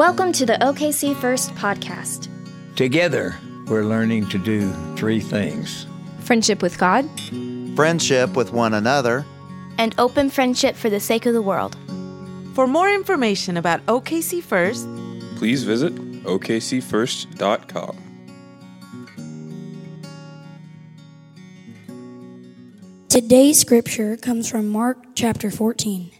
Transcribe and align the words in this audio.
Welcome 0.00 0.32
to 0.32 0.46
the 0.46 0.54
OKC 0.54 1.14
First 1.14 1.54
podcast. 1.56 2.28
Together, 2.74 3.38
we're 3.66 3.84
learning 3.84 4.30
to 4.30 4.38
do 4.38 4.72
three 4.96 5.20
things 5.20 5.86
friendship 6.20 6.62
with 6.62 6.78
God, 6.78 7.06
friendship 7.76 8.34
with 8.34 8.50
one 8.50 8.72
another, 8.72 9.26
and 9.76 9.94
open 9.98 10.30
friendship 10.30 10.74
for 10.74 10.88
the 10.88 11.00
sake 11.00 11.26
of 11.26 11.34
the 11.34 11.42
world. 11.42 11.76
For 12.54 12.66
more 12.66 12.88
information 12.88 13.58
about 13.58 13.84
OKC 13.84 14.42
First, 14.42 14.88
please 15.36 15.64
visit 15.64 15.94
okcfirst.com. 16.24 17.96
Today's 23.10 23.58
scripture 23.58 24.16
comes 24.16 24.48
from 24.48 24.70
Mark 24.70 24.96
chapter 25.14 25.50
14. 25.50 26.10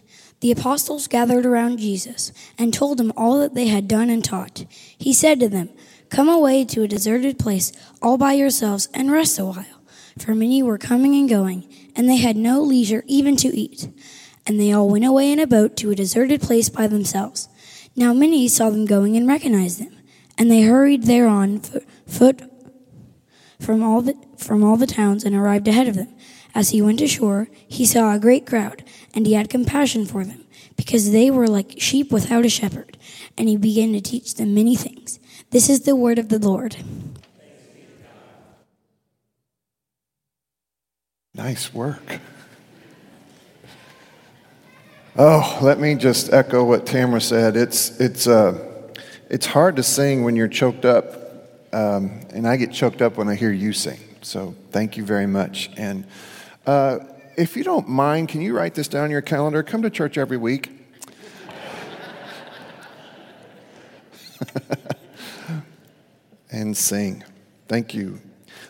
The 0.41 0.51
apostles 0.51 1.07
gathered 1.07 1.45
around 1.45 1.77
Jesus 1.77 2.33
and 2.57 2.73
told 2.73 2.99
him 2.99 3.13
all 3.15 3.39
that 3.39 3.53
they 3.53 3.67
had 3.67 3.87
done 3.87 4.09
and 4.09 4.23
taught. 4.23 4.65
He 4.97 5.13
said 5.13 5.39
to 5.39 5.47
them, 5.47 5.69
Come 6.09 6.27
away 6.27 6.65
to 6.65 6.83
a 6.83 6.87
deserted 6.87 7.39
place 7.39 7.71
all 8.01 8.17
by 8.17 8.33
yourselves 8.33 8.89
and 8.93 9.11
rest 9.11 9.39
a 9.39 9.45
while. 9.45 9.81
For 10.17 10.35
many 10.35 10.61
were 10.61 10.77
coming 10.77 11.15
and 11.15 11.29
going, 11.29 11.71
and 11.95 12.09
they 12.09 12.17
had 12.17 12.35
no 12.35 12.61
leisure 12.61 13.03
even 13.07 13.37
to 13.37 13.47
eat. 13.47 13.89
And 14.45 14.59
they 14.59 14.71
all 14.71 14.89
went 14.89 15.05
away 15.05 15.31
in 15.31 15.39
a 15.39 15.47
boat 15.47 15.77
to 15.77 15.91
a 15.91 15.95
deserted 15.95 16.41
place 16.41 16.69
by 16.69 16.87
themselves. 16.87 17.47
Now 17.95 18.13
many 18.13 18.47
saw 18.47 18.71
them 18.71 18.85
going 18.85 19.15
and 19.15 19.27
recognized 19.27 19.79
them, 19.79 19.95
and 20.37 20.49
they 20.49 20.63
hurried 20.63 21.03
thereon 21.03 21.61
foot 22.07 22.41
from 23.59 23.83
all 23.83 24.01
the, 24.01 24.15
from 24.37 24.63
all 24.63 24.75
the 24.75 24.87
towns 24.87 25.23
and 25.23 25.35
arrived 25.35 25.67
ahead 25.67 25.87
of 25.87 25.95
them. 25.95 26.13
As 26.53 26.71
he 26.71 26.81
went 26.81 27.01
ashore, 27.01 27.47
he 27.67 27.85
saw 27.85 28.13
a 28.13 28.19
great 28.19 28.45
crowd, 28.45 28.83
and 29.13 29.25
he 29.25 29.33
had 29.33 29.49
compassion 29.49 30.05
for 30.05 30.25
them, 30.25 30.45
because 30.75 31.11
they 31.11 31.31
were 31.31 31.47
like 31.47 31.79
sheep 31.79 32.11
without 32.11 32.45
a 32.45 32.49
shepherd, 32.49 32.97
and 33.37 33.47
he 33.47 33.57
began 33.57 33.93
to 33.93 34.01
teach 34.01 34.35
them 34.35 34.53
many 34.53 34.75
things. 34.75 35.19
This 35.51 35.69
is 35.69 35.81
the 35.81 35.95
word 35.95 36.19
of 36.19 36.29
the 36.29 36.39
Lord. 36.39 36.77
Nice 41.33 41.73
work. 41.73 42.19
Oh, 45.17 45.59
let 45.61 45.79
me 45.79 45.95
just 45.95 46.31
echo 46.31 46.63
what 46.63 46.85
Tamara 46.85 47.21
said. 47.21 47.55
It's, 47.55 47.99
it's, 47.99 48.27
uh, 48.27 48.91
it's 49.29 49.45
hard 49.45 49.77
to 49.77 49.83
sing 49.83 50.23
when 50.23 50.35
you're 50.35 50.47
choked 50.47 50.85
up, 50.85 51.05
um, 51.73 52.21
and 52.33 52.47
I 52.47 52.57
get 52.57 52.73
choked 52.73 53.01
up 53.01 53.17
when 53.17 53.29
I 53.29 53.35
hear 53.35 53.51
you 53.51 53.71
sing. 53.71 53.99
So 54.21 54.55
thank 54.71 54.97
you 54.97 55.05
very 55.05 55.27
much. 55.27 55.69
And 55.77 56.05
uh, 56.65 56.99
if 57.37 57.55
you 57.55 57.63
don't 57.63 57.87
mind, 57.87 58.29
can 58.29 58.41
you 58.41 58.55
write 58.55 58.75
this 58.75 58.87
down 58.87 59.09
your 59.09 59.21
calendar? 59.21 59.63
Come 59.63 59.81
to 59.81 59.89
church 59.89 60.17
every 60.17 60.37
week. 60.37 60.69
and 66.51 66.75
sing. 66.75 67.23
Thank 67.67 67.93
you. 67.93 68.19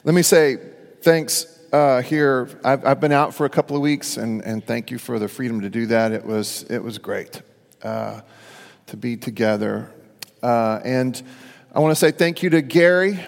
Let 0.03 0.15
me 0.15 0.21
say 0.21 0.57
thanks 1.01 1.59
uh, 1.73 2.01
here. 2.01 2.49
I've, 2.63 2.85
I've, 2.85 2.99
been 2.99 3.11
out 3.11 3.33
for 3.33 3.45
a 3.45 3.49
couple 3.49 3.75
of 3.75 3.81
weeks, 3.81 4.17
and, 4.17 4.41
and 4.43 4.65
thank 4.65 4.91
you 4.91 4.97
for 4.97 5.19
the 5.19 5.27
freedom 5.27 5.61
to 5.61 5.69
do 5.69 5.85
that. 5.87 6.11
It 6.11 6.25
was, 6.25 6.63
it 6.69 6.83
was 6.83 6.97
great 6.97 7.41
uh, 7.83 8.21
to 8.87 8.97
be 8.97 9.17
together. 9.17 9.91
Uh, 10.43 10.79
and 10.83 11.21
I 11.73 11.79
want 11.79 11.91
to 11.91 11.95
say 11.95 12.11
thank 12.11 12.43
you 12.43 12.49
to 12.51 12.61
Gary 12.61 13.19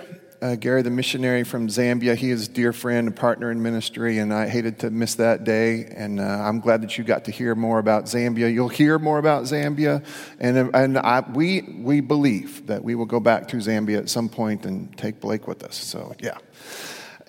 uh, 0.44 0.56
Gary, 0.56 0.82
the 0.82 0.90
missionary 0.90 1.46
from 1.46 1.70
Zambia. 1.70 2.18
He 2.18 2.30
is 2.30 2.50
a 2.50 2.52
dear 2.52 2.74
friend 2.74 3.08
and 3.08 3.16
partner 3.16 3.50
in 3.50 3.64
ministry, 3.64 4.18
and 4.18 4.34
I 4.34 4.50
hated 4.50 4.80
to 4.80 4.90
miss 4.90 5.16
that 5.16 5.46
day. 5.46 5.86
And 5.86 6.20
uh, 6.20 6.24
I'm 6.24 6.60
glad 6.60 6.82
that 6.82 6.98
you 6.98 7.06
got 7.06 7.24
to 7.26 7.32
hear 7.32 7.56
more 7.56 7.80
about 7.80 8.06
Zambia. 8.06 8.54
You'll 8.54 8.68
hear 8.68 9.00
more 9.00 9.20
about 9.20 9.44
Zambia, 9.44 10.06
and, 10.42 10.70
and 10.76 10.98
I, 10.98 11.22
we, 11.22 11.62
we 11.62 12.02
believe 12.02 12.68
that 12.68 12.84
we 12.84 12.94
will 12.94 13.06
go 13.06 13.22
back 13.22 13.48
to 13.50 13.58
Zambia 13.58 14.00
at 14.00 14.10
some 14.10 14.28
point 14.28 14.66
and 14.66 14.96
take 14.98 15.22
Blake 15.22 15.48
with 15.48 15.64
us. 15.64 15.78
So, 15.78 16.14
yeah. 16.20 16.38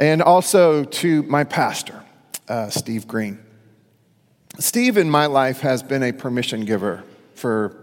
And 0.00 0.20
also 0.20 0.82
to 0.82 1.22
my 1.22 1.44
pastor, 1.44 2.02
uh, 2.48 2.68
Steve 2.68 3.06
Green. 3.06 3.38
Steve 4.58 4.98
in 4.98 5.08
my 5.08 5.26
life 5.26 5.60
has 5.60 5.84
been 5.84 6.02
a 6.02 6.12
permission 6.12 6.64
giver 6.64 7.04
for 7.34 7.76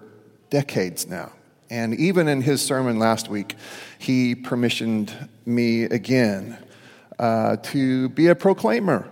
decades 0.49 1.07
now. 1.07 1.31
And 1.71 1.95
even 1.95 2.27
in 2.27 2.41
his 2.41 2.61
sermon 2.61 2.99
last 2.99 3.29
week, 3.29 3.55
he 3.97 4.35
permissioned 4.35 5.29
me 5.45 5.83
again 5.83 6.57
uh, 7.17 7.55
to 7.63 8.09
be 8.09 8.27
a 8.27 8.35
proclaimer, 8.35 9.07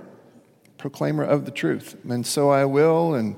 proclaimer 0.77 1.23
of 1.23 1.45
the 1.45 1.51
truth. 1.51 1.95
And 2.09 2.27
so 2.27 2.49
I 2.49 2.65
will, 2.65 3.13
and, 3.13 3.37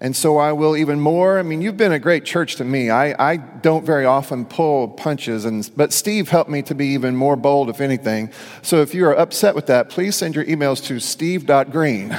and 0.00 0.16
so 0.16 0.38
I 0.38 0.50
will 0.50 0.76
even 0.76 0.98
more. 0.98 1.38
I 1.38 1.42
mean, 1.42 1.62
you've 1.62 1.76
been 1.76 1.92
a 1.92 2.00
great 2.00 2.24
church 2.24 2.56
to 2.56 2.64
me. 2.64 2.90
I, 2.90 3.14
I 3.34 3.36
don't 3.36 3.86
very 3.86 4.04
often 4.04 4.44
pull 4.44 4.88
punches, 4.88 5.44
and, 5.44 5.70
but 5.76 5.92
Steve 5.92 6.28
helped 6.28 6.50
me 6.50 6.62
to 6.62 6.74
be 6.74 6.86
even 6.88 7.14
more 7.14 7.36
bold, 7.36 7.70
if 7.70 7.80
anything. 7.80 8.32
So 8.62 8.82
if 8.82 8.94
you 8.94 9.06
are 9.06 9.16
upset 9.16 9.54
with 9.54 9.66
that, 9.66 9.90
please 9.90 10.16
send 10.16 10.34
your 10.34 10.44
emails 10.44 10.84
to 10.86 10.98
steve.green. 10.98 12.18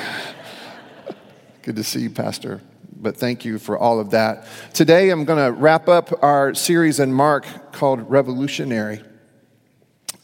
Good 1.63 1.75
to 1.75 1.84
see 1.84 2.00
you, 2.03 2.09
Pastor 2.09 2.62
but 3.02 3.18
thank 3.18 3.46
you 3.46 3.59
for 3.59 3.78
all 3.78 4.00
of 4.00 4.12
that. 4.12 4.47
Today, 4.74 5.09
I'm 5.09 5.25
going 5.25 5.44
to 5.44 5.52
wrap 5.52 5.88
up 5.88 6.24
our 6.24 6.53
series 6.53 7.00
in 7.00 7.13
Mark 7.13 7.72
called 7.72 8.09
Revolutionary. 8.09 9.02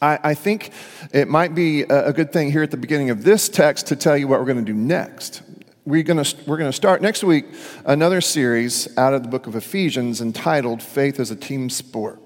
I, 0.02 0.18
I 0.22 0.34
think 0.34 0.72
it 1.12 1.28
might 1.28 1.54
be 1.54 1.82
a, 1.82 2.12
good 2.12 2.32
thing 2.32 2.50
here 2.50 2.62
at 2.62 2.70
the 2.70 2.76
beginning 2.76 3.10
of 3.10 3.24
this 3.24 3.48
text 3.48 3.86
to 3.88 3.96
tell 3.96 4.16
you 4.16 4.28
what 4.28 4.40
we're 4.40 4.46
going 4.46 4.64
to 4.64 4.72
do 4.72 4.74
next. 4.74 5.42
We're 5.86 6.02
going, 6.02 6.22
to, 6.22 6.36
we're 6.46 6.56
going 6.56 6.68
to 6.68 6.76
start 6.76 7.02
next 7.02 7.22
week 7.22 7.46
another 7.84 8.20
series 8.20 8.96
out 8.98 9.14
of 9.14 9.22
the 9.22 9.28
book 9.28 9.46
of 9.46 9.54
Ephesians 9.54 10.20
entitled 10.20 10.82
Faith 10.82 11.20
as 11.20 11.30
a 11.30 11.36
Team 11.36 11.70
Sport. 11.70 12.20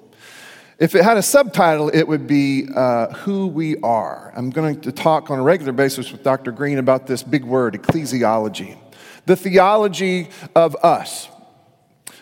If 0.79 0.95
it 0.95 1.03
had 1.03 1.17
a 1.17 1.23
subtitle, 1.23 1.89
it 1.89 2.05
would 2.05 2.29
be 2.29 2.69
uh, 2.75 3.13
Who 3.15 3.49
We 3.49 3.77
Are. 3.79 4.33
I'm 4.37 4.51
going 4.51 4.81
to 4.83 4.93
talk 4.93 5.29
on 5.29 5.41
a 5.41 5.43
regular 5.43 5.73
basis 5.73 6.13
with 6.13 6.23
Dr. 6.23 6.53
Green 6.53 6.79
about 6.79 7.09
this 7.09 7.25
big 7.25 7.45
word, 7.45 7.75
ecclesiology 7.75 8.77
the 9.29 9.37
theology 9.37 10.29
of 10.57 10.75
us. 10.83 11.29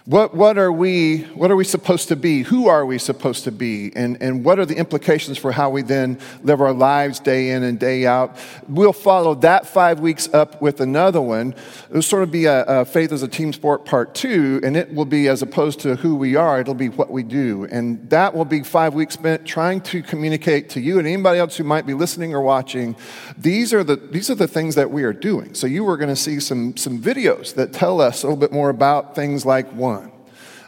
What, 0.07 0.37
what, 0.37 0.57
are 0.57 0.71
we, 0.71 1.23
what 1.35 1.51
are 1.51 1.57
we 1.57 1.65
supposed 1.65 2.07
to 2.09 2.17
be? 2.17 2.43
Who 2.43 2.69
are 2.69 2.87
we 2.87 2.97
supposed 2.97 3.43
to 3.43 3.51
be? 3.51 3.91
And, 3.97 4.23
and 4.23 4.45
what 4.45 4.61
are 4.61 4.65
the 4.65 4.77
implications 4.77 5.37
for 5.37 5.51
how 5.51 5.71
we 5.71 5.83
then 5.83 6.21
live 6.45 6.61
our 6.61 6.73
lives 6.73 7.19
day 7.19 7.51
in 7.51 7.65
and 7.65 7.77
day 7.77 8.07
out? 8.07 8.37
We'll 8.69 8.93
follow 8.93 9.35
that 9.37 9.67
five 9.67 9.99
weeks 9.99 10.33
up 10.33 10.63
with 10.63 10.81
another 10.81 11.21
one. 11.21 11.57
It'll 11.91 12.03
sort 12.03 12.23
of 12.23 12.31
be 12.31 12.45
a, 12.45 12.63
a 12.67 12.85
faith 12.85 13.11
as 13.11 13.25
a 13.25 13.29
team 13.29 13.53
sport 13.53 13.85
part 13.85 14.15
two, 14.15 14.61
and 14.63 14.77
it 14.77 14.95
will 14.95 15.07
be 15.07 15.27
as 15.27 15.43
opposed 15.43 15.81
to 15.81 15.97
who 15.97 16.15
we 16.15 16.37
are, 16.37 16.61
it'll 16.61 16.75
be 16.75 16.89
what 16.89 17.11
we 17.11 17.25
do. 17.25 17.65
And 17.73 18.09
that 18.11 18.33
will 18.33 18.45
be 18.45 18.63
five 18.63 18.95
weeks 18.95 19.15
spent 19.15 19.45
trying 19.45 19.81
to 19.81 20.05
communicate 20.05 20.71
to 20.71 20.81
you 20.81 21.01
and 21.01 21.09
anybody 21.09 21.41
else 21.41 21.57
who 21.57 21.65
might 21.65 21.85
be 21.85 21.95
listening 21.95 22.33
or 22.33 22.43
watching. 22.43 22.95
These 23.37 23.75
are 23.75 23.83
the, 23.83 23.97
these 23.97 24.31
are 24.31 24.37
the 24.37 24.47
things 24.47 24.77
that 24.77 24.89
we 24.89 25.03
are 25.03 25.13
doing. 25.13 25.55
So 25.55 25.67
you 25.67 25.89
are 25.89 25.97
going 25.97 26.11
to 26.11 26.15
see 26.15 26.39
some, 26.39 26.77
some 26.77 27.03
videos 27.03 27.57
that 27.57 27.73
tell 27.73 28.01
us 28.01 28.23
a 28.23 28.27
little 28.29 28.39
bit 28.39 28.53
more 28.53 28.71
about 28.71 29.17
things 29.17 29.45
like 29.45 29.67
one 29.73 29.96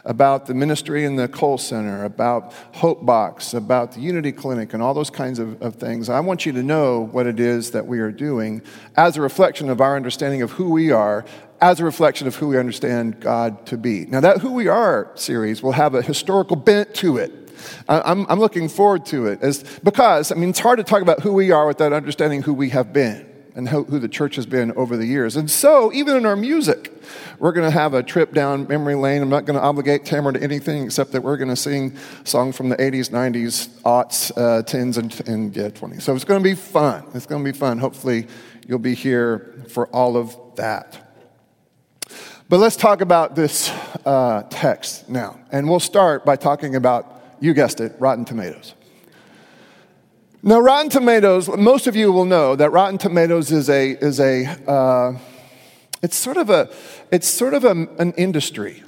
about 0.05 0.45
the 0.45 0.53
ministry 0.53 1.05
in 1.05 1.15
the 1.15 1.27
Cole 1.27 1.57
Center, 1.57 2.03
about 2.03 2.53
Hope 2.73 3.05
Box, 3.05 3.53
about 3.53 3.93
the 3.93 4.01
Unity 4.01 4.31
Clinic, 4.31 4.73
and 4.73 4.81
all 4.81 4.93
those 4.93 5.09
kinds 5.09 5.39
of, 5.39 5.61
of 5.61 5.75
things. 5.75 6.09
I 6.09 6.19
want 6.19 6.45
you 6.45 6.51
to 6.53 6.63
know 6.63 7.01
what 7.11 7.27
it 7.27 7.39
is 7.39 7.71
that 7.71 7.87
we 7.87 7.99
are 7.99 8.11
doing 8.11 8.61
as 8.95 9.17
a 9.17 9.21
reflection 9.21 9.69
of 9.69 9.81
our 9.81 9.95
understanding 9.95 10.41
of 10.41 10.51
who 10.51 10.69
we 10.71 10.91
are, 10.91 11.25
as 11.61 11.79
a 11.79 11.85
reflection 11.85 12.27
of 12.27 12.35
who 12.35 12.47
we 12.47 12.57
understand 12.57 13.19
God 13.19 13.65
to 13.67 13.77
be. 13.77 14.05
Now, 14.05 14.21
that 14.21 14.39
Who 14.39 14.53
We 14.53 14.67
Are 14.67 15.11
series 15.15 15.61
will 15.61 15.73
have 15.73 15.93
a 15.93 16.01
historical 16.01 16.55
bent 16.55 16.95
to 16.95 17.17
it. 17.17 17.33
I'm, 17.89 18.25
I'm 18.29 18.39
looking 18.39 18.69
forward 18.69 19.05
to 19.07 19.27
it 19.27 19.41
as, 19.41 19.63
because, 19.83 20.31
I 20.31 20.35
mean, 20.35 20.51
it's 20.51 20.59
hard 20.59 20.77
to 20.77 20.83
talk 20.83 21.01
about 21.01 21.19
who 21.19 21.33
we 21.33 21.51
are 21.51 21.67
without 21.67 21.91
understanding 21.91 22.41
who 22.41 22.53
we 22.53 22.69
have 22.69 22.93
been 22.93 23.28
and 23.55 23.69
who, 23.69 23.83
who 23.83 23.99
the 23.99 24.07
church 24.07 24.35
has 24.35 24.45
been 24.45 24.71
over 24.73 24.97
the 24.97 25.05
years. 25.05 25.35
And 25.35 25.49
so, 25.49 25.91
even 25.93 26.15
in 26.15 26.25
our 26.25 26.35
music, 26.35 26.93
we're 27.39 27.51
going 27.51 27.67
to 27.67 27.71
have 27.71 27.93
a 27.93 28.03
trip 28.03 28.33
down 28.33 28.67
memory 28.67 28.95
lane. 28.95 29.21
I'm 29.21 29.29
not 29.29 29.45
going 29.45 29.57
to 29.57 29.63
obligate 29.63 30.05
Tamara 30.05 30.33
to 30.33 30.43
anything 30.43 30.83
except 30.83 31.11
that 31.13 31.21
we're 31.21 31.37
going 31.37 31.49
to 31.49 31.55
sing 31.55 31.97
songs 32.23 32.55
from 32.55 32.69
the 32.69 32.77
80s, 32.77 33.09
90s, 33.09 33.67
aughts, 33.81 34.31
uh, 34.37 34.63
10s, 34.63 34.97
and, 34.97 35.27
and 35.27 35.55
yeah, 35.55 35.69
20s. 35.69 36.01
So 36.01 36.15
it's 36.15 36.25
going 36.25 36.41
to 36.41 36.49
be 36.49 36.55
fun. 36.55 37.05
It's 37.13 37.25
going 37.25 37.43
to 37.43 37.51
be 37.51 37.57
fun. 37.57 37.79
Hopefully, 37.79 38.27
you'll 38.67 38.79
be 38.79 38.95
here 38.95 39.63
for 39.69 39.87
all 39.87 40.17
of 40.17 40.35
that. 40.55 41.05
But 42.49 42.57
let's 42.57 42.75
talk 42.75 43.01
about 43.01 43.35
this 43.35 43.69
uh, 44.05 44.43
text 44.49 45.07
now. 45.07 45.39
And 45.51 45.69
we'll 45.69 45.79
start 45.79 46.25
by 46.25 46.35
talking 46.35 46.75
about, 46.75 47.37
you 47.39 47.53
guessed 47.53 47.79
it, 47.79 47.95
Rotten 47.99 48.25
Tomatoes. 48.25 48.73
Now, 50.41 50.61
Rotten 50.61 50.89
Tomatoes, 50.89 51.49
most 51.49 51.85
of 51.85 51.97
you 51.97 52.13
will 52.13 52.23
know 52.23 52.55
that 52.55 52.69
Rotten 52.69 52.97
Tomatoes 52.97 53.51
is 53.51 53.69
a, 53.69 53.91
is 53.91 54.21
a 54.21 54.45
uh, 54.71 55.17
it's 56.01 56.15
sort 56.15 56.37
of, 56.37 56.49
a, 56.49 56.69
it's 57.11 57.27
sort 57.27 57.53
of 57.53 57.65
a, 57.65 57.71
an 57.71 58.13
industry 58.13 58.81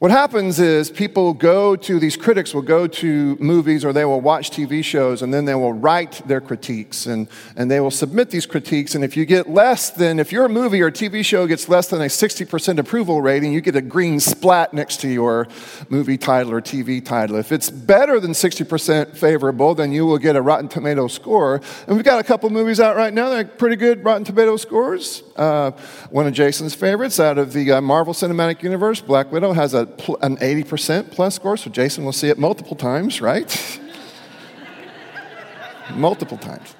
What 0.00 0.10
happens 0.10 0.58
is 0.58 0.90
people 0.90 1.32
go 1.32 1.76
to, 1.76 2.00
these 2.00 2.16
critics 2.16 2.52
will 2.52 2.62
go 2.62 2.88
to 2.88 3.36
movies 3.36 3.84
or 3.84 3.92
they 3.92 4.04
will 4.04 4.20
watch 4.20 4.50
TV 4.50 4.84
shows 4.84 5.22
and 5.22 5.32
then 5.32 5.44
they 5.44 5.54
will 5.54 5.72
write 5.72 6.20
their 6.26 6.40
critiques 6.40 7.06
and, 7.06 7.28
and 7.54 7.70
they 7.70 7.78
will 7.78 7.92
submit 7.92 8.28
these 8.30 8.44
critiques. 8.44 8.96
And 8.96 9.04
if 9.04 9.16
you 9.16 9.24
get 9.24 9.48
less 9.48 9.90
than, 9.90 10.18
if 10.18 10.32
your 10.32 10.48
movie 10.48 10.82
or 10.82 10.90
TV 10.90 11.24
show 11.24 11.46
gets 11.46 11.68
less 11.68 11.86
than 11.86 12.02
a 12.02 12.06
60% 12.06 12.78
approval 12.78 13.22
rating, 13.22 13.52
you 13.52 13.60
get 13.60 13.76
a 13.76 13.80
green 13.80 14.18
splat 14.18 14.74
next 14.74 15.00
to 15.02 15.08
your 15.08 15.46
movie 15.88 16.18
title 16.18 16.52
or 16.52 16.60
TV 16.60 17.02
title. 17.02 17.36
If 17.36 17.52
it's 17.52 17.70
better 17.70 18.18
than 18.18 18.32
60% 18.32 19.16
favorable, 19.16 19.76
then 19.76 19.92
you 19.92 20.06
will 20.06 20.18
get 20.18 20.34
a 20.34 20.42
Rotten 20.42 20.68
Tomato 20.68 21.06
score. 21.06 21.60
And 21.86 21.94
we've 21.94 22.04
got 22.04 22.18
a 22.18 22.24
couple 22.24 22.50
movies 22.50 22.80
out 22.80 22.96
right 22.96 23.14
now 23.14 23.30
that 23.30 23.46
are 23.46 23.48
pretty 23.48 23.76
good 23.76 24.04
Rotten 24.04 24.24
Tomato 24.24 24.56
scores. 24.56 25.22
Uh, 25.36 25.70
one 26.10 26.26
of 26.26 26.32
Jason's 26.32 26.74
favorites 26.74 27.20
out 27.20 27.38
of 27.38 27.52
the 27.52 27.72
uh, 27.72 27.80
Marvel 27.80 28.12
Cinematic 28.12 28.62
Universe, 28.64 29.00
Black 29.00 29.30
Widow, 29.30 29.52
has 29.52 29.72
a 29.72 29.83
an 30.22 30.36
80% 30.36 31.10
plus 31.10 31.34
score, 31.34 31.56
so 31.56 31.70
Jason 31.70 32.04
will 32.04 32.12
see 32.12 32.28
it 32.28 32.38
multiple 32.38 32.76
times, 32.76 33.20
right? 33.20 33.80
multiple 35.94 36.38
times. 36.38 36.74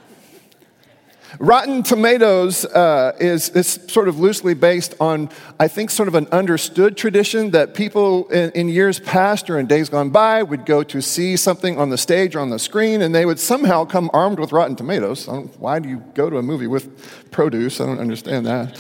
Rotten 1.39 1.83
Tomatoes 1.83 2.65
uh, 2.65 3.12
is, 3.19 3.49
is 3.51 3.81
sort 3.89 4.06
of 4.09 4.21
loosely 4.21 4.55
based 4.55 4.95
on, 5.01 5.31
I 5.59 5.67
think, 5.69 5.91
sort 5.91 6.09
of 6.09 6.15
an 6.15 6.29
understood 6.29 6.97
tradition 6.97 7.51
that 7.51 7.75
people 7.75 8.29
in, 8.29 8.51
in, 8.53 8.69
years 8.69 9.01
past 9.01 9.50
or 9.50 9.59
in 9.59 9.67
days 9.67 9.89
gone 9.89 10.11
by 10.11 10.43
would 10.43 10.65
go 10.65 10.83
to 10.85 11.00
see 11.00 11.37
something 11.37 11.79
on 11.79 11.91
the 11.91 11.99
stage 11.99 12.37
or 12.37 12.41
on 12.41 12.50
the 12.50 12.59
screen, 12.59 13.03
and 13.03 13.15
they 13.15 13.27
would 13.27 13.41
somehow 13.41 13.85
come 13.85 14.11
armed 14.12 14.39
with 14.39 14.53
Rotten 14.53 14.77
Tomatoes. 14.77 15.27
why 15.59 15.79
do 15.81 15.89
you 15.89 16.03
go 16.15 16.31
to 16.31 16.39
a 16.39 16.43
movie 16.43 16.69
with 16.69 17.31
produce? 17.33 17.81
I 17.81 17.87
don't 17.87 17.99
understand 17.99 18.47
that. 18.47 18.79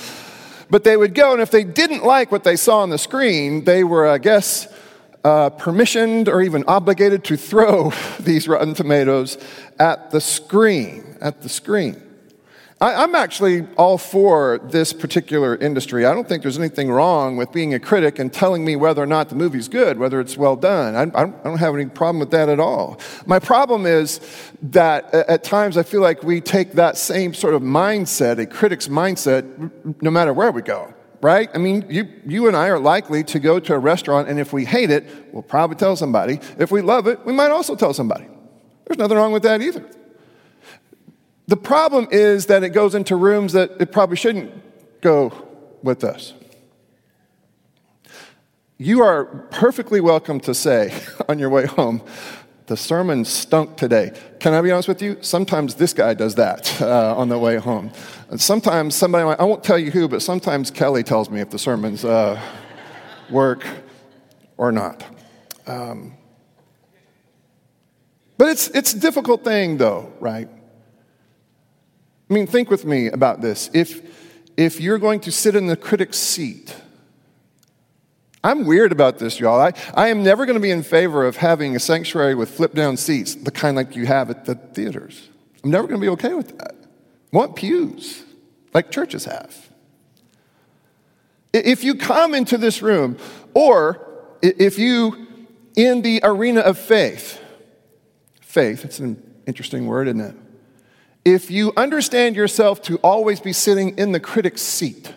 But 0.70 0.84
they 0.84 0.96
would 0.96 1.14
go, 1.14 1.32
and 1.32 1.42
if 1.42 1.50
they 1.50 1.64
didn't 1.64 2.04
like 2.04 2.32
what 2.32 2.44
they 2.44 2.56
saw 2.56 2.80
on 2.80 2.90
the 2.90 2.98
screen, 2.98 3.64
they 3.64 3.84
were, 3.84 4.06
I 4.06 4.18
guess, 4.18 4.66
uh, 5.24 5.50
permissioned 5.50 6.28
or 6.28 6.42
even 6.42 6.64
obligated 6.66 7.24
to 7.24 7.36
throw 7.50 7.92
these 8.20 8.48
Rotten 8.48 8.74
Tomatoes 8.74 9.38
at 9.78 10.10
the 10.10 10.20
screen. 10.20 11.16
At 11.20 11.42
the 11.42 11.48
screen. 11.48 12.00
I, 12.84 13.04
am 13.04 13.14
actually 13.14 13.66
all 13.78 13.96
for 13.96 14.60
this 14.62 14.92
particular 14.92 15.56
industry. 15.56 16.04
I 16.04 16.12
don't 16.12 16.28
think 16.28 16.42
there's 16.42 16.58
anything 16.58 16.90
wrong 16.90 17.38
with 17.38 17.50
being 17.50 17.72
a 17.72 17.80
critic 17.80 18.18
and 18.18 18.30
telling 18.30 18.62
me 18.62 18.76
whether 18.76 19.02
or 19.02 19.06
not 19.06 19.30
the 19.30 19.36
movie's 19.36 19.68
good, 19.68 19.98
whether 19.98 20.20
it's 20.20 20.36
well 20.36 20.54
done. 20.54 20.94
I, 20.94 21.04
I 21.18 21.24
don't 21.24 21.56
have 21.56 21.74
any 21.74 21.86
problem 21.86 22.20
with 22.20 22.30
that 22.32 22.50
at 22.50 22.60
all. 22.60 23.00
My 23.24 23.38
problem 23.38 23.86
is 23.86 24.20
that 24.60 25.14
at 25.14 25.44
times 25.44 25.78
I 25.78 25.82
feel 25.82 26.02
like 26.02 26.22
we 26.22 26.42
take 26.42 26.72
that 26.72 26.98
same 26.98 27.32
sort 27.32 27.54
of 27.54 27.62
mindset, 27.62 28.38
a 28.38 28.44
critic's 28.44 28.88
mindset, 28.88 30.02
no 30.02 30.10
matter 30.10 30.32
where 30.34 30.52
we 30.52 30.62
go 30.62 30.92
right? 31.22 31.48
I 31.54 31.58
mean, 31.58 31.86
you, 31.88 32.06
you 32.26 32.48
and 32.48 32.54
I 32.54 32.68
are 32.68 32.78
likely 32.78 33.24
to 33.24 33.38
go 33.38 33.58
to 33.58 33.72
a 33.72 33.78
restaurant, 33.78 34.28
and 34.28 34.38
if 34.38 34.52
we 34.52 34.66
hate 34.66 34.90
it, 34.90 35.06
we'll 35.32 35.42
probably 35.42 35.76
tell 35.76 35.96
somebody. 35.96 36.38
If 36.58 36.70
we 36.70 36.82
love 36.82 37.06
it, 37.06 37.24
we 37.24 37.32
might 37.32 37.50
also 37.50 37.74
tell 37.76 37.94
somebody. 37.94 38.26
There's 38.84 38.98
nothing 38.98 39.16
wrong 39.16 39.32
with 39.32 39.42
that 39.44 39.62
either. 39.62 39.88
The 41.46 41.56
problem 41.56 42.08
is 42.10 42.46
that 42.46 42.62
it 42.62 42.70
goes 42.70 42.94
into 42.94 43.16
rooms 43.16 43.52
that 43.52 43.72
it 43.78 43.92
probably 43.92 44.16
shouldn't 44.16 44.52
go 45.02 45.32
with 45.82 46.02
us. 46.02 46.32
You 48.78 49.02
are 49.02 49.24
perfectly 49.50 50.00
welcome 50.00 50.40
to 50.40 50.54
say 50.54 50.98
on 51.28 51.38
your 51.38 51.50
way 51.50 51.66
home, 51.66 52.02
the 52.66 52.76
sermon 52.76 53.26
stunk 53.26 53.76
today. 53.76 54.12
Can 54.40 54.54
I 54.54 54.62
be 54.62 54.70
honest 54.70 54.88
with 54.88 55.02
you? 55.02 55.18
Sometimes 55.20 55.74
this 55.74 55.92
guy 55.92 56.14
does 56.14 56.34
that 56.36 56.80
uh, 56.80 57.14
on 57.14 57.28
the 57.28 57.38
way 57.38 57.56
home. 57.56 57.92
And 58.30 58.40
sometimes 58.40 58.94
somebody, 58.94 59.24
I 59.38 59.44
won't 59.44 59.62
tell 59.62 59.78
you 59.78 59.90
who, 59.90 60.08
but 60.08 60.22
sometimes 60.22 60.70
Kelly 60.70 61.02
tells 61.02 61.28
me 61.28 61.40
if 61.40 61.50
the 61.50 61.58
sermons 61.58 62.06
uh, 62.06 62.40
work 63.30 63.66
or 64.56 64.72
not. 64.72 65.04
Um, 65.66 66.14
but 68.38 68.48
it's, 68.48 68.68
it's 68.68 68.94
a 68.94 68.98
difficult 68.98 69.44
thing, 69.44 69.76
though, 69.76 70.12
right? 70.18 70.48
I 72.34 72.36
mean, 72.36 72.48
think 72.48 72.68
with 72.68 72.84
me 72.84 73.06
about 73.06 73.42
this. 73.42 73.70
If, 73.72 74.02
if 74.56 74.80
you're 74.80 74.98
going 74.98 75.20
to 75.20 75.30
sit 75.30 75.54
in 75.54 75.68
the 75.68 75.76
critic's 75.76 76.18
seat, 76.18 76.74
I'm 78.42 78.66
weird 78.66 78.90
about 78.90 79.18
this, 79.18 79.38
y'all. 79.38 79.60
I, 79.60 79.72
I 79.94 80.08
am 80.08 80.24
never 80.24 80.44
going 80.44 80.56
to 80.56 80.60
be 80.60 80.72
in 80.72 80.82
favor 80.82 81.24
of 81.24 81.36
having 81.36 81.76
a 81.76 81.78
sanctuary 81.78 82.34
with 82.34 82.50
flip 82.50 82.74
down 82.74 82.96
seats, 82.96 83.36
the 83.36 83.52
kind 83.52 83.76
like 83.76 83.94
you 83.94 84.06
have 84.06 84.30
at 84.30 84.46
the 84.46 84.56
theaters. 84.56 85.28
I'm 85.62 85.70
never 85.70 85.86
going 85.86 86.00
to 86.00 86.04
be 86.04 86.10
okay 86.14 86.34
with 86.34 86.58
that. 86.58 86.74
I 86.74 87.36
want 87.36 87.54
pews, 87.54 88.24
like 88.72 88.90
churches 88.90 89.26
have. 89.26 89.70
If 91.52 91.84
you 91.84 91.94
come 91.94 92.34
into 92.34 92.58
this 92.58 92.82
room, 92.82 93.16
or 93.54 94.36
if 94.42 94.76
you, 94.76 95.28
in 95.76 96.02
the 96.02 96.18
arena 96.24 96.62
of 96.62 96.78
faith, 96.78 97.40
faith, 98.40 98.84
it's 98.84 98.98
an 98.98 99.22
interesting 99.46 99.86
word, 99.86 100.08
isn't 100.08 100.20
it? 100.20 100.34
If 101.24 101.50
you 101.50 101.72
understand 101.76 102.36
yourself 102.36 102.82
to 102.82 102.96
always 102.98 103.40
be 103.40 103.52
sitting 103.52 103.96
in 103.96 104.12
the 104.12 104.20
critic's 104.20 104.62
seat, 104.62 105.14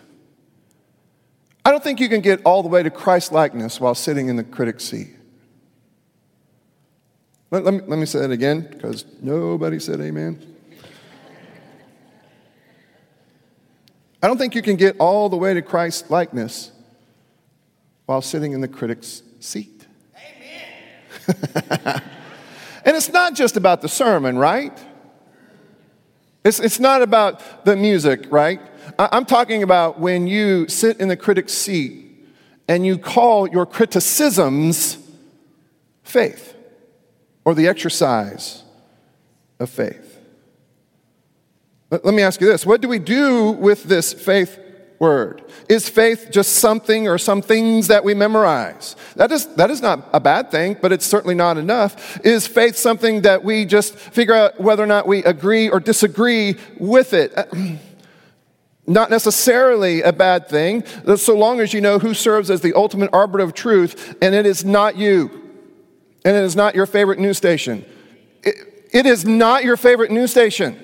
I 1.64 1.70
don't 1.70 1.84
think 1.84 2.00
you 2.00 2.08
can 2.08 2.22
get 2.22 2.40
all 2.44 2.62
the 2.62 2.68
way 2.68 2.82
to 2.82 2.90
Christ 2.90 3.30
likeness 3.30 3.78
while 3.78 3.94
sitting 3.94 4.28
in 4.28 4.36
the 4.36 4.44
critic's 4.44 4.84
seat. 4.84 5.08
Let, 7.50 7.64
let, 7.64 7.74
me, 7.74 7.80
let 7.86 7.98
me 7.98 8.06
say 8.06 8.20
that 8.20 8.30
again 8.30 8.68
because 8.70 9.04
nobody 9.20 9.78
said 9.78 10.00
amen. 10.00 10.56
I 14.22 14.26
don't 14.26 14.38
think 14.38 14.54
you 14.54 14.62
can 14.62 14.76
get 14.76 14.96
all 14.98 15.28
the 15.28 15.36
way 15.36 15.54
to 15.54 15.62
Christ 15.62 16.10
likeness 16.10 16.72
while 18.06 18.22
sitting 18.22 18.52
in 18.52 18.60
the 18.60 18.68
critic's 18.68 19.22
seat. 19.38 19.86
Amen. 20.16 21.62
and 22.84 22.96
it's 22.96 23.10
not 23.10 23.34
just 23.34 23.56
about 23.56 23.82
the 23.82 23.88
sermon, 23.88 24.38
right? 24.38 24.76
It's, 26.44 26.60
it's 26.60 26.80
not 26.80 27.02
about 27.02 27.64
the 27.64 27.76
music, 27.76 28.26
right? 28.30 28.60
I'm 28.98 29.24
talking 29.24 29.62
about 29.62 30.00
when 30.00 30.26
you 30.26 30.68
sit 30.68 30.98
in 31.00 31.08
the 31.08 31.16
critic's 31.16 31.52
seat 31.52 32.26
and 32.68 32.86
you 32.86 32.98
call 32.98 33.48
your 33.48 33.66
criticisms 33.66 34.98
faith 36.02 36.54
or 37.44 37.54
the 37.54 37.68
exercise 37.68 38.62
of 39.58 39.70
faith. 39.70 40.18
Let 41.90 42.04
me 42.04 42.22
ask 42.22 42.40
you 42.40 42.46
this 42.46 42.66
what 42.66 42.80
do 42.80 42.88
we 42.88 42.98
do 42.98 43.52
with 43.52 43.84
this 43.84 44.12
faith 44.12 44.58
word? 44.98 45.42
Is 45.68 45.88
faith 45.88 46.28
just 46.30 46.54
something 46.54 47.08
or 47.08 47.18
some 47.18 47.42
things 47.42 47.88
that 47.88 48.04
we 48.04 48.14
memorize? 48.14 48.96
That 49.16 49.30
is, 49.30 49.46
that 49.54 49.70
is 49.70 49.80
not 49.80 50.08
a 50.12 50.20
bad 50.20 50.50
thing, 50.50 50.76
but 50.80 50.92
it's 50.92 51.06
certainly 51.06 51.34
not 51.34 51.56
enough. 51.58 52.18
Is 52.24 52.46
faith 52.46 52.76
something 52.76 53.22
that 53.22 53.44
we 53.44 53.64
just 53.64 53.94
figure 53.96 54.34
out 54.34 54.60
whether 54.60 54.82
or 54.82 54.86
not 54.86 55.06
we 55.06 55.22
agree 55.24 55.68
or 55.68 55.80
disagree 55.80 56.56
with 56.78 57.12
it? 57.12 57.36
Uh, 57.36 57.44
not 58.86 59.10
necessarily 59.10 60.00
a 60.00 60.12
bad 60.12 60.48
thing, 60.48 60.82
so 61.16 61.36
long 61.36 61.60
as 61.60 61.74
you 61.74 61.80
know 61.80 61.98
who 61.98 62.14
serves 62.14 62.50
as 62.50 62.62
the 62.62 62.72
ultimate 62.72 63.10
arbiter 63.12 63.44
of 63.44 63.52
truth, 63.52 64.16
and 64.22 64.34
it 64.34 64.46
is 64.46 64.64
not 64.64 64.96
you, 64.96 65.28
and 66.24 66.34
it 66.34 66.42
is 66.42 66.56
not 66.56 66.74
your 66.74 66.86
favorite 66.86 67.18
news 67.18 67.36
station. 67.36 67.84
it, 68.42 68.54
it 68.90 69.04
is 69.04 69.26
not 69.26 69.62
your 69.62 69.76
favorite 69.76 70.10
news 70.10 70.30
station 70.30 70.82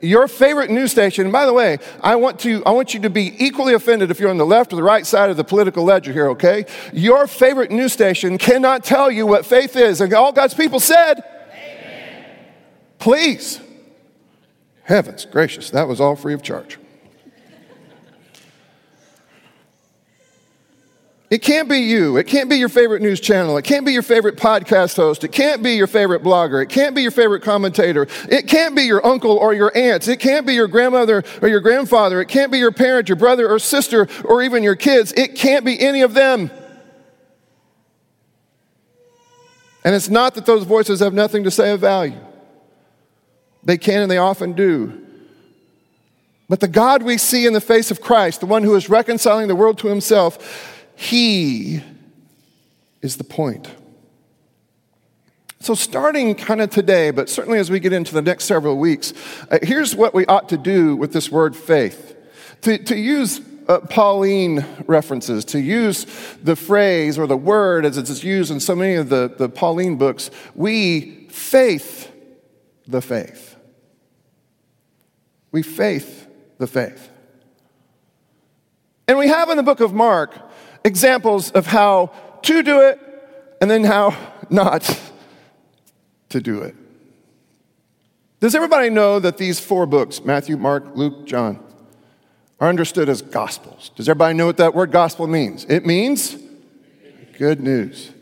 your 0.00 0.28
favorite 0.28 0.70
news 0.70 0.90
station, 0.90 1.30
by 1.32 1.46
the 1.46 1.52
way, 1.52 1.78
I 2.00 2.16
want, 2.16 2.38
to, 2.40 2.62
I 2.64 2.70
want 2.70 2.94
you 2.94 3.00
to 3.00 3.10
be 3.10 3.34
equally 3.44 3.74
offended 3.74 4.10
if 4.10 4.20
you're 4.20 4.30
on 4.30 4.38
the 4.38 4.46
left 4.46 4.72
or 4.72 4.76
the 4.76 4.82
right 4.82 5.04
side 5.04 5.30
of 5.30 5.36
the 5.36 5.44
political 5.44 5.84
ledger 5.84 6.12
here, 6.12 6.28
okay? 6.30 6.66
Your 6.92 7.26
favorite 7.26 7.70
news 7.70 7.92
station 7.92 8.38
cannot 8.38 8.84
tell 8.84 9.10
you 9.10 9.26
what 9.26 9.44
faith 9.44 9.76
is. 9.76 10.00
And 10.00 10.12
all 10.14 10.32
God's 10.32 10.54
people 10.54 10.80
said, 10.80 11.22
Amen. 11.52 12.24
Please. 12.98 13.60
Heavens 14.84 15.26
gracious, 15.26 15.70
that 15.70 15.88
was 15.88 16.00
all 16.00 16.16
free 16.16 16.34
of 16.34 16.42
charge. 16.42 16.78
It 21.30 21.42
can't 21.42 21.68
be 21.68 21.80
you. 21.80 22.16
It 22.16 22.26
can't 22.26 22.48
be 22.48 22.56
your 22.56 22.70
favorite 22.70 23.02
news 23.02 23.20
channel. 23.20 23.58
It 23.58 23.64
can't 23.64 23.84
be 23.84 23.92
your 23.92 24.02
favorite 24.02 24.36
podcast 24.36 24.96
host. 24.96 25.24
It 25.24 25.32
can't 25.32 25.62
be 25.62 25.72
your 25.72 25.86
favorite 25.86 26.22
blogger. 26.22 26.62
It 26.62 26.70
can't 26.70 26.94
be 26.94 27.02
your 27.02 27.10
favorite 27.10 27.42
commentator. 27.42 28.06
It 28.30 28.48
can't 28.48 28.74
be 28.74 28.82
your 28.82 29.04
uncle 29.04 29.36
or 29.36 29.52
your 29.52 29.70
aunts. 29.76 30.08
It 30.08 30.20
can't 30.20 30.46
be 30.46 30.54
your 30.54 30.68
grandmother 30.68 31.22
or 31.42 31.48
your 31.48 31.60
grandfather. 31.60 32.22
It 32.22 32.28
can't 32.28 32.50
be 32.50 32.58
your 32.58 32.72
parent, 32.72 33.10
your 33.10 33.16
brother 33.16 33.46
or 33.46 33.58
sister, 33.58 34.08
or 34.24 34.42
even 34.42 34.62
your 34.62 34.74
kids. 34.74 35.12
It 35.12 35.34
can't 35.34 35.66
be 35.66 35.78
any 35.78 36.00
of 36.00 36.14
them. 36.14 36.50
And 39.84 39.94
it's 39.94 40.08
not 40.08 40.34
that 40.36 40.46
those 40.46 40.64
voices 40.64 41.00
have 41.00 41.12
nothing 41.12 41.44
to 41.44 41.50
say 41.50 41.72
of 41.72 41.80
value. 41.80 42.18
They 43.64 43.76
can 43.76 44.00
and 44.00 44.10
they 44.10 44.18
often 44.18 44.54
do. 44.54 45.04
But 46.48 46.60
the 46.60 46.68
God 46.68 47.02
we 47.02 47.18
see 47.18 47.44
in 47.44 47.52
the 47.52 47.60
face 47.60 47.90
of 47.90 48.00
Christ, 48.00 48.40
the 48.40 48.46
one 48.46 48.62
who 48.62 48.74
is 48.74 48.88
reconciling 48.88 49.48
the 49.48 49.54
world 49.54 49.76
to 49.80 49.88
himself, 49.88 50.76
he 50.98 51.80
is 53.02 53.18
the 53.18 53.24
point. 53.24 53.68
So, 55.60 55.74
starting 55.74 56.34
kind 56.34 56.60
of 56.60 56.70
today, 56.70 57.12
but 57.12 57.28
certainly 57.28 57.60
as 57.60 57.70
we 57.70 57.78
get 57.78 57.92
into 57.92 58.12
the 58.12 58.20
next 58.20 58.46
several 58.46 58.78
weeks, 58.78 59.14
uh, 59.48 59.60
here's 59.62 59.94
what 59.94 60.12
we 60.12 60.26
ought 60.26 60.48
to 60.48 60.56
do 60.56 60.96
with 60.96 61.12
this 61.12 61.30
word 61.30 61.54
faith. 61.54 62.16
To, 62.62 62.78
to 62.78 62.96
use 62.96 63.40
uh, 63.68 63.78
Pauline 63.78 64.66
references, 64.86 65.44
to 65.46 65.60
use 65.60 66.04
the 66.42 66.56
phrase 66.56 67.16
or 67.16 67.28
the 67.28 67.36
word 67.36 67.84
as 67.84 67.96
it's 67.96 68.24
used 68.24 68.50
in 68.50 68.58
so 68.58 68.74
many 68.74 68.94
of 68.94 69.08
the, 69.08 69.32
the 69.38 69.48
Pauline 69.48 69.98
books, 69.98 70.32
we 70.56 71.28
faith 71.28 72.10
the 72.88 73.00
faith. 73.00 73.54
We 75.52 75.62
faith 75.62 76.26
the 76.58 76.66
faith. 76.66 77.08
And 79.06 79.16
we 79.16 79.28
have 79.28 79.48
in 79.48 79.56
the 79.56 79.62
book 79.62 79.78
of 79.78 79.94
Mark 79.94 80.47
examples 80.84 81.50
of 81.52 81.66
how 81.66 82.12
to 82.42 82.62
do 82.62 82.80
it 82.80 83.00
and 83.60 83.70
then 83.70 83.84
how 83.84 84.16
not 84.50 84.98
to 86.30 86.40
do 86.40 86.60
it. 86.62 86.74
Does 88.40 88.54
everybody 88.54 88.88
know 88.88 89.18
that 89.18 89.36
these 89.36 89.58
four 89.58 89.86
books, 89.86 90.24
Matthew, 90.24 90.56
Mark, 90.56 90.84
Luke, 90.94 91.26
John, 91.26 91.58
are 92.60 92.68
understood 92.68 93.08
as 93.08 93.20
gospels? 93.22 93.90
Does 93.96 94.08
everybody 94.08 94.34
know 94.34 94.46
what 94.46 94.58
that 94.58 94.74
word 94.74 94.92
gospel 94.92 95.26
means? 95.26 95.64
It 95.68 95.84
means 95.84 96.36
good 97.36 97.60
news. 97.60 98.12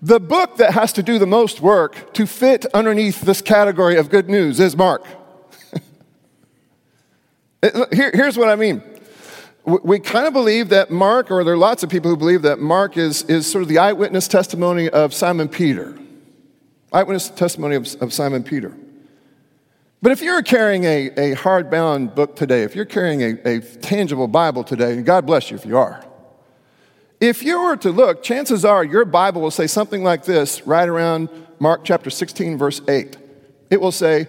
The 0.00 0.20
book 0.20 0.58
that 0.58 0.74
has 0.74 0.92
to 0.94 1.02
do 1.02 1.18
the 1.18 1.26
most 1.26 1.60
work 1.60 2.12
to 2.14 2.26
fit 2.26 2.66
underneath 2.74 3.22
this 3.22 3.40
category 3.40 3.96
of 3.96 4.10
good 4.10 4.28
news 4.28 4.60
is 4.60 4.76
Mark. 4.76 5.04
Here, 7.90 8.10
here's 8.12 8.36
what 8.36 8.50
I 8.50 8.56
mean. 8.56 8.82
We 9.66 9.98
kind 9.98 10.26
of 10.26 10.34
believe 10.34 10.68
that 10.68 10.90
Mark, 10.90 11.30
or 11.30 11.42
there 11.42 11.54
are 11.54 11.58
lots 11.58 11.82
of 11.82 11.88
people 11.88 12.10
who 12.10 12.18
believe 12.18 12.42
that 12.42 12.58
Mark 12.58 12.98
is, 12.98 13.22
is 13.22 13.50
sort 13.50 13.62
of 13.62 13.68
the 13.68 13.78
eyewitness 13.78 14.28
testimony 14.28 14.90
of 14.90 15.14
Simon 15.14 15.48
Peter. 15.48 15.96
Eyewitness 16.92 17.30
testimony 17.30 17.76
of, 17.76 17.94
of 18.02 18.12
Simon 18.12 18.44
Peter. 18.44 18.76
But 20.02 20.12
if 20.12 20.20
you're 20.20 20.42
carrying 20.42 20.84
a, 20.84 21.06
a 21.06 21.34
hardbound 21.34 22.14
book 22.14 22.36
today, 22.36 22.62
if 22.62 22.76
you're 22.76 22.84
carrying 22.84 23.22
a, 23.22 23.56
a 23.56 23.60
tangible 23.60 24.28
Bible 24.28 24.64
today, 24.64 24.92
and 24.92 25.06
God 25.06 25.24
bless 25.24 25.50
you 25.50 25.56
if 25.56 25.64
you 25.64 25.78
are, 25.78 26.04
if 27.20 27.42
you 27.42 27.62
were 27.62 27.78
to 27.78 27.90
look, 27.90 28.22
chances 28.22 28.66
are 28.66 28.84
your 28.84 29.06
Bible 29.06 29.40
will 29.40 29.50
say 29.50 29.66
something 29.66 30.04
like 30.04 30.24
this 30.24 30.66
right 30.66 30.86
around 30.86 31.30
Mark 31.58 31.84
chapter 31.84 32.10
16, 32.10 32.58
verse 32.58 32.82
8. 32.86 33.16
It 33.70 33.80
will 33.80 33.92
say, 33.92 34.26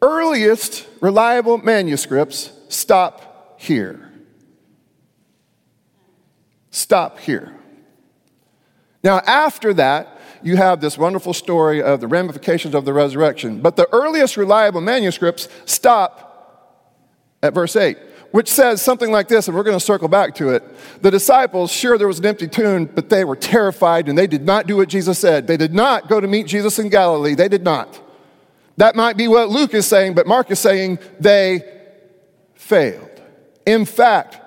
earliest 0.00 0.86
reliable 1.00 1.58
manuscripts 1.58 2.52
stop 2.68 3.60
here. 3.60 4.11
Stop 6.72 7.20
here. 7.20 7.54
Now, 9.04 9.18
after 9.18 9.72
that, 9.74 10.18
you 10.42 10.56
have 10.56 10.80
this 10.80 10.98
wonderful 10.98 11.34
story 11.34 11.82
of 11.82 12.00
the 12.00 12.08
ramifications 12.08 12.74
of 12.74 12.84
the 12.84 12.92
resurrection. 12.92 13.60
But 13.60 13.76
the 13.76 13.88
earliest 13.92 14.36
reliable 14.36 14.80
manuscripts 14.80 15.48
stop 15.66 16.30
at 17.42 17.54
verse 17.54 17.76
8, 17.76 17.98
which 18.30 18.48
says 18.48 18.80
something 18.80 19.12
like 19.12 19.28
this, 19.28 19.48
and 19.48 19.56
we're 19.56 19.62
going 19.64 19.78
to 19.78 19.84
circle 19.84 20.08
back 20.08 20.34
to 20.36 20.50
it. 20.50 20.62
The 21.02 21.10
disciples, 21.10 21.70
sure, 21.70 21.98
there 21.98 22.08
was 22.08 22.18
an 22.18 22.26
empty 22.26 22.48
tomb, 22.48 22.86
but 22.86 23.10
they 23.10 23.24
were 23.24 23.36
terrified 23.36 24.08
and 24.08 24.16
they 24.16 24.26
did 24.26 24.44
not 24.44 24.66
do 24.66 24.78
what 24.78 24.88
Jesus 24.88 25.18
said. 25.18 25.46
They 25.46 25.56
did 25.56 25.74
not 25.74 26.08
go 26.08 26.20
to 26.20 26.26
meet 26.26 26.46
Jesus 26.46 26.78
in 26.78 26.88
Galilee. 26.88 27.34
They 27.34 27.48
did 27.48 27.62
not. 27.62 28.00
That 28.78 28.96
might 28.96 29.16
be 29.16 29.28
what 29.28 29.50
Luke 29.50 29.74
is 29.74 29.86
saying, 29.86 30.14
but 30.14 30.26
Mark 30.26 30.50
is 30.50 30.58
saying 30.58 30.98
they 31.20 31.62
failed. 32.54 33.10
In 33.66 33.84
fact, 33.84 34.40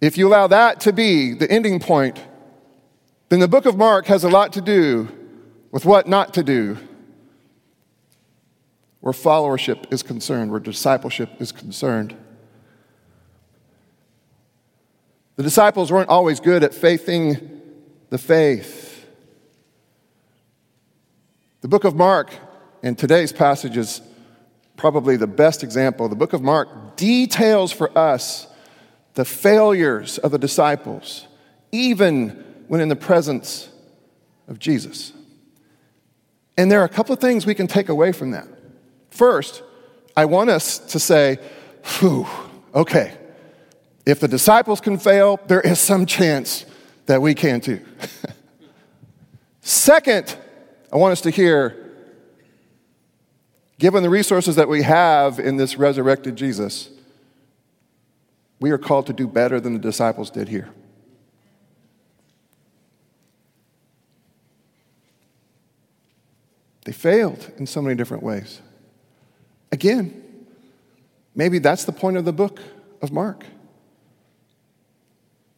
if 0.00 0.16
you 0.16 0.28
allow 0.28 0.46
that 0.46 0.80
to 0.80 0.92
be 0.92 1.34
the 1.34 1.50
ending 1.50 1.80
point, 1.80 2.18
then 3.28 3.40
the 3.40 3.48
book 3.48 3.66
of 3.66 3.76
Mark 3.76 4.06
has 4.06 4.24
a 4.24 4.28
lot 4.28 4.52
to 4.54 4.60
do 4.60 5.08
with 5.70 5.84
what 5.84 6.08
not 6.08 6.34
to 6.34 6.42
do 6.42 6.78
where 9.00 9.12
followership 9.12 9.92
is 9.92 10.02
concerned, 10.02 10.50
where 10.50 10.60
discipleship 10.60 11.30
is 11.40 11.52
concerned. 11.52 12.14
The 15.36 15.42
disciples 15.42 15.90
weren't 15.90 16.10
always 16.10 16.38
good 16.38 16.62
at 16.62 16.74
faithing 16.74 17.62
the 18.10 18.18
faith. 18.18 19.06
The 21.62 21.68
book 21.68 21.84
of 21.84 21.94
Mark, 21.94 22.30
in 22.82 22.94
today's 22.94 23.32
passage, 23.32 23.76
is 23.76 24.02
probably 24.76 25.16
the 25.16 25.26
best 25.26 25.62
example. 25.62 26.08
The 26.08 26.16
book 26.16 26.34
of 26.34 26.42
Mark 26.42 26.96
details 26.96 27.72
for 27.72 27.96
us 27.96 28.46
the 29.14 29.24
failures 29.24 30.18
of 30.18 30.30
the 30.30 30.38
disciples, 30.38 31.26
even 31.72 32.44
when 32.68 32.80
in 32.80 32.88
the 32.88 32.96
presence 32.96 33.68
of 34.48 34.58
Jesus. 34.58 35.12
And 36.56 36.70
there 36.70 36.80
are 36.80 36.84
a 36.84 36.88
couple 36.88 37.12
of 37.12 37.20
things 37.20 37.46
we 37.46 37.54
can 37.54 37.66
take 37.66 37.88
away 37.88 38.12
from 38.12 38.32
that. 38.32 38.46
First, 39.10 39.62
I 40.16 40.24
want 40.26 40.50
us 40.50 40.78
to 40.78 40.98
say, 40.98 41.38
whew, 41.98 42.26
okay, 42.74 43.16
if 44.06 44.20
the 44.20 44.28
disciples 44.28 44.80
can 44.80 44.98
fail, 44.98 45.40
there 45.46 45.60
is 45.60 45.80
some 45.80 46.06
chance 46.06 46.66
that 47.06 47.22
we 47.22 47.34
can 47.34 47.60
too. 47.60 47.80
Second, 49.60 50.36
I 50.92 50.96
want 50.96 51.12
us 51.12 51.20
to 51.22 51.30
hear 51.30 51.90
given 53.78 54.02
the 54.02 54.10
resources 54.10 54.56
that 54.56 54.68
we 54.68 54.82
have 54.82 55.40
in 55.40 55.56
this 55.56 55.76
resurrected 55.76 56.36
Jesus, 56.36 56.90
we 58.60 58.70
are 58.70 58.78
called 58.78 59.06
to 59.06 59.12
do 59.12 59.26
better 59.26 59.58
than 59.58 59.72
the 59.72 59.78
disciples 59.78 60.30
did 60.30 60.48
here. 60.48 60.68
They 66.84 66.92
failed 66.92 67.50
in 67.56 67.66
so 67.66 67.82
many 67.82 67.94
different 67.94 68.22
ways. 68.22 68.60
Again, 69.72 70.46
maybe 71.34 71.58
that's 71.58 71.84
the 71.84 71.92
point 71.92 72.16
of 72.16 72.24
the 72.24 72.32
book 72.32 72.60
of 73.02 73.12
Mark. 73.12 73.44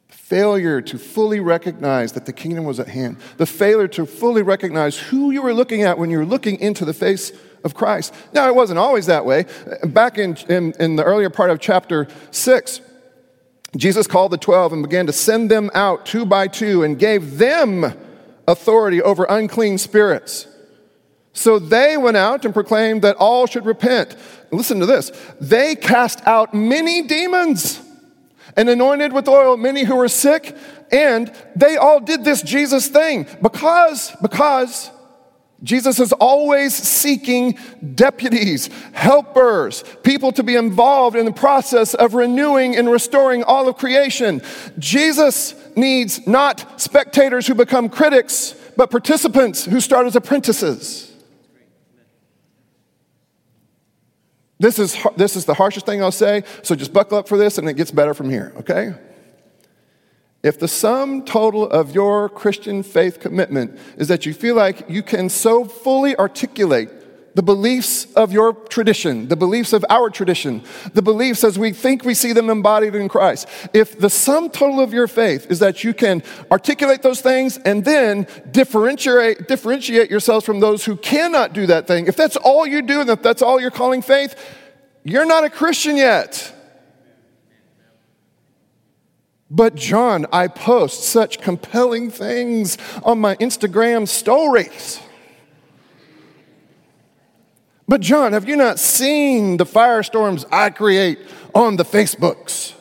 Failure 0.08 0.80
to 0.80 0.98
fully 0.98 1.40
recognize 1.40 2.12
that 2.12 2.26
the 2.26 2.32
kingdom 2.32 2.64
was 2.64 2.80
at 2.80 2.88
hand. 2.88 3.18
The 3.36 3.46
failure 3.46 3.88
to 3.88 4.06
fully 4.06 4.42
recognize 4.42 4.98
who 4.98 5.30
you 5.30 5.42
were 5.42 5.54
looking 5.54 5.82
at 5.82 5.98
when 5.98 6.10
you 6.10 6.18
were 6.18 6.26
looking 6.26 6.58
into 6.58 6.84
the 6.84 6.94
face 6.94 7.32
of 7.64 7.74
Christ. 7.74 8.14
Now, 8.32 8.48
it 8.48 8.54
wasn't 8.54 8.78
always 8.78 9.06
that 9.06 9.24
way. 9.24 9.46
Back 9.84 10.18
in, 10.18 10.36
in, 10.48 10.72
in 10.78 10.96
the 10.96 11.04
earlier 11.04 11.30
part 11.30 11.50
of 11.50 11.60
chapter 11.60 12.08
6, 12.30 12.80
Jesus 13.76 14.06
called 14.06 14.32
the 14.32 14.38
12 14.38 14.74
and 14.74 14.82
began 14.82 15.06
to 15.06 15.12
send 15.12 15.50
them 15.50 15.70
out 15.74 16.04
two 16.04 16.26
by 16.26 16.48
two 16.48 16.82
and 16.82 16.98
gave 16.98 17.38
them 17.38 17.94
authority 18.46 19.00
over 19.00 19.24
unclean 19.28 19.78
spirits 19.78 20.46
so 21.32 21.58
they 21.58 21.96
went 21.96 22.16
out 22.16 22.44
and 22.44 22.52
proclaimed 22.52 23.02
that 23.02 23.16
all 23.16 23.46
should 23.46 23.64
repent. 23.64 24.16
Listen 24.50 24.80
to 24.80 24.86
this. 24.86 25.10
They 25.40 25.74
cast 25.74 26.26
out 26.26 26.52
many 26.52 27.02
demons 27.02 27.80
and 28.56 28.68
anointed 28.68 29.12
with 29.12 29.28
oil 29.28 29.56
many 29.56 29.84
who 29.84 29.96
were 29.96 30.08
sick, 30.08 30.54
and 30.90 31.34
they 31.56 31.76
all 31.76 32.00
did 32.00 32.22
this 32.22 32.42
Jesus 32.42 32.88
thing 32.88 33.26
because, 33.40 34.14
because 34.20 34.90
Jesus 35.62 36.00
is 36.00 36.12
always 36.14 36.74
seeking 36.74 37.56
deputies, 37.94 38.68
helpers, 38.92 39.84
people 40.02 40.32
to 40.32 40.42
be 40.42 40.56
involved 40.56 41.16
in 41.16 41.24
the 41.24 41.32
process 41.32 41.94
of 41.94 42.14
renewing 42.14 42.76
and 42.76 42.90
restoring 42.90 43.44
all 43.44 43.68
of 43.68 43.76
creation. 43.76 44.42
Jesus 44.78 45.54
needs 45.76 46.26
not 46.26 46.80
spectators 46.80 47.46
who 47.46 47.54
become 47.54 47.88
critics, 47.88 48.56
but 48.76 48.90
participants 48.90 49.64
who 49.64 49.80
start 49.80 50.06
as 50.06 50.16
apprentices. 50.16 51.12
This 54.58 54.78
is, 54.78 54.96
this 55.16 55.36
is 55.36 55.44
the 55.44 55.54
harshest 55.54 55.86
thing 55.86 56.02
I'll 56.02 56.12
say, 56.12 56.44
so 56.62 56.74
just 56.74 56.92
buckle 56.92 57.18
up 57.18 57.28
for 57.28 57.36
this 57.36 57.58
and 57.58 57.68
it 57.68 57.74
gets 57.74 57.90
better 57.90 58.14
from 58.14 58.30
here, 58.30 58.52
okay? 58.58 58.94
If 60.42 60.58
the 60.58 60.66
sum 60.66 61.24
total 61.24 61.68
of 61.68 61.94
your 61.94 62.28
Christian 62.28 62.82
faith 62.82 63.20
commitment 63.20 63.78
is 63.96 64.08
that 64.08 64.26
you 64.26 64.34
feel 64.34 64.56
like 64.56 64.88
you 64.88 65.02
can 65.02 65.28
so 65.28 65.64
fully 65.64 66.16
articulate 66.16 66.88
the 67.34 67.42
beliefs 67.42 68.12
of 68.14 68.32
your 68.32 68.52
tradition, 68.52 69.28
the 69.28 69.36
beliefs 69.36 69.72
of 69.72 69.84
our 69.88 70.10
tradition, 70.10 70.62
the 70.92 71.00
beliefs 71.00 71.44
as 71.44 71.58
we 71.58 71.72
think 71.72 72.04
we 72.04 72.12
see 72.12 72.32
them 72.32 72.50
embodied 72.50 72.94
in 72.94 73.08
Christ. 73.08 73.48
If 73.72 73.98
the 73.98 74.10
sum 74.10 74.50
total 74.50 74.80
of 74.80 74.92
your 74.92 75.06
faith 75.06 75.46
is 75.50 75.60
that 75.60 75.84
you 75.84 75.94
can 75.94 76.22
articulate 76.50 77.02
those 77.02 77.20
things 77.20 77.58
and 77.58 77.84
then 77.84 78.26
differentiate, 78.50 79.48
differentiate 79.48 80.10
yourselves 80.10 80.44
from 80.44 80.60
those 80.60 80.84
who 80.84 80.96
cannot 80.96 81.52
do 81.52 81.66
that 81.66 81.86
thing, 81.86 82.06
if 82.06 82.16
that's 82.16 82.36
all 82.36 82.66
you 82.66 82.82
do 82.82 83.00
and 83.00 83.08
if 83.08 83.22
that's 83.22 83.42
all 83.42 83.60
you're 83.60 83.70
calling 83.70 84.02
faith, 84.02 84.34
you're 85.04 85.24
not 85.24 85.44
a 85.44 85.50
Christian 85.50 85.96
yet. 85.96 86.52
But, 89.54 89.74
John, 89.74 90.24
I 90.32 90.48
post 90.48 91.04
such 91.04 91.42
compelling 91.42 92.10
things 92.10 92.78
on 93.04 93.18
my 93.18 93.36
Instagram 93.36 94.08
stories. 94.08 94.98
But, 97.86 98.00
John, 98.00 98.32
have 98.32 98.48
you 98.48 98.56
not 98.56 98.78
seen 98.78 99.58
the 99.58 99.66
firestorms 99.66 100.46
I 100.50 100.70
create 100.70 101.18
on 101.54 101.76
the 101.76 101.84
Facebooks? 101.84 102.72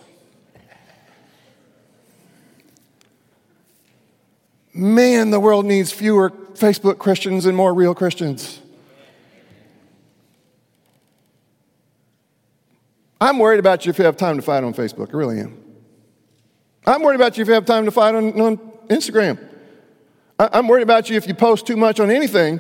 Man, 4.73 5.29
the 5.31 5.41
world 5.41 5.65
needs 5.65 5.91
fewer 5.91 6.29
Facebook 6.29 6.99
Christians 6.99 7.45
and 7.45 7.57
more 7.57 7.73
real 7.73 7.93
Christians. 7.93 8.61
I'm 13.19 13.39
worried 13.39 13.59
about 13.59 13.85
you 13.85 13.89
if 13.89 13.99
you 13.99 14.05
have 14.05 14.15
time 14.15 14.37
to 14.37 14.41
fight 14.41 14.63
on 14.63 14.73
Facebook. 14.73 15.13
I 15.13 15.17
really 15.17 15.41
am. 15.41 15.60
I'm 16.85 17.03
worried 17.03 17.15
about 17.15 17.37
you 17.37 17.43
if 17.43 17.47
you 17.47 17.53
have 17.53 17.65
time 17.65 17.85
to 17.85 17.91
fight 17.91 18.15
on, 18.15 18.39
on 18.41 18.57
Instagram. 18.89 19.39
I, 20.39 20.49
I'm 20.53 20.67
worried 20.67 20.83
about 20.83 21.09
you 21.09 21.17
if 21.17 21.27
you 21.27 21.33
post 21.33 21.67
too 21.67 21.77
much 21.77 21.99
on 21.99 22.09
anything 22.09 22.59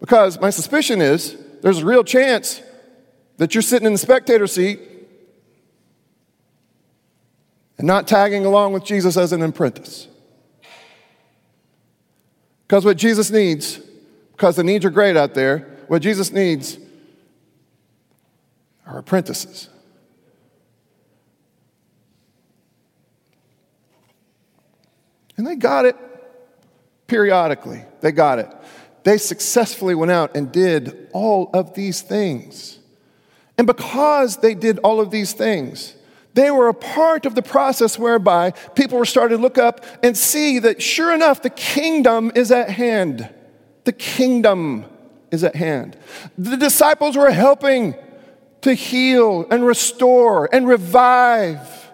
because 0.00 0.40
my 0.40 0.50
suspicion 0.50 1.00
is 1.00 1.36
there's 1.62 1.78
a 1.78 1.84
real 1.84 2.04
chance 2.04 2.60
that 3.36 3.54
you're 3.54 3.62
sitting 3.62 3.86
in 3.86 3.92
the 3.92 3.98
spectator 3.98 4.46
seat 4.46 4.80
and 7.78 7.86
not 7.86 8.06
tagging 8.06 8.44
along 8.44 8.72
with 8.72 8.84
Jesus 8.84 9.16
as 9.16 9.32
an 9.32 9.42
apprentice. 9.42 10.08
Because 12.66 12.84
what 12.84 12.96
Jesus 12.96 13.30
needs, 13.30 13.78
because 14.32 14.56
the 14.56 14.64
needs 14.64 14.84
are 14.84 14.90
great 14.90 15.16
out 15.16 15.34
there, 15.34 15.60
what 15.88 16.02
Jesus 16.02 16.32
needs 16.32 16.78
are 18.86 18.98
apprentices. 18.98 19.68
And 25.36 25.46
they 25.46 25.56
got 25.56 25.84
it 25.84 25.96
periodically. 27.06 27.84
They 28.00 28.12
got 28.12 28.38
it. 28.38 28.48
They 29.02 29.18
successfully 29.18 29.94
went 29.94 30.10
out 30.10 30.36
and 30.36 30.50
did 30.50 31.08
all 31.12 31.50
of 31.52 31.74
these 31.74 32.00
things. 32.00 32.78
And 33.58 33.66
because 33.66 34.38
they 34.38 34.54
did 34.54 34.78
all 34.78 35.00
of 35.00 35.10
these 35.10 35.32
things, 35.32 35.94
they 36.32 36.50
were 36.50 36.68
a 36.68 36.74
part 36.74 37.26
of 37.26 37.34
the 37.34 37.42
process 37.42 37.98
whereby 37.98 38.50
people 38.74 38.98
were 38.98 39.04
starting 39.04 39.38
to 39.38 39.42
look 39.42 39.58
up 39.58 39.84
and 40.02 40.16
see 40.16 40.58
that 40.60 40.82
sure 40.82 41.14
enough, 41.14 41.42
the 41.42 41.50
kingdom 41.50 42.32
is 42.34 42.50
at 42.50 42.70
hand. 42.70 43.32
The 43.84 43.92
kingdom 43.92 44.86
is 45.30 45.44
at 45.44 45.54
hand. 45.54 45.96
The 46.36 46.56
disciples 46.56 47.16
were 47.16 47.30
helping 47.30 47.94
to 48.62 48.74
heal 48.74 49.46
and 49.50 49.64
restore 49.64 50.48
and 50.52 50.66
revive. 50.66 51.92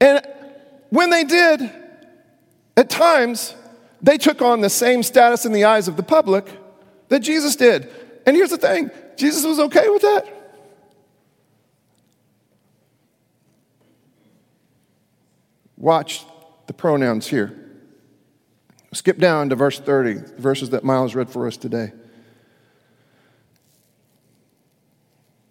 And 0.00 0.24
when 0.90 1.10
they 1.10 1.24
did, 1.24 1.70
at 2.76 2.90
times, 2.90 3.54
they 4.02 4.18
took 4.18 4.42
on 4.42 4.60
the 4.60 4.70
same 4.70 5.02
status 5.02 5.44
in 5.44 5.52
the 5.52 5.64
eyes 5.64 5.88
of 5.88 5.96
the 5.96 6.02
public 6.02 6.46
that 7.08 7.20
Jesus 7.20 7.56
did. 7.56 7.90
And 8.26 8.36
here's 8.36 8.50
the 8.50 8.58
thing 8.58 8.90
Jesus 9.16 9.44
was 9.44 9.60
okay 9.60 9.88
with 9.88 10.02
that. 10.02 10.26
Watch 15.76 16.24
the 16.66 16.72
pronouns 16.72 17.26
here. 17.26 17.60
Skip 18.92 19.18
down 19.18 19.48
to 19.50 19.56
verse 19.56 19.78
30, 19.78 20.14
the 20.14 20.34
verses 20.38 20.70
that 20.70 20.84
Miles 20.84 21.14
read 21.14 21.28
for 21.28 21.46
us 21.46 21.56
today. 21.56 21.92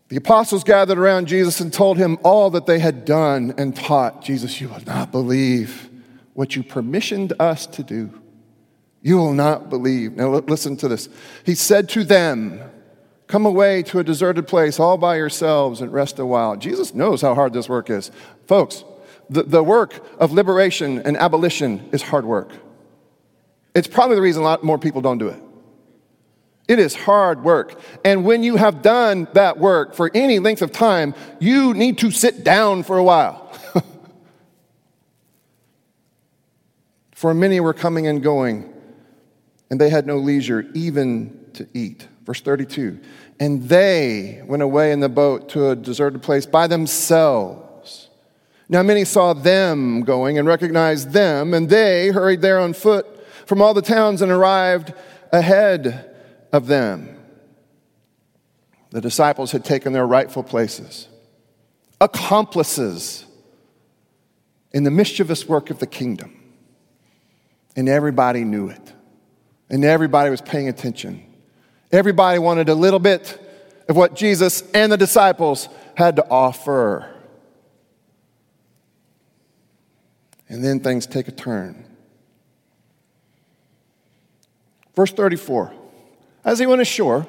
The 0.08 0.18
apostles 0.18 0.63
gathered 0.63 0.98
around 0.98 1.27
Jesus 1.27 1.60
and 1.60 1.74
told 1.74 1.98
him 1.98 2.18
all 2.24 2.51
that 2.51 2.65
they 2.65 2.80
had 2.80 3.03
done 3.03 3.53
and 3.58 3.75
taught. 3.75 4.24
Jesus, 4.24 4.62
you 4.62 4.70
will 4.70 4.84
not 4.86 5.12
believe 5.12 5.89
what 6.34 6.56
you 6.56 6.63
permissioned 6.63 7.34
us 7.40 7.66
to 7.68 7.84
do. 7.84 8.22
You 9.02 9.18
will 9.18 9.34
not 9.34 9.70
believe. 9.70 10.13
Now, 10.13 10.30
listen 10.30 10.78
to 10.78 10.88
this. 10.88 11.10
He 11.46 11.56
said 11.56 11.90
to 11.90 12.04
them, 12.04 12.60
Come 13.28 13.46
away 13.46 13.84
to 13.84 14.00
a 14.00 14.04
deserted 14.04 14.48
place 14.48 14.80
all 14.80 14.98
by 14.98 15.16
yourselves 15.16 15.82
and 15.82 15.92
rest 15.92 16.20
a 16.20 16.25
while. 16.25 16.56
Jesus 16.56 16.94
knows 16.94 17.22
how 17.22 17.34
hard 17.34 17.54
this 17.54 17.68
work 17.68 17.90
is. 17.90 18.12
Folks, 18.48 18.84
the, 19.30 19.44
the 19.44 19.63
work 19.63 20.06
of 20.20 20.32
liberation 20.32 21.00
and 21.00 21.18
abolition 21.18 21.90
is 21.92 22.02
hard 22.02 22.25
work. 22.25 22.52
It's 23.74 23.88
probably 23.88 24.18
the 24.18 24.22
reason 24.22 24.42
a 24.44 24.46
lot 24.46 24.63
more 24.63 24.78
people 24.78 25.02
don't 25.02 25.18
do 25.18 25.30
it. 25.30 25.42
It 26.68 26.80
is 26.80 26.96
hard 26.96 27.44
work. 27.44 27.80
And 28.06 28.24
when 28.24 28.44
you 28.44 28.56
have 28.56 28.82
done 28.82 29.28
that 29.34 29.58
work 29.58 29.96
for 29.96 30.12
any 30.13 30.40
length 30.40 30.62
of 30.62 30.72
time, 30.72 31.13
you 31.40 31.74
need 31.74 31.98
to 32.00 32.12
sit 32.12 32.44
down 32.44 32.84
for 32.84 32.98
a 32.98 33.04
while. 33.04 33.42
For 37.24 37.34
many 37.34 37.62
were 37.62 37.74
coming 37.74 38.06
and 38.06 38.22
going, 38.22 38.70
and 39.72 39.80
they 39.80 39.89
had 39.89 40.06
no 40.06 40.18
leisure 40.18 40.70
even 40.74 41.50
to 41.53 41.65
eat. 41.74 42.06
Verse 42.25 42.42
32 42.42 43.00
And 43.39 43.63
they 43.70 44.44
went 44.46 44.62
away 44.62 44.92
in 44.92 45.00
the 45.00 45.08
boat 45.08 45.48
to 45.50 45.70
a 45.70 45.75
deserted 45.75 46.22
place 46.22 46.46
by 46.46 46.68
themselves 46.68 48.10
now 48.70 48.82
many 48.82 49.06
saw 49.06 49.34
them 49.34 50.01
going 50.01 50.38
and 50.38 50.48
recognized 50.48 51.12
them, 51.12 51.53
and 51.53 51.70
they 51.70 52.10
hurried 52.10 52.42
there 52.42 52.60
on 52.60 52.74
foot 52.74 53.06
from 53.46 53.62
all 53.62 53.74
the 53.74 53.82
towns 53.82 54.22
and 54.22 54.32
arrived 54.32 54.93
ahead 55.32 56.15
of 56.52 56.67
them. 56.67 57.17
The 58.89 59.00
disciples 59.00 59.52
had 59.52 59.63
taken 59.63 59.93
their 59.93 60.08
rightful 60.08 60.43
places, 60.43 61.08
accomplices 62.02 63.26
in 64.71 64.84
the 64.84 64.91
mischievous 64.91 65.47
work 65.47 65.69
of 65.69 65.80
the 65.80 65.88
kingdom. 65.88 66.42
And 67.75 67.89
everybody 67.89 68.43
knew 68.43 68.69
it. 68.69 68.93
And 69.69 69.83
everybody 69.83 70.29
was 70.29 70.41
paying 70.41 70.67
attention. 70.69 71.25
Everybody 71.91 72.39
wanted 72.39 72.69
a 72.69 72.75
little 72.75 72.99
bit 72.99 73.39
of 73.89 73.95
what 73.95 74.15
Jesus 74.15 74.63
and 74.73 74.91
the 74.91 74.97
disciples 74.97 75.69
had 75.95 76.15
to 76.17 76.27
offer. 76.29 77.09
And 80.49 80.63
then 80.63 80.79
things 80.79 81.07
take 81.07 81.27
a 81.27 81.31
turn. 81.31 81.86
Verse 84.95 85.12
34 85.12 85.73
As 86.45 86.59
he 86.59 86.65
went 86.65 86.81
ashore, 86.81 87.27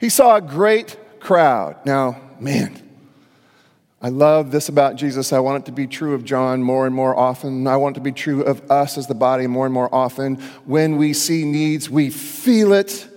he 0.00 0.08
saw 0.08 0.36
a 0.36 0.40
great 0.40 0.96
crowd. 1.20 1.76
Now, 1.86 2.20
man, 2.40 2.83
I 4.04 4.10
love 4.10 4.50
this 4.50 4.68
about 4.68 4.96
Jesus. 4.96 5.32
I 5.32 5.38
want 5.38 5.62
it 5.62 5.66
to 5.66 5.72
be 5.72 5.86
true 5.86 6.12
of 6.12 6.26
John 6.26 6.62
more 6.62 6.84
and 6.84 6.94
more 6.94 7.16
often. 7.16 7.66
I 7.66 7.78
want 7.78 7.96
it 7.96 8.00
to 8.00 8.04
be 8.04 8.12
true 8.12 8.42
of 8.42 8.70
us 8.70 8.98
as 8.98 9.06
the 9.06 9.14
body 9.14 9.46
more 9.46 9.64
and 9.64 9.72
more 9.72 9.92
often. 9.94 10.36
When 10.66 10.98
we 10.98 11.14
see 11.14 11.46
needs, 11.46 11.88
we 11.88 12.10
feel 12.10 12.74
it. 12.74 13.08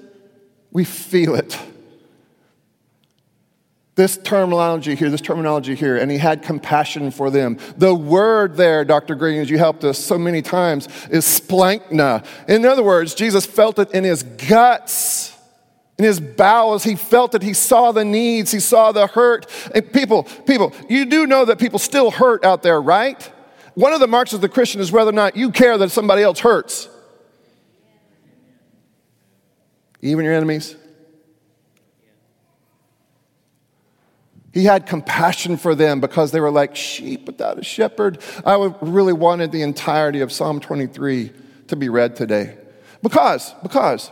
We 0.72 0.86
feel 0.86 1.36
it 1.36 1.60
this 3.98 4.16
terminology 4.16 4.94
here, 4.94 5.10
this 5.10 5.22
terminology 5.22 5.74
here, 5.74 5.98
and 5.98 6.10
he 6.10 6.20
had 6.20 6.44
compassion 6.44 7.10
for 7.10 7.32
them. 7.32 7.58
The 7.78 7.94
word 7.94 8.56
there, 8.56 8.86
Dr. 8.86 9.16
Green, 9.16 9.42
as 9.42 9.50
you 9.50 9.58
helped 9.58 9.84
us 9.84 9.98
so 9.98 10.20
many 10.20 10.44
times, 10.44 10.88
is 11.10 11.26
splanchna. 11.26 12.24
In 12.48 12.64
other 12.64 12.84
words, 12.84 13.16
Jesus 13.16 13.48
felt 13.48 13.80
it 13.80 13.92
in 13.92 14.04
his 14.04 14.22
guts, 14.22 15.17
in 15.98 16.06
his 16.06 16.20
bowels. 16.20 16.84
He 16.84 16.96
felt 16.96 17.34
it. 17.36 17.42
He 17.42 17.54
saw 17.54 17.92
the 17.92 18.06
needs. 18.06 18.52
He 18.52 18.60
saw 18.60 18.92
the 18.92 19.08
hurt. 19.08 19.48
And 19.74 19.92
people, 19.92 20.24
people, 20.46 20.74
you 20.90 21.06
do 21.06 21.26
know 21.26 21.46
that 21.46 21.60
people 21.60 21.80
still 21.80 22.12
hurt 22.12 22.44
out 22.46 22.64
there, 22.64 22.82
right? 22.82 23.32
One 23.74 23.94
of 23.94 24.00
the 24.00 24.08
marks 24.08 24.34
of 24.34 24.42
the 24.42 24.50
Christian 24.50 24.82
is 24.82 24.92
whether 24.92 25.10
or 25.10 25.14
not 25.14 25.36
you 25.36 25.52
care 25.52 25.78
that 25.78 25.90
somebody 25.90 26.22
else 26.22 26.40
hurts. 26.40 26.90
Even 30.02 30.26
your 30.26 30.34
enemies. 30.34 30.76
He 34.54 34.64
had 34.64 34.88
compassion 34.88 35.58
for 35.58 35.76
them 35.76 36.00
because 36.00 36.32
they 36.32 36.40
were 36.40 36.50
like 36.50 36.76
sheep 36.76 37.28
without 37.28 37.60
a 37.60 37.64
shepherd. 37.64 38.20
I 38.44 38.56
really 38.82 39.14
wanted 39.14 39.52
the 39.52 39.62
entirety 39.62 40.22
of 40.22 40.32
Psalm 40.32 40.60
23 40.60 41.32
to 41.68 41.76
be 41.76 41.90
read 41.90 42.16
today. 42.16 42.58
Because, 43.04 43.54
because 43.62 44.10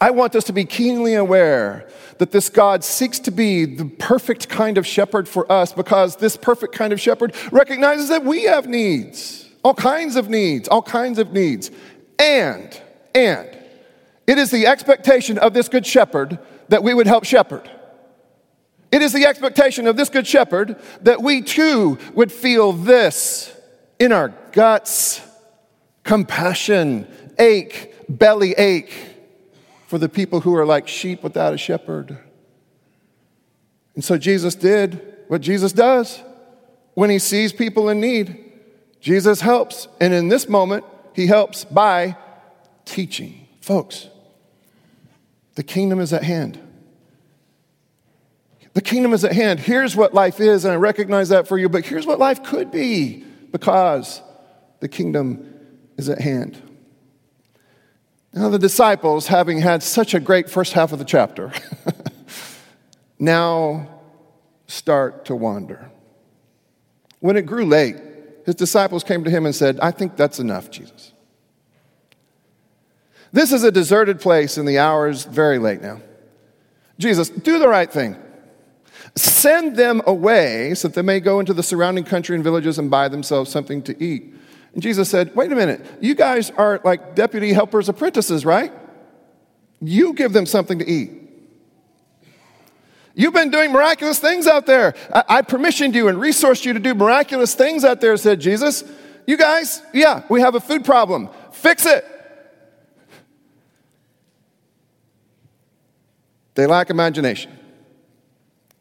I 0.00 0.10
want 0.10 0.34
us 0.34 0.44
to 0.44 0.52
be 0.54 0.64
keenly 0.64 1.14
aware 1.14 1.86
that 2.18 2.30
this 2.30 2.48
God 2.48 2.82
seeks 2.82 3.18
to 3.20 3.30
be 3.30 3.66
the 3.66 3.84
perfect 3.84 4.48
kind 4.48 4.78
of 4.78 4.86
shepherd 4.86 5.28
for 5.28 5.50
us 5.52 5.72
because 5.72 6.16
this 6.16 6.36
perfect 6.36 6.74
kind 6.74 6.92
of 6.92 7.00
shepherd 7.00 7.34
recognizes 7.52 8.08
that 8.08 8.24
we 8.24 8.44
have 8.44 8.66
needs, 8.66 9.46
all 9.62 9.74
kinds 9.74 10.16
of 10.16 10.30
needs, 10.30 10.68
all 10.68 10.80
kinds 10.80 11.18
of 11.18 11.32
needs. 11.32 11.70
And, 12.18 12.80
and, 13.14 13.58
it 14.26 14.38
is 14.38 14.50
the 14.50 14.66
expectation 14.66 15.36
of 15.38 15.52
this 15.52 15.68
good 15.68 15.84
shepherd 15.84 16.38
that 16.68 16.82
we 16.82 16.94
would 16.94 17.06
help 17.06 17.24
shepherd. 17.24 17.68
It 18.92 19.02
is 19.02 19.12
the 19.12 19.26
expectation 19.26 19.86
of 19.86 19.96
this 19.96 20.08
good 20.08 20.26
shepherd 20.26 20.80
that 21.02 21.20
we 21.20 21.42
too 21.42 21.98
would 22.14 22.32
feel 22.32 22.72
this 22.72 23.54
in 23.98 24.12
our 24.12 24.28
guts 24.52 25.20
compassion, 26.04 27.06
ache, 27.38 27.94
belly 28.08 28.52
ache 28.52 29.09
for 29.90 29.98
the 29.98 30.08
people 30.08 30.42
who 30.42 30.54
are 30.54 30.64
like 30.64 30.86
sheep 30.86 31.20
without 31.20 31.52
a 31.52 31.58
shepherd. 31.58 32.16
And 33.96 34.04
so 34.04 34.16
Jesus 34.16 34.54
did 34.54 35.16
what 35.26 35.40
Jesus 35.40 35.72
does 35.72 36.22
when 36.94 37.10
he 37.10 37.18
sees 37.18 37.52
people 37.52 37.88
in 37.88 38.00
need. 38.00 38.52
Jesus 39.00 39.40
helps. 39.40 39.88
And 40.00 40.14
in 40.14 40.28
this 40.28 40.48
moment, 40.48 40.84
he 41.12 41.26
helps 41.26 41.64
by 41.64 42.16
teaching. 42.84 43.48
Folks, 43.60 44.06
the 45.56 45.64
kingdom 45.64 45.98
is 45.98 46.12
at 46.12 46.22
hand. 46.22 46.60
The 48.74 48.80
kingdom 48.80 49.12
is 49.12 49.24
at 49.24 49.32
hand. 49.32 49.58
Here's 49.58 49.96
what 49.96 50.14
life 50.14 50.38
is, 50.38 50.64
and 50.64 50.72
I 50.72 50.76
recognize 50.76 51.30
that 51.30 51.48
for 51.48 51.58
you, 51.58 51.68
but 51.68 51.84
here's 51.84 52.06
what 52.06 52.20
life 52.20 52.44
could 52.44 52.70
be 52.70 53.24
because 53.50 54.22
the 54.78 54.88
kingdom 54.88 55.52
is 55.96 56.08
at 56.08 56.20
hand. 56.20 56.62
Now, 58.32 58.48
the 58.48 58.58
disciples, 58.58 59.26
having 59.26 59.58
had 59.58 59.82
such 59.82 60.14
a 60.14 60.20
great 60.20 60.48
first 60.48 60.72
half 60.72 60.92
of 60.92 60.98
the 60.98 61.04
chapter, 61.04 61.52
now 63.18 63.88
start 64.66 65.24
to 65.26 65.34
wander. 65.34 65.90
When 67.18 67.36
it 67.36 67.42
grew 67.42 67.64
late, 67.64 67.96
his 68.46 68.54
disciples 68.54 69.02
came 69.02 69.24
to 69.24 69.30
him 69.30 69.46
and 69.46 69.54
said, 69.54 69.80
I 69.80 69.90
think 69.90 70.16
that's 70.16 70.38
enough, 70.38 70.70
Jesus. 70.70 71.12
This 73.32 73.52
is 73.52 73.64
a 73.64 73.70
deserted 73.70 74.20
place, 74.20 74.56
and 74.56 74.66
the 74.66 74.78
hour 74.78 75.08
is 75.08 75.24
very 75.24 75.58
late 75.58 75.82
now. 75.82 76.00
Jesus, 76.98 77.30
do 77.30 77.58
the 77.58 77.68
right 77.68 77.90
thing. 77.90 78.16
Send 79.16 79.76
them 79.76 80.02
away 80.06 80.74
so 80.74 80.88
that 80.88 80.94
they 80.94 81.02
may 81.02 81.20
go 81.20 81.40
into 81.40 81.52
the 81.52 81.62
surrounding 81.62 82.04
country 82.04 82.34
and 82.34 82.44
villages 82.44 82.78
and 82.78 82.90
buy 82.90 83.08
themselves 83.08 83.50
something 83.50 83.82
to 83.82 84.02
eat. 84.02 84.34
And 84.74 84.82
Jesus 84.82 85.08
said, 85.08 85.34
Wait 85.34 85.50
a 85.50 85.54
minute, 85.54 85.84
you 86.00 86.14
guys 86.14 86.50
are 86.50 86.80
like 86.84 87.14
deputy 87.14 87.52
helpers' 87.52 87.88
apprentices, 87.88 88.44
right? 88.44 88.72
You 89.80 90.12
give 90.12 90.32
them 90.32 90.46
something 90.46 90.78
to 90.78 90.88
eat. 90.88 91.12
You've 93.14 93.34
been 93.34 93.50
doing 93.50 93.72
miraculous 93.72 94.18
things 94.18 94.46
out 94.46 94.66
there. 94.66 94.94
I, 95.12 95.24
I 95.28 95.42
permissioned 95.42 95.94
you 95.94 96.08
and 96.08 96.18
resourced 96.18 96.64
you 96.64 96.72
to 96.72 96.78
do 96.78 96.94
miraculous 96.94 97.54
things 97.54 97.84
out 97.84 98.00
there, 98.00 98.16
said 98.16 98.40
Jesus. 98.40 98.84
You 99.26 99.36
guys, 99.36 99.82
yeah, 99.92 100.22
we 100.28 100.40
have 100.40 100.54
a 100.54 100.60
food 100.60 100.84
problem. 100.84 101.28
Fix 101.52 101.86
it. 101.86 102.04
They 106.54 106.66
lack 106.66 106.90
imagination. 106.90 107.50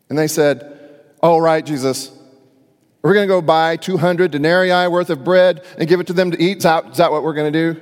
And 0.09 0.17
they 0.17 0.27
said, 0.27 0.77
All 1.21 1.41
right, 1.41 1.65
Jesus, 1.65 2.11
we're 3.01 3.13
going 3.13 3.27
to 3.27 3.33
go 3.33 3.41
buy 3.41 3.77
200 3.77 4.31
denarii 4.31 4.87
worth 4.87 5.09
of 5.09 5.23
bread 5.23 5.63
and 5.77 5.87
give 5.87 5.99
it 5.99 6.07
to 6.07 6.13
them 6.13 6.31
to 6.31 6.41
eat. 6.41 6.57
Is 6.57 6.63
that, 6.63 6.91
is 6.91 6.97
that 6.97 7.11
what 7.11 7.23
we're 7.23 7.33
going 7.33 7.51
to 7.51 7.73
do? 7.73 7.81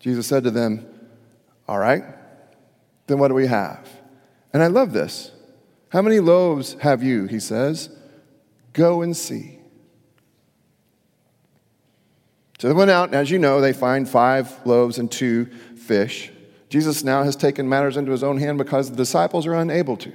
Jesus 0.00 0.26
said 0.26 0.44
to 0.44 0.50
them, 0.50 0.86
All 1.68 1.78
right, 1.78 2.04
then 3.06 3.18
what 3.18 3.28
do 3.28 3.34
we 3.34 3.46
have? 3.46 3.88
And 4.52 4.62
I 4.62 4.68
love 4.68 4.92
this. 4.92 5.30
How 5.90 6.00
many 6.00 6.20
loaves 6.20 6.74
have 6.80 7.02
you? 7.02 7.26
He 7.26 7.40
says. 7.40 7.90
Go 8.72 9.02
and 9.02 9.16
see. 9.16 9.58
So 12.58 12.68
they 12.68 12.74
went 12.74 12.90
out, 12.90 13.08
and 13.08 13.14
as 13.14 13.30
you 13.30 13.38
know, 13.38 13.60
they 13.60 13.72
find 13.72 14.08
five 14.08 14.66
loaves 14.66 14.98
and 14.98 15.10
two 15.10 15.46
fish. 15.76 16.30
Jesus 16.68 17.04
now 17.04 17.22
has 17.22 17.36
taken 17.36 17.68
matters 17.68 17.96
into 17.96 18.12
his 18.12 18.24
own 18.24 18.38
hand 18.38 18.58
because 18.58 18.90
the 18.90 18.96
disciples 18.96 19.46
are 19.46 19.54
unable 19.54 19.96
to. 19.98 20.12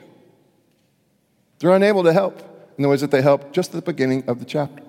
They're 1.61 1.69
unable 1.71 2.03
to 2.03 2.11
help 2.11 2.39
in 2.77 2.81
the 2.81 2.89
ways 2.89 3.01
that 3.01 3.11
they 3.11 3.21
helped 3.21 3.53
just 3.53 3.69
at 3.69 3.85
the 3.85 3.91
beginning 3.91 4.23
of 4.27 4.39
the 4.39 4.45
chapter. 4.45 4.83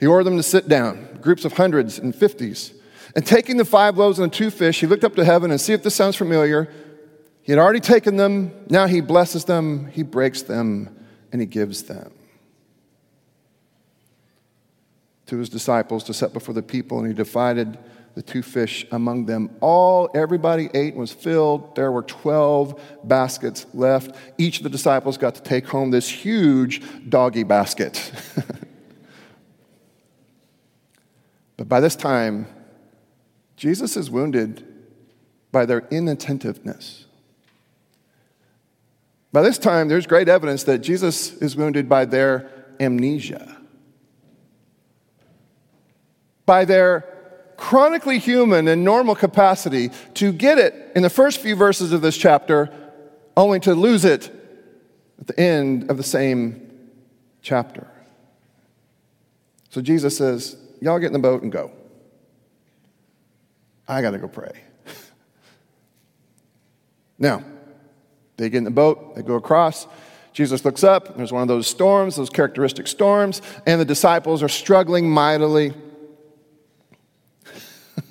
He 0.00 0.06
ordered 0.06 0.24
them 0.24 0.36
to 0.38 0.42
sit 0.42 0.66
down, 0.68 1.18
groups 1.20 1.44
of 1.44 1.52
hundreds 1.52 1.98
and 1.98 2.14
fifties. 2.14 2.74
And 3.14 3.24
taking 3.24 3.58
the 3.58 3.64
five 3.64 3.96
loaves 3.96 4.18
and 4.18 4.30
the 4.30 4.36
two 4.36 4.50
fish, 4.50 4.80
he 4.80 4.86
looked 4.86 5.04
up 5.04 5.14
to 5.16 5.24
heaven 5.24 5.52
and 5.52 5.60
see 5.60 5.72
if 5.72 5.84
this 5.84 5.94
sounds 5.94 6.16
familiar. 6.16 6.68
He 7.42 7.52
had 7.52 7.60
already 7.60 7.80
taken 7.80 8.16
them. 8.16 8.52
Now 8.68 8.86
he 8.86 9.00
blesses 9.00 9.44
them, 9.44 9.86
he 9.86 10.02
breaks 10.02 10.42
them, 10.42 10.96
and 11.30 11.40
he 11.40 11.46
gives 11.46 11.84
them 11.84 12.12
to 15.26 15.36
his 15.36 15.48
disciples 15.48 16.02
to 16.04 16.12
set 16.12 16.32
before 16.32 16.54
the 16.54 16.62
people, 16.62 16.98
and 16.98 17.06
he 17.06 17.14
divided 17.14 17.78
the 18.14 18.22
two 18.22 18.42
fish 18.42 18.86
among 18.90 19.26
them. 19.26 19.50
All, 19.60 20.10
everybody 20.14 20.68
ate 20.74 20.94
and 20.94 21.00
was 21.00 21.12
filled. 21.12 21.76
There 21.76 21.92
were 21.92 22.02
12 22.02 22.80
baskets 23.04 23.66
left. 23.72 24.14
Each 24.36 24.58
of 24.58 24.64
the 24.64 24.70
disciples 24.70 25.16
got 25.16 25.34
to 25.36 25.42
take 25.42 25.66
home 25.66 25.90
this 25.90 26.08
huge 26.08 26.82
doggy 27.08 27.44
basket. 27.44 28.12
but 31.56 31.68
by 31.68 31.80
this 31.80 31.94
time, 31.96 32.46
Jesus 33.56 33.96
is 33.96 34.10
wounded 34.10 34.66
by 35.52 35.66
their 35.66 35.86
inattentiveness. 35.90 37.06
By 39.32 39.42
this 39.42 39.58
time, 39.58 39.88
there's 39.88 40.06
great 40.06 40.28
evidence 40.28 40.64
that 40.64 40.78
Jesus 40.78 41.34
is 41.34 41.56
wounded 41.56 41.88
by 41.88 42.04
their 42.04 42.50
amnesia, 42.80 43.56
by 46.46 46.64
their 46.64 47.19
chronically 47.60 48.18
human 48.18 48.66
and 48.66 48.82
normal 48.82 49.14
capacity 49.14 49.90
to 50.14 50.32
get 50.32 50.56
it 50.56 50.92
in 50.96 51.02
the 51.02 51.10
first 51.10 51.40
few 51.40 51.54
verses 51.54 51.92
of 51.92 52.00
this 52.00 52.16
chapter, 52.16 52.72
only 53.36 53.60
to 53.60 53.74
lose 53.74 54.06
it 54.06 54.32
at 55.20 55.26
the 55.26 55.38
end 55.38 55.90
of 55.90 55.98
the 55.98 56.02
same 56.02 56.90
chapter. 57.42 57.86
So 59.68 59.82
Jesus 59.82 60.16
says, 60.16 60.56
Y'all 60.80 60.98
get 60.98 61.08
in 61.08 61.12
the 61.12 61.18
boat 61.18 61.42
and 61.42 61.52
go. 61.52 61.70
I 63.86 64.00
got 64.00 64.12
to 64.12 64.18
go 64.18 64.28
pray. 64.28 64.52
now, 67.18 67.44
they 68.38 68.48
get 68.48 68.58
in 68.58 68.64
the 68.64 68.70
boat, 68.70 69.14
they 69.14 69.22
go 69.22 69.34
across. 69.34 69.86
Jesus 70.32 70.64
looks 70.64 70.82
up, 70.82 71.18
there's 71.18 71.32
one 71.32 71.42
of 71.42 71.48
those 71.48 71.66
storms, 71.66 72.16
those 72.16 72.30
characteristic 72.30 72.86
storms, 72.86 73.42
and 73.66 73.78
the 73.78 73.84
disciples 73.84 74.42
are 74.42 74.48
struggling 74.48 75.10
mightily. 75.10 75.74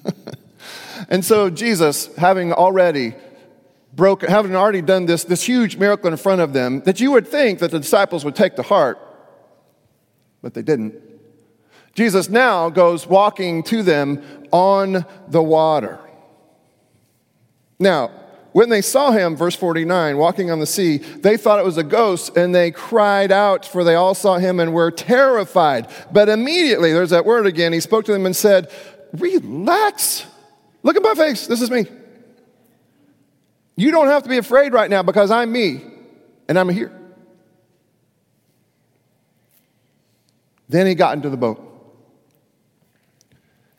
and 1.10 1.24
so 1.24 1.50
Jesus, 1.50 2.14
having 2.16 2.54
already 2.54 3.16
broken, 3.94 4.30
having 4.30 4.56
already 4.56 4.82
done 4.82 5.06
this, 5.06 5.24
this 5.24 5.44
huge 5.44 5.78
miracle 5.78 6.10
in 6.10 6.18
front 6.18 6.42
of 6.42 6.54
them, 6.54 6.82
that 6.82 7.00
you 7.00 7.12
would 7.12 7.28
think 7.28 7.60
that 7.60 7.72
the 7.72 7.80
disciples 7.80 8.26
would 8.26 8.36
take 8.36 8.56
to 8.56 8.64
heart, 8.64 9.00
but 10.42 10.54
they 10.54 10.62
didn't. 10.62 10.96
Jesus 11.94 12.30
now 12.30 12.70
goes 12.70 13.08
walking 13.08 13.64
to 13.64 13.84
them 13.84 14.24
on 14.52 15.06
the 15.28 15.44
water. 15.44 16.00
Now, 17.80 18.12
when 18.52 18.70
they 18.70 18.82
saw 18.82 19.12
him, 19.12 19.36
verse 19.36 19.56
49, 19.56 20.18
walking 20.18 20.50
on 20.50 20.60
the 20.60 20.66
sea, 20.66 20.98
they 20.98 21.38
thought 21.38 21.60
it 21.60 21.66
was 21.66 21.78
a 21.78 21.84
ghost 21.84 22.36
and 22.36 22.54
they 22.54 22.72
cried 22.72 23.32
out, 23.32 23.66
for 23.66 23.84
they 23.84 23.96
all 23.96 24.16
saw 24.16 24.38
him 24.38 24.60
and 24.60 24.74
were 24.74 24.92
terrified. 24.92 25.88
But 26.12 26.30
immediately, 26.30 26.92
there's 26.92 27.12
that 27.12 27.26
word 27.26 27.46
again, 27.46 27.74
he 27.74 27.80
spoke 27.80 28.06
to 28.06 28.12
them 28.12 28.26
and 28.26 28.36
said, 28.36 28.72
Relax. 29.14 30.26
Look 30.84 30.96
at 30.96 31.04
my 31.04 31.14
face. 31.16 31.48
This 31.48 31.62
is 31.62 31.70
me. 31.72 31.86
You 33.76 33.92
don't 33.92 34.08
have 34.08 34.24
to 34.24 34.30
be 34.30 34.38
afraid 34.38 34.74
right 34.74 34.90
now 34.90 35.04
because 35.04 35.32
I'm 35.32 35.52
me 35.52 35.82
and 36.48 36.60
I'm 36.60 36.70
here. 36.70 36.92
Then 40.68 40.86
he 40.86 40.96
got 40.96 41.16
into 41.16 41.30
the 41.30 41.38
boat. 41.38 41.66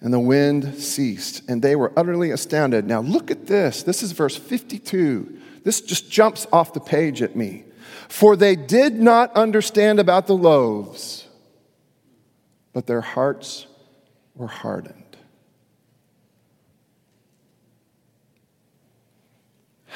And 0.01 0.13
the 0.13 0.21
wind 0.21 0.77
ceased, 0.77 1.43
and 1.49 1.61
they 1.61 1.77
were 1.77 1.93
utterly 1.95 2.31
astounded. 2.31 2.87
Now, 2.87 3.01
look 3.01 3.31
at 3.31 3.47
this. 3.47 3.83
This 3.83 4.03
is 4.03 4.13
verse 4.13 4.35
52. 4.35 5.39
This 5.63 5.83
just 5.83 6.11
jumps 6.11 6.47
off 6.53 6.73
the 6.73 6.81
page 6.81 7.21
at 7.21 7.37
me. 7.37 7.65
For 8.09 8.35
they 8.35 8.57
did 8.57 8.95
not 8.95 9.33
understand 9.37 10.01
about 10.01 10.27
the 10.27 10.37
loaves, 10.37 11.29
but 12.73 12.87
their 12.87 13.03
hearts 13.03 13.67
were 14.35 14.47
hardened. 14.47 15.10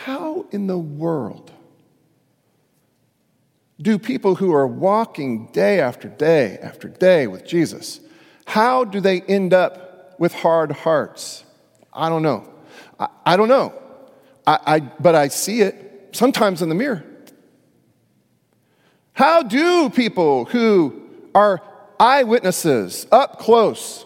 How 0.05 0.45
in 0.51 0.67
the 0.67 0.77
world 0.77 1.51
do 3.81 3.99
people 3.99 4.35
who 4.35 4.53
are 4.53 4.67
walking 4.67 5.47
day 5.47 5.81
after 5.81 6.09
day 6.09 6.59
after 6.61 6.88
day 6.88 7.27
with 7.27 7.47
Jesus, 7.47 8.01
how 8.45 8.85
do 8.85 9.01
they 9.01 9.23
end 9.23 9.55
up 9.55 10.21
with 10.21 10.35
hard 10.35 10.73
hearts? 10.73 11.43
I 11.90 12.11
don't 12.11 12.21
know. 12.21 12.47
I, 13.01 13.09
I 13.25 13.37
don't 13.38 13.49
know. 13.49 13.73
I, 14.47 14.59
I, 14.67 14.81
but 14.81 15.14
I 15.14 15.29
see 15.29 15.62
it 15.62 16.11
sometimes 16.12 16.61
in 16.61 16.69
the 16.69 16.75
mirror. 16.75 17.03
How 19.14 19.43
do 19.43 19.88
people 19.88 20.45
who 20.45 21.03
are 21.35 21.62
eyewitnesses 21.99 23.07
up 23.11 23.38
close, 23.38 24.05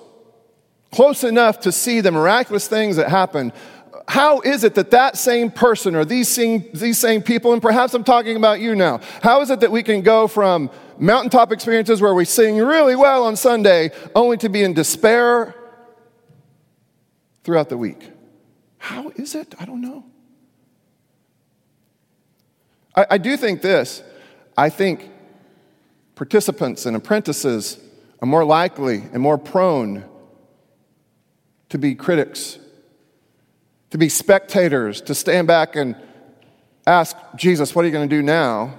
close 0.93 1.25
enough 1.25 1.59
to 1.63 1.73
see 1.73 2.01
the 2.01 2.13
miraculous 2.13 2.69
things 2.69 2.95
that 2.95 3.09
happen, 3.09 3.53
how 4.09 4.40
is 4.40 4.64
it 4.64 4.75
that 4.77 4.90
that 4.92 5.18
same 5.18 5.51
person 5.51 5.94
or 5.94 6.03
these 6.03 6.29
same, 6.29 6.64
these 6.73 6.97
same 6.97 7.21
people, 7.21 7.53
and 7.53 7.61
perhaps 7.61 7.92
I'm 7.92 8.05
talking 8.05 8.38
about 8.38 8.59
you 8.59 8.75
now, 8.75 9.01
how 9.23 9.42
is 9.42 9.51
it 9.51 9.61
that 9.61 9.71
we 9.71 9.83
can 9.83 10.01
go 10.01 10.27
from 10.27 10.71
mountaintop 10.99 11.53
experiences 11.53 12.01
where 12.01 12.14
we 12.14 12.25
sing 12.25 12.57
really 12.57 12.97
well 12.97 13.25
on 13.25 13.37
Sunday 13.37 13.90
only 14.14 14.38
to 14.38 14.49
be 14.49 14.62
in 14.62 14.73
despair 14.73 15.55
throughout 17.44 17.68
the 17.68 17.77
week? 17.77 18.11
How 18.79 19.11
is 19.11 19.35
it? 19.35 19.55
I 19.61 19.66
don't 19.66 19.83
know. 19.83 20.07
I, 22.97 23.07
I 23.11 23.18
do 23.18 23.37
think 23.37 23.61
this. 23.61 24.03
I 24.57 24.71
think 24.71 25.11
participants 26.14 26.87
and 26.87 26.97
apprentices 26.97 27.79
are 28.23 28.27
more 28.27 28.44
likely 28.44 29.03
and 29.12 29.21
more 29.21 29.37
prone 29.37 30.07
to 31.68 31.77
be 31.77 31.94
critics 31.94 32.59
to 33.90 33.98
be 33.98 34.09
spectators, 34.09 35.01
to 35.03 35.14
stand 35.14 35.46
back 35.46 35.77
and 35.77 35.96
ask 36.87 37.16
Jesus, 37.37 37.74
what 37.74 37.85
are 37.85 37.88
you 37.88 37.92
going 37.92 38.09
to 38.09 38.16
do 38.16 38.22
now? 38.22 38.79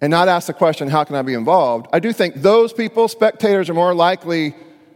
And 0.00 0.10
not 0.10 0.28
ask 0.28 0.48
the 0.48 0.52
question, 0.52 0.88
how 0.88 1.04
can 1.04 1.14
I 1.14 1.22
be 1.22 1.34
involved? 1.34 1.86
I 1.92 2.00
do 2.00 2.12
think 2.12 2.36
those 2.36 2.72
people, 2.72 3.06
spectators, 3.06 3.70
are 3.70 3.74
more 3.74 3.94
likely 3.94 4.54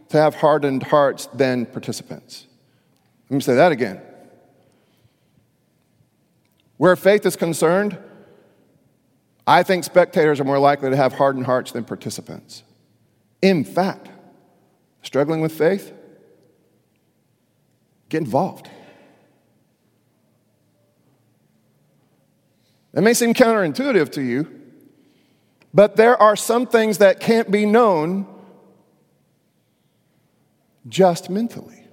to 0.09 0.17
have 0.17 0.35
hardened 0.35 0.83
hearts 0.83 1.27
than 1.27 1.65
participants. 1.65 2.45
Let 3.29 3.35
me 3.35 3.41
say 3.41 3.55
that 3.55 3.71
again. 3.71 4.01
Where 6.77 6.95
faith 6.95 7.25
is 7.25 7.35
concerned, 7.35 7.97
I 9.45 9.63
think 9.63 9.83
spectators 9.83 10.39
are 10.39 10.43
more 10.43 10.59
likely 10.59 10.89
to 10.89 10.97
have 10.97 11.13
hardened 11.13 11.45
hearts 11.45 11.71
than 11.71 11.85
participants. 11.85 12.63
In 13.41 13.63
fact, 13.63 14.09
struggling 15.03 15.41
with 15.41 15.53
faith, 15.53 15.93
get 18.09 18.19
involved. 18.19 18.69
It 22.97 23.01
may 23.01 23.13
seem 23.13 23.35
counterintuitive 23.35 24.11
to 24.13 24.23
you, 24.23 24.47
but 25.71 25.97
there 25.97 26.19
are 26.19 26.35
some 26.35 26.65
things 26.65 26.97
that 26.97 27.19
can't 27.19 27.51
be 27.51 27.63
known 27.63 28.25
just 30.87 31.29
mentally. 31.29 31.85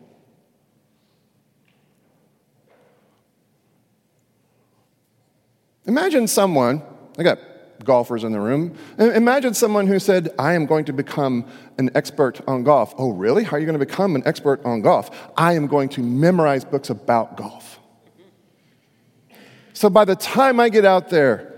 Imagine 5.85 6.27
someone, 6.27 6.83
I 7.19 7.23
got 7.23 7.39
golfers 7.85 8.25
in 8.25 8.33
the 8.33 8.41
room. 8.41 8.75
Imagine 8.99 9.53
someone 9.53 9.87
who 9.87 9.99
said, 9.99 10.31
I 10.39 10.55
am 10.55 10.65
going 10.65 10.87
to 10.87 10.95
become 10.95 11.45
an 11.77 11.91
expert 11.95 12.41
on 12.49 12.65
golf. 12.65 12.95
Oh, 12.97 13.11
really? 13.11 13.45
How 13.45 13.59
are 13.59 13.61
you 13.61 13.67
going 13.67 13.79
to 13.79 13.85
become 13.85 14.17
an 14.17 14.23
expert 14.25 14.65
on 14.65 14.81
golf? 14.81 15.11
I 15.37 15.53
am 15.53 15.67
going 15.67 15.91
to 15.91 16.01
memorize 16.01 16.65
books 16.65 16.89
about 16.89 17.37
golf. 17.37 17.79
So 19.75 19.91
by 19.91 20.05
the 20.05 20.17
time 20.17 20.61
I 20.61 20.69
get 20.71 20.85
out 20.85 21.11
there, 21.11 21.53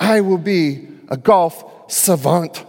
I 0.00 0.22
will 0.22 0.38
be 0.38 0.88
a 1.08 1.16
golf 1.16 1.92
savant. 1.92 2.64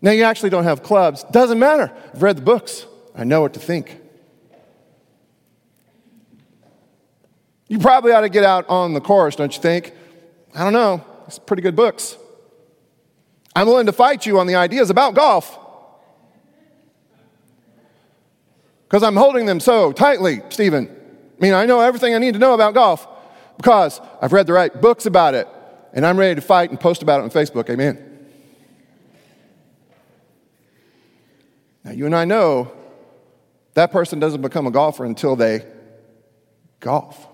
Now, 0.00 0.10
you 0.10 0.24
actually 0.24 0.50
don't 0.50 0.64
have 0.64 0.82
clubs. 0.82 1.24
Doesn't 1.24 1.58
matter. 1.58 1.92
I've 2.12 2.22
read 2.22 2.36
the 2.36 2.42
books, 2.42 2.86
I 3.14 3.24
know 3.24 3.40
what 3.40 3.54
to 3.54 3.60
think. 3.60 3.98
You 7.68 7.78
probably 7.78 8.12
ought 8.12 8.20
to 8.20 8.28
get 8.28 8.44
out 8.44 8.68
on 8.68 8.92
the 8.92 9.00
course, 9.00 9.36
don't 9.36 9.54
you 9.54 9.62
think? 9.62 9.94
I 10.54 10.64
don't 10.64 10.74
know. 10.74 11.02
It's 11.26 11.38
pretty 11.38 11.62
good 11.62 11.76
books. 11.76 12.18
I'm 13.56 13.66
willing 13.66 13.86
to 13.86 13.92
fight 13.92 14.26
you 14.26 14.38
on 14.38 14.46
the 14.46 14.56
ideas 14.56 14.90
about 14.90 15.14
golf 15.14 15.58
because 18.84 19.02
I'm 19.02 19.16
holding 19.16 19.46
them 19.46 19.60
so 19.60 19.92
tightly, 19.92 20.42
Stephen. 20.50 20.94
I 21.42 21.44
mean, 21.44 21.54
I 21.54 21.66
know 21.66 21.80
everything 21.80 22.14
I 22.14 22.18
need 22.18 22.34
to 22.34 22.38
know 22.38 22.54
about 22.54 22.72
golf 22.72 23.04
because 23.56 24.00
I've 24.20 24.32
read 24.32 24.46
the 24.46 24.52
right 24.52 24.80
books 24.80 25.06
about 25.06 25.34
it 25.34 25.48
and 25.92 26.06
I'm 26.06 26.16
ready 26.16 26.36
to 26.36 26.40
fight 26.40 26.70
and 26.70 26.78
post 26.78 27.02
about 27.02 27.18
it 27.18 27.24
on 27.24 27.30
Facebook. 27.30 27.68
Amen. 27.68 28.28
Now, 31.82 31.90
you 31.90 32.06
and 32.06 32.14
I 32.14 32.26
know 32.26 32.70
that 33.74 33.90
person 33.90 34.20
doesn't 34.20 34.40
become 34.40 34.68
a 34.68 34.70
golfer 34.70 35.04
until 35.04 35.34
they 35.34 35.66
golf. 36.78 37.26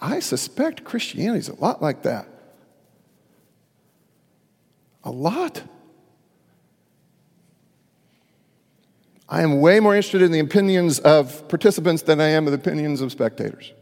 I 0.00 0.18
suspect 0.18 0.82
Christianity 0.82 1.38
is 1.38 1.48
a 1.48 1.54
lot 1.54 1.80
like 1.80 2.02
that. 2.02 2.26
A 5.04 5.10
lot. 5.12 5.62
I 9.32 9.40
am 9.40 9.62
way 9.62 9.80
more 9.80 9.96
interested 9.96 10.20
in 10.20 10.30
the 10.30 10.40
opinions 10.40 10.98
of 10.98 11.48
participants 11.48 12.02
than 12.02 12.20
I 12.20 12.28
am 12.28 12.46
in 12.46 12.52
the 12.52 12.58
opinions 12.58 13.00
of 13.00 13.10
spectators. 13.10 13.72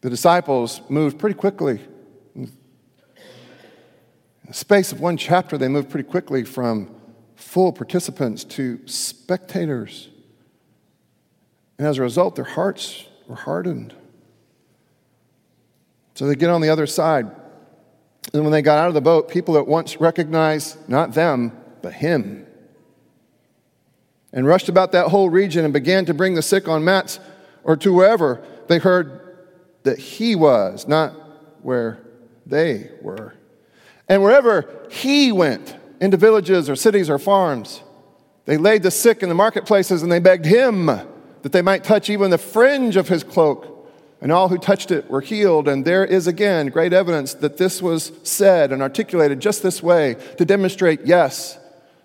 The 0.00 0.10
disciples 0.10 0.80
moved 0.88 1.16
pretty 1.16 1.36
quickly. 1.36 1.80
In 2.34 2.50
the 4.48 4.52
space 4.52 4.90
of 4.90 4.98
one 4.98 5.16
chapter, 5.16 5.56
they 5.58 5.68
moved 5.68 5.90
pretty 5.90 6.08
quickly 6.08 6.42
from 6.42 6.92
full 7.36 7.72
participants 7.72 8.42
to 8.42 8.80
spectators. 8.84 10.08
And 11.78 11.86
as 11.86 11.98
a 11.98 12.02
result, 12.02 12.34
their 12.34 12.44
hearts 12.44 13.06
were 13.28 13.36
hardened. 13.36 13.94
So 16.16 16.26
they 16.26 16.34
get 16.34 16.50
on 16.50 16.62
the 16.62 16.70
other 16.70 16.88
side. 16.88 17.30
And 18.32 18.42
when 18.42 18.52
they 18.52 18.62
got 18.62 18.78
out 18.78 18.88
of 18.88 18.94
the 18.94 19.00
boat, 19.00 19.28
people 19.28 19.56
at 19.56 19.66
once 19.66 20.00
recognized 20.00 20.88
not 20.88 21.14
them, 21.14 21.52
but 21.82 21.94
him. 21.94 22.46
And 24.32 24.46
rushed 24.46 24.68
about 24.68 24.92
that 24.92 25.08
whole 25.08 25.30
region 25.30 25.64
and 25.64 25.72
began 25.72 26.04
to 26.06 26.14
bring 26.14 26.34
the 26.34 26.42
sick 26.42 26.68
on 26.68 26.84
mats 26.84 27.20
or 27.64 27.76
to 27.76 27.92
wherever 27.92 28.42
they 28.66 28.78
heard 28.78 29.38
that 29.84 29.98
he 29.98 30.36
was, 30.36 30.86
not 30.86 31.14
where 31.62 31.98
they 32.44 32.90
were. 33.00 33.34
And 34.08 34.22
wherever 34.22 34.86
he 34.90 35.32
went, 35.32 35.76
into 36.00 36.16
villages 36.16 36.70
or 36.70 36.76
cities 36.76 37.10
or 37.10 37.18
farms, 37.18 37.82
they 38.44 38.56
laid 38.56 38.82
the 38.82 38.90
sick 38.90 39.22
in 39.22 39.28
the 39.28 39.34
marketplaces 39.34 40.02
and 40.02 40.10
they 40.10 40.18
begged 40.18 40.46
him 40.46 40.86
that 40.86 41.52
they 41.52 41.62
might 41.62 41.84
touch 41.84 42.08
even 42.08 42.30
the 42.30 42.38
fringe 42.38 42.96
of 42.96 43.08
his 43.08 43.22
cloak. 43.22 43.67
And 44.20 44.32
all 44.32 44.48
who 44.48 44.58
touched 44.58 44.90
it 44.90 45.08
were 45.08 45.20
healed. 45.20 45.68
And 45.68 45.84
there 45.84 46.04
is 46.04 46.26
again 46.26 46.68
great 46.68 46.92
evidence 46.92 47.34
that 47.34 47.56
this 47.56 47.80
was 47.80 48.12
said 48.24 48.72
and 48.72 48.82
articulated 48.82 49.40
just 49.40 49.62
this 49.62 49.82
way 49.82 50.16
to 50.38 50.44
demonstrate, 50.44 51.02
yes, 51.04 51.58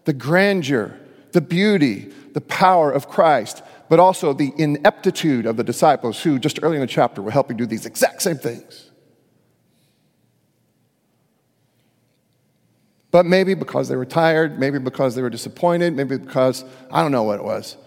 the 0.06 0.14
grandeur, 0.14 1.00
the 1.32 1.42
beauty, 1.42 2.14
the 2.34 2.42
power 2.42 2.92
of 2.92 3.10
Christ, 3.10 3.64
but 3.90 4.00
also 4.00 4.34
the 4.34 4.54
ineptitude 4.58 5.46
of 5.46 5.58
the 5.58 5.64
disciples 5.64 6.22
who, 6.22 6.38
just 6.38 6.60
early 6.62 6.76
in 6.76 6.82
the 6.82 6.88
chapter, 6.88 7.22
were 7.22 7.32
helping 7.32 7.58
do 7.58 7.66
these 7.66 7.86
exact 7.86 8.22
same 8.22 8.38
things. 8.38 8.92
But 13.10 13.28
maybe 13.28 13.54
because 13.54 13.90
they 13.90 13.96
were 13.96 14.06
tired, 14.06 14.60
maybe 14.60 14.80
because 14.80 15.14
they 15.14 15.22
were 15.22 15.30
disappointed, 15.30 15.96
maybe 15.96 16.18
because 16.18 16.66
I 16.92 17.04
don't 17.04 17.12
know 17.12 17.22
what 17.24 17.40
it 17.40 17.46
was. 17.46 17.78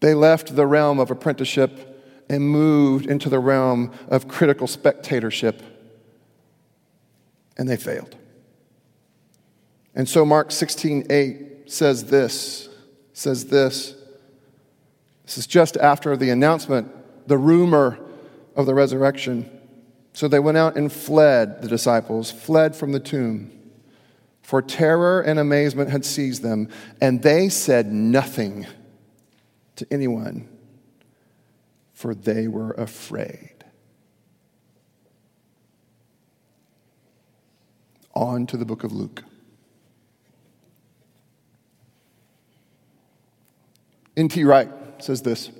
They 0.00 0.14
left 0.14 0.54
the 0.54 0.66
realm 0.66 1.00
of 1.00 1.10
apprenticeship 1.10 2.24
and 2.28 2.48
moved 2.48 3.06
into 3.06 3.28
the 3.28 3.38
realm 3.38 3.92
of 4.08 4.28
critical 4.28 4.66
spectatorship, 4.66 5.62
and 7.56 7.68
they 7.68 7.76
failed. 7.76 8.16
And 9.94 10.08
so 10.08 10.24
Mark 10.24 10.52
16 10.52 11.06
8 11.10 11.70
says 11.70 12.04
this 12.04 12.68
says 13.18 13.46
this. 13.46 13.94
This 15.24 15.38
is 15.38 15.46
just 15.46 15.76
after 15.76 16.16
the 16.16 16.30
announcement, 16.30 16.88
the 17.26 17.36
rumor 17.36 17.98
of 18.54 18.66
the 18.66 18.74
resurrection. 18.74 19.50
So 20.12 20.28
they 20.28 20.38
went 20.38 20.56
out 20.56 20.76
and 20.76 20.90
fled, 20.90 21.60
the 21.60 21.68
disciples, 21.68 22.30
fled 22.30 22.74
from 22.74 22.92
the 22.92 23.00
tomb. 23.00 23.50
For 24.42 24.62
terror 24.62 25.20
and 25.20 25.38
amazement 25.38 25.90
had 25.90 26.04
seized 26.04 26.42
them, 26.42 26.68
and 27.00 27.22
they 27.22 27.48
said 27.48 27.92
nothing 27.92 28.66
to 29.78 29.86
anyone, 29.92 30.48
for 31.92 32.14
they 32.14 32.48
were 32.48 32.72
afraid. 32.72 33.64
On 38.14 38.46
to 38.46 38.56
the 38.56 38.64
book 38.64 38.82
of 38.82 38.92
Luke. 38.92 39.22
N.T. 44.16 44.42
Wright 44.42 44.68
says 44.98 45.22
this 45.22 45.50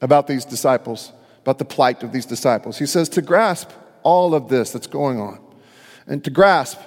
about 0.00 0.28
these 0.28 0.44
disciples, 0.44 1.12
about 1.40 1.58
the 1.58 1.64
plight 1.64 2.04
of 2.04 2.12
these 2.12 2.26
disciples. 2.26 2.78
He 2.78 2.86
says, 2.86 3.08
To 3.10 3.22
grasp 3.22 3.70
all 4.04 4.36
of 4.36 4.48
this 4.48 4.70
that's 4.70 4.86
going 4.86 5.20
on, 5.20 5.40
and 6.06 6.22
to 6.22 6.30
grasp 6.30 6.78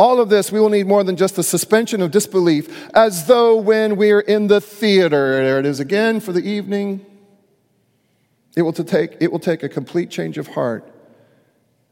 all 0.00 0.18
of 0.18 0.30
this, 0.30 0.50
we 0.50 0.58
will 0.58 0.70
need 0.70 0.86
more 0.86 1.04
than 1.04 1.14
just 1.14 1.36
the 1.36 1.42
suspension 1.42 2.00
of 2.00 2.10
disbelief, 2.10 2.88
as 2.94 3.26
though 3.26 3.54
when 3.54 3.96
we're 3.96 4.20
in 4.20 4.46
the 4.46 4.58
theater, 4.58 5.36
there 5.42 5.58
it 5.58 5.66
is 5.66 5.78
again 5.78 6.20
for 6.20 6.32
the 6.32 6.40
evening, 6.40 7.04
it 8.56 8.62
will, 8.62 8.72
take, 8.72 9.18
it 9.20 9.30
will 9.30 9.38
take 9.38 9.62
a 9.62 9.68
complete 9.68 10.08
change 10.08 10.38
of 10.38 10.46
heart. 10.46 10.90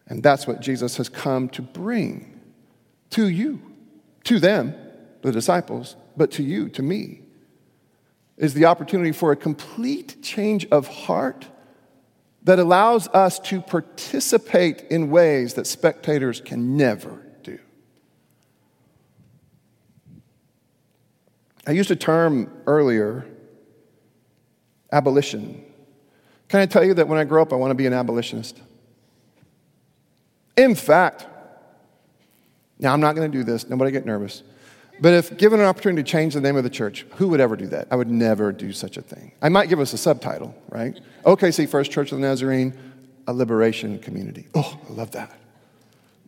And 0.07 0.23
that's 0.23 0.47
what 0.47 0.63
Jesus 0.63 0.97
has 0.97 1.11
come 1.11 1.51
to 1.51 1.61
bring 1.61 2.41
to 3.11 3.29
you, 3.29 3.61
to 4.25 4.41
them, 4.41 4.75
the 5.21 5.31
disciples, 5.31 5.95
but 6.17 6.31
to 6.33 6.43
you, 6.43 6.71
to 6.71 6.83
me, 6.83 7.21
is 8.39 8.55
the 8.55 8.65
opportunity 8.65 9.13
for 9.13 9.33
a 9.33 9.37
complete 9.37 10.23
change 10.23 10.65
of 10.71 10.89
heart 10.89 11.47
that 12.45 12.59
allows 12.59 13.07
us 13.09 13.39
to 13.41 13.61
participate 13.61 14.85
in 14.89 15.11
ways 15.11 15.53
that 15.55 15.67
spectators 15.67 16.41
can 16.41 16.75
never 16.75 17.28
I 21.69 21.73
used 21.73 21.91
a 21.91 21.97
term 21.97 22.51
earlier 22.67 23.27
abolition. 24.91 25.63
Can 26.49 26.61
I 26.61 26.67
tell 26.67 26.83
you 26.83 26.95
that 26.95 27.09
when 27.09 27.19
I 27.19 27.25
grow 27.25 27.43
up, 27.43 27.53
I 27.53 27.57
want 27.57 27.73
to 27.73 27.75
be 27.75 27.85
an 27.85 27.93
abolitionist? 27.93 28.59
In 30.57 30.75
fact, 30.75 31.27
now 32.79 32.95
I'm 32.95 33.01
not 33.03 33.15
going 33.15 33.31
to 33.31 33.39
do 33.39 33.45
this, 33.45 33.69
nobody 33.69 33.91
get 33.91 34.07
nervous. 34.07 34.43
But 34.99 35.13
if 35.13 35.37
given 35.37 35.61
an 35.61 35.67
opportunity 35.67 36.03
to 36.03 36.11
change 36.11 36.33
the 36.33 36.41
name 36.41 36.57
of 36.57 36.65
the 36.65 36.71
church, 36.71 37.05
who 37.17 37.29
would 37.29 37.39
ever 37.39 37.55
do 37.55 37.67
that? 37.67 37.87
I 37.91 37.97
would 37.97 38.11
never 38.11 38.51
do 38.51 38.73
such 38.73 38.97
a 38.97 39.03
thing. 39.03 39.33
I 39.43 39.51
might 39.51 39.69
give 39.69 39.79
us 39.79 39.93
a 39.93 39.99
subtitle, 39.99 40.55
right? 40.71 40.99
OKC 41.25 41.69
First 41.69 41.91
Church 41.91 42.13
of 42.13 42.19
the 42.19 42.27
Nazarene, 42.27 42.73
a 43.27 43.33
liberation 43.35 43.99
community. 43.99 44.49
Oh, 44.55 44.81
I 44.89 44.93
love 44.95 45.11
that. 45.11 45.39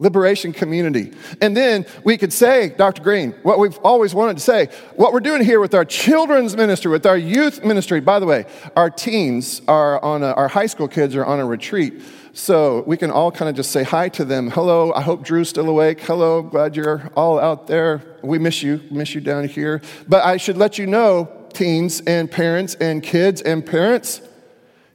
Liberation 0.00 0.54
community. 0.54 1.12
And 1.42 1.54
then 1.54 1.84
we 2.04 2.16
could 2.16 2.32
say, 2.32 2.70
Dr. 2.70 3.02
Green, 3.02 3.32
what 3.42 3.58
we've 3.58 3.76
always 3.80 4.14
wanted 4.14 4.38
to 4.38 4.42
say, 4.42 4.70
what 4.96 5.12
we're 5.12 5.20
doing 5.20 5.44
here 5.44 5.60
with 5.60 5.74
our 5.74 5.84
children's 5.84 6.56
ministry, 6.56 6.90
with 6.90 7.04
our 7.04 7.18
youth 7.18 7.62
ministry. 7.62 8.00
By 8.00 8.18
the 8.18 8.24
way, 8.24 8.46
our 8.76 8.88
teens 8.88 9.60
are 9.68 10.02
on 10.02 10.22
a, 10.22 10.32
our 10.32 10.48
high 10.48 10.66
school 10.66 10.88
kids 10.88 11.14
are 11.14 11.26
on 11.26 11.38
a 11.38 11.44
retreat. 11.44 12.00
So 12.32 12.82
we 12.86 12.96
can 12.96 13.10
all 13.10 13.30
kind 13.30 13.50
of 13.50 13.54
just 13.54 13.72
say 13.72 13.82
hi 13.82 14.08
to 14.10 14.24
them. 14.24 14.50
Hello, 14.50 14.90
I 14.94 15.02
hope 15.02 15.22
Drew's 15.22 15.50
still 15.50 15.68
awake. 15.68 16.00
Hello, 16.00 16.40
glad 16.40 16.76
you're 16.76 17.10
all 17.14 17.38
out 17.38 17.66
there. 17.66 18.00
We 18.22 18.38
miss 18.38 18.62
you, 18.62 18.80
miss 18.90 19.14
you 19.14 19.20
down 19.20 19.48
here. 19.48 19.82
But 20.08 20.24
I 20.24 20.38
should 20.38 20.56
let 20.56 20.78
you 20.78 20.86
know, 20.86 21.28
teens 21.52 22.00
and 22.06 22.30
parents 22.30 22.74
and 22.76 23.02
kids 23.02 23.42
and 23.42 23.66
parents, 23.66 24.22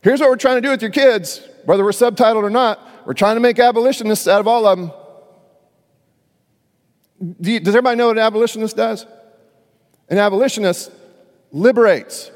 here's 0.02 0.20
what 0.20 0.30
we're 0.30 0.38
trying 0.38 0.56
to 0.56 0.62
do 0.62 0.72
with 0.72 0.82
your 0.82 0.90
kids, 0.90 1.48
whether 1.66 1.84
we're 1.84 1.92
subtitled 1.92 2.42
or 2.42 2.50
not. 2.50 2.80
We're 3.06 3.14
trying 3.14 3.36
to 3.36 3.40
make 3.40 3.60
abolitionists 3.60 4.28
out 4.28 4.40
of 4.40 4.48
all 4.48 4.66
of 4.66 4.80
them. 4.80 4.92
Do 7.40 7.52
you, 7.52 7.60
does 7.60 7.76
everybody 7.76 7.98
know 7.98 8.08
what 8.08 8.18
an 8.18 8.24
abolitionist 8.24 8.76
does? 8.76 9.06
An 10.10 10.18
abolitionist 10.18 10.92
liberates. 11.52 12.32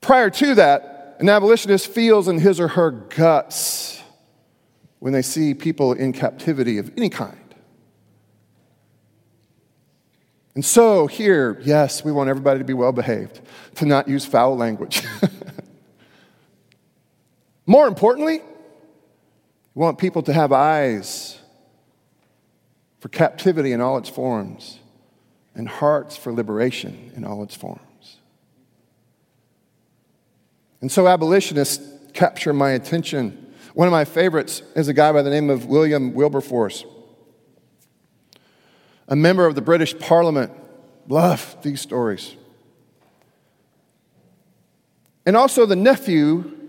Prior 0.00 0.28
to 0.28 0.56
that, 0.56 1.16
an 1.20 1.28
abolitionist 1.28 1.86
feels 1.86 2.28
in 2.28 2.38
his 2.38 2.60
or 2.60 2.68
her 2.68 2.90
guts 2.90 4.02
when 4.98 5.12
they 5.12 5.22
see 5.22 5.54
people 5.54 5.92
in 5.92 6.12
captivity 6.12 6.78
of 6.78 6.92
any 6.96 7.08
kind. 7.08 7.38
And 10.54 10.64
so, 10.64 11.06
here, 11.06 11.60
yes, 11.64 12.04
we 12.04 12.12
want 12.12 12.28
everybody 12.28 12.58
to 12.58 12.64
be 12.64 12.74
well 12.74 12.92
behaved, 12.92 13.40
to 13.76 13.86
not 13.86 14.08
use 14.08 14.24
foul 14.24 14.56
language. 14.56 15.02
More 17.66 17.88
importantly, 17.88 18.40
we 19.74 19.80
want 19.80 19.98
people 19.98 20.22
to 20.22 20.32
have 20.32 20.52
eyes 20.52 21.38
for 23.00 23.08
captivity 23.08 23.72
in 23.72 23.80
all 23.80 23.98
its 23.98 24.08
forms 24.08 24.78
and 25.54 25.68
hearts 25.68 26.16
for 26.16 26.32
liberation 26.32 27.12
in 27.16 27.24
all 27.24 27.42
its 27.42 27.54
forms. 27.54 28.18
And 30.80 30.90
so 30.90 31.08
abolitionists 31.08 31.82
capture 32.12 32.52
my 32.52 32.70
attention. 32.70 33.54
One 33.74 33.88
of 33.88 33.92
my 33.92 34.04
favorites 34.04 34.62
is 34.76 34.88
a 34.88 34.94
guy 34.94 35.12
by 35.12 35.22
the 35.22 35.30
name 35.30 35.50
of 35.50 35.66
William 35.66 36.14
Wilberforce, 36.14 36.84
a 39.08 39.16
member 39.16 39.46
of 39.46 39.54
the 39.54 39.62
British 39.62 39.98
Parliament. 39.98 40.52
Love 41.08 41.56
these 41.62 41.80
stories. 41.80 42.36
And 45.26 45.36
also 45.36 45.66
the 45.66 45.76
nephew 45.76 46.63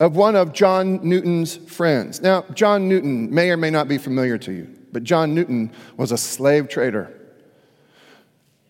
of 0.00 0.16
one 0.16 0.36
of 0.36 0.52
John 0.52 1.00
Newton's 1.02 1.56
friends. 1.56 2.20
Now, 2.20 2.44
John 2.54 2.88
Newton 2.88 3.34
may 3.34 3.50
or 3.50 3.56
may 3.56 3.70
not 3.70 3.88
be 3.88 3.98
familiar 3.98 4.38
to 4.38 4.52
you, 4.52 4.68
but 4.92 5.02
John 5.02 5.34
Newton 5.34 5.72
was 5.96 6.12
a 6.12 6.18
slave 6.18 6.68
trader 6.68 7.12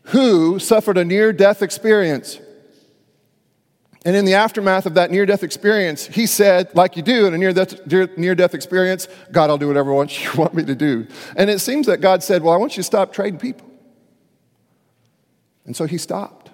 who 0.05 0.59
suffered 0.59 0.97
a 0.97 1.05
near 1.05 1.33
death 1.33 1.63
experience. 1.63 2.41
And 4.07 4.17
in 4.17 4.25
the 4.25 4.35
aftermath 4.35 4.87
of 4.87 4.95
that 4.95 5.11
near 5.11 5.27
death 5.27 5.43
experience, 5.43 6.07
he 6.07 6.25
said, 6.25 6.75
like 6.75 6.97
you 6.97 7.03
do 7.03 7.27
in 7.27 7.35
a 7.35 7.39
near 7.39 7.53
death, 7.53 7.87
near 8.17 8.35
death 8.35 8.55
experience, 8.55 9.07
God, 9.31 9.51
I'll 9.51 9.59
do 9.59 9.69
whatever 9.69 9.91
you 9.93 10.31
want 10.37 10.55
me 10.55 10.65
to 10.65 10.75
do. 10.75 11.07
And 11.37 11.51
it 11.51 11.59
seems 11.59 11.87
that 11.89 12.01
God 12.01 12.23
said, 12.23 12.43
Well, 12.43 12.55
I 12.55 12.57
want 12.57 12.73
you 12.73 12.83
to 12.83 12.87
stop 12.87 13.13
trading 13.13 13.39
people. 13.39 13.69
And 15.67 15.77
so 15.77 15.85
he 15.85 15.99
stopped 15.99 16.51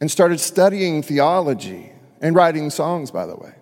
and 0.00 0.10
started 0.10 0.40
studying 0.40 1.02
theology 1.02 1.91
and 2.22 2.34
writing 2.34 2.70
songs, 2.70 3.10
by 3.10 3.26
the 3.26 3.36
way. 3.36 3.52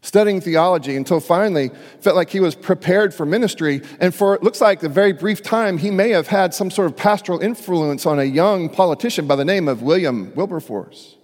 Studying 0.00 0.40
theology 0.40 0.96
until 0.96 1.18
finally 1.18 1.70
felt 2.00 2.14
like 2.14 2.30
he 2.30 2.38
was 2.38 2.54
prepared 2.54 3.12
for 3.12 3.26
ministry. 3.26 3.82
And 4.00 4.14
for 4.14 4.36
it 4.36 4.42
looks 4.42 4.60
like 4.60 4.84
a 4.84 4.88
very 4.88 5.12
brief 5.12 5.42
time, 5.42 5.78
he 5.78 5.90
may 5.90 6.10
have 6.10 6.28
had 6.28 6.54
some 6.54 6.70
sort 6.70 6.86
of 6.86 6.96
pastoral 6.96 7.40
influence 7.40 8.06
on 8.06 8.20
a 8.20 8.24
young 8.24 8.68
politician 8.68 9.26
by 9.26 9.34
the 9.34 9.44
name 9.44 9.66
of 9.66 9.82
William 9.82 10.32
Wilberforce. 10.36 11.16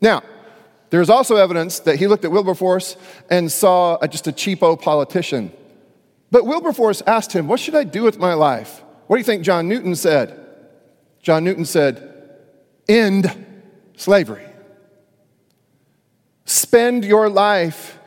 Now, 0.00 0.22
there's 0.90 1.08
also 1.08 1.36
evidence 1.36 1.80
that 1.80 1.96
he 2.00 2.08
looked 2.08 2.24
at 2.24 2.32
Wilberforce 2.32 2.96
and 3.30 3.50
saw 3.50 3.96
a, 4.02 4.08
just 4.08 4.26
a 4.26 4.32
cheapo 4.32 4.80
politician. 4.80 5.52
But 6.30 6.46
Wilberforce 6.46 7.02
asked 7.06 7.32
him, 7.32 7.46
What 7.46 7.60
should 7.60 7.76
I 7.76 7.84
do 7.84 8.02
with 8.02 8.18
my 8.18 8.34
life? 8.34 8.82
What 9.06 9.16
do 9.16 9.20
you 9.20 9.24
think 9.24 9.44
John 9.44 9.68
Newton 9.68 9.94
said? 9.94 10.42
John 11.22 11.44
Newton 11.44 11.64
said, 11.64 12.12
End 12.88 13.30
slavery. 13.96 14.45
Spend 16.56 17.04
your 17.04 17.28
life 17.28 17.98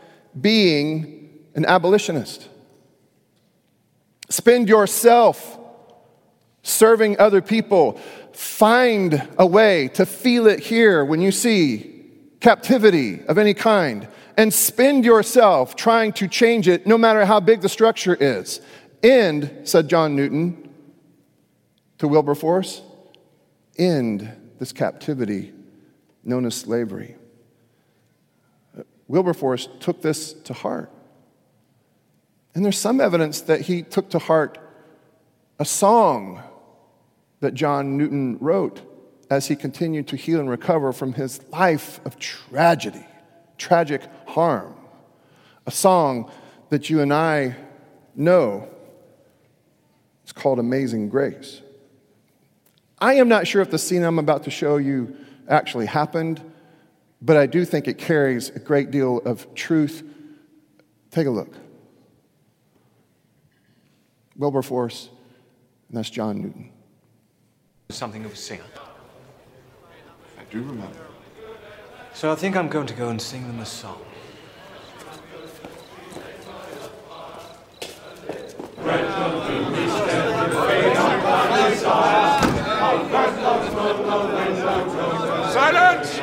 being 0.41 1.29
an 1.53 1.67
abolitionist. 1.67 2.47
Spend 4.27 4.67
yourself 4.67 5.59
serving 6.63 7.19
other 7.19 7.43
people. 7.43 8.01
Find 8.33 9.29
a 9.37 9.45
way 9.45 9.89
to 9.89 10.03
feel 10.03 10.47
it 10.47 10.61
here 10.61 11.05
when 11.05 11.21
you 11.21 11.31
see 11.31 12.03
captivity 12.39 13.23
of 13.25 13.37
any 13.37 13.53
kind. 13.53 14.07
And 14.35 14.51
spend 14.51 15.05
yourself 15.05 15.75
trying 15.75 16.13
to 16.13 16.27
change 16.27 16.67
it, 16.67 16.87
no 16.87 16.97
matter 16.97 17.25
how 17.25 17.39
big 17.39 17.61
the 17.61 17.69
structure 17.69 18.17
is. 18.19 18.61
End, 19.03 19.61
said 19.63 19.87
John 19.87 20.15
Newton 20.15 20.73
to 21.99 22.07
Wilberforce, 22.07 22.81
end 23.77 24.27
this 24.57 24.73
captivity 24.73 25.53
known 26.23 26.47
as 26.47 26.55
slavery. 26.55 27.15
Wilberforce 29.09 29.67
took 29.79 30.01
this 30.01 30.31
to 30.33 30.53
heart. 30.53 30.89
And 32.55 32.63
there's 32.63 32.77
some 32.77 33.01
evidence 33.01 33.41
that 33.41 33.61
he 33.61 33.81
took 33.81 34.09
to 34.11 34.19
heart 34.19 34.57
a 35.59 35.65
song 35.65 36.41
that 37.41 37.53
John 37.53 37.97
Newton 37.97 38.37
wrote 38.39 38.81
as 39.29 39.47
he 39.47 39.55
continued 39.55 40.07
to 40.07 40.15
heal 40.15 40.39
and 40.39 40.49
recover 40.49 40.93
from 40.93 41.13
his 41.13 41.41
life 41.49 41.99
of 42.05 42.17
tragedy, 42.19 43.05
tragic 43.57 44.03
harm. 44.27 44.75
A 45.65 45.71
song 45.71 46.31
that 46.69 46.89
you 46.89 47.01
and 47.01 47.13
I 47.13 47.55
know. 48.15 48.67
It's 50.23 50.31
called 50.31 50.59
Amazing 50.59 51.09
Grace. 51.09 51.61
I 52.99 53.15
am 53.15 53.27
not 53.27 53.47
sure 53.47 53.61
if 53.61 53.71
the 53.71 53.79
scene 53.79 54.03
I'm 54.03 54.19
about 54.19 54.43
to 54.43 54.51
show 54.51 54.77
you 54.77 55.15
actually 55.47 55.87
happened. 55.87 56.41
But 57.21 57.37
I 57.37 57.45
do 57.47 57.65
think 57.65 57.87
it 57.87 57.97
carries 57.97 58.49
a 58.49 58.59
great 58.59 58.91
deal 58.91 59.19
of 59.19 59.53
truth. 59.53 60.03
Take 61.11 61.27
a 61.27 61.31
look. 61.31 61.53
Wilberforce, 64.37 65.09
and 65.89 65.97
that's 65.97 66.09
John 66.09 66.41
Newton. 66.41 66.71
Something 67.89 68.23
of 68.23 68.33
a 68.33 68.35
singer. 68.37 68.63
I 70.37 70.43
do 70.49 70.61
remember. 70.61 71.05
So 72.13 72.31
I 72.31 72.35
think 72.35 72.55
I'm 72.55 72.69
going 72.69 72.87
to 72.87 72.93
go 72.93 73.09
and 73.09 73.21
sing 73.21 73.45
them 73.47 73.59
a 73.59 73.65
song. 73.65 74.01
Silence! 85.51 86.19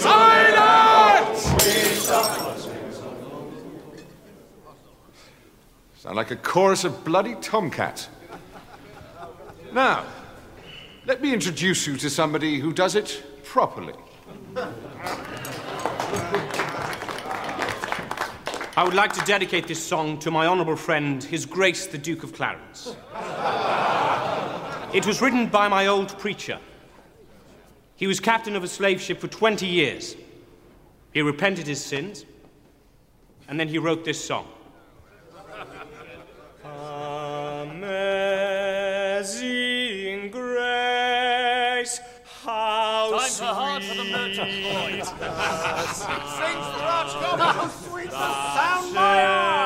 Silence! 0.00 1.42
Sound 5.98 6.16
like 6.16 6.30
a 6.30 6.36
chorus 6.36 6.84
of 6.84 7.04
bloody 7.04 7.34
tomcats. 7.36 8.08
Now, 9.72 10.04
let 11.06 11.20
me 11.20 11.32
introduce 11.32 11.86
you 11.86 11.96
to 11.96 12.08
somebody 12.08 12.60
who 12.60 12.72
does 12.72 12.94
it 12.94 13.24
properly. 13.42 13.94
I 18.76 18.84
would 18.84 18.94
like 18.94 19.12
to 19.14 19.24
dedicate 19.24 19.66
this 19.66 19.82
song 19.84 20.18
to 20.20 20.30
my 20.30 20.46
honourable 20.46 20.76
friend, 20.76 21.24
His 21.24 21.46
Grace 21.46 21.86
the 21.86 21.98
Duke 21.98 22.22
of 22.22 22.32
Clarence. 22.32 22.94
It 24.94 25.04
was 25.04 25.20
written 25.20 25.48
by 25.48 25.66
my 25.66 25.88
old 25.88 26.16
preacher. 26.18 26.60
He 27.96 28.06
was 28.06 28.20
captain 28.20 28.54
of 28.56 28.62
a 28.62 28.68
slave 28.68 29.00
ship 29.00 29.18
for 29.20 29.28
20 29.28 29.66
years. 29.66 30.14
He 31.12 31.22
repented 31.22 31.66
his 31.66 31.82
sins, 31.82 32.26
and 33.48 33.58
then 33.58 33.68
he 33.68 33.78
wrote 33.78 34.04
this 34.04 34.22
song. 34.22 34.46
Amazing 37.72 37.90
grace, 40.30 42.00
how 42.44 43.18
Time 43.18 43.30
for 43.30 43.44
heart 43.44 43.82
for 43.82 43.94
the 43.94 44.04
motor. 44.04 44.44
Boys. 44.44 45.08
Sings 45.96 46.66
the 46.66 46.80
Raj 46.84 47.12
How 47.12 47.68
sweet 47.68 48.10
the 48.10 48.54
sound 48.54 48.92
my 48.94 49.65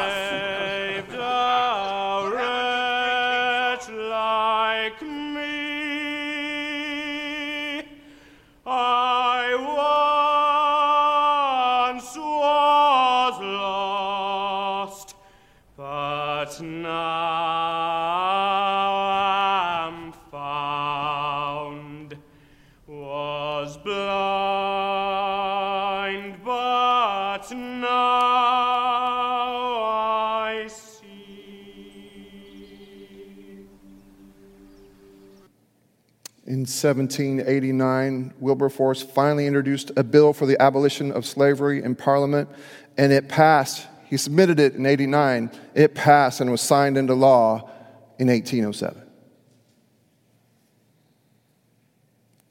In 36.61 36.64
1789, 36.64 38.34
Wilberforce 38.38 39.00
finally 39.00 39.46
introduced 39.46 39.92
a 39.96 40.04
bill 40.04 40.34
for 40.34 40.44
the 40.44 40.61
abolition 40.61 41.11
of 41.11 41.24
slavery 41.24 41.82
in 41.82 41.94
Parliament, 41.94 42.50
and 42.98 43.14
it 43.14 43.30
passed. 43.30 43.86
He 44.04 44.18
submitted 44.18 44.61
it 44.61 44.74
in 44.74 44.84
89. 44.84 45.52
It 45.74 45.94
passed 45.94 46.42
and 46.42 46.50
was 46.50 46.61
signed 46.61 46.98
into 46.98 47.14
law 47.14 47.70
in 48.18 48.28
1807. 48.28 49.00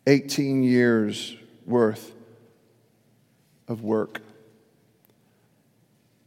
18 0.07 0.63
years 0.63 1.35
worth 1.67 2.11
of 3.67 3.83
work 3.83 4.21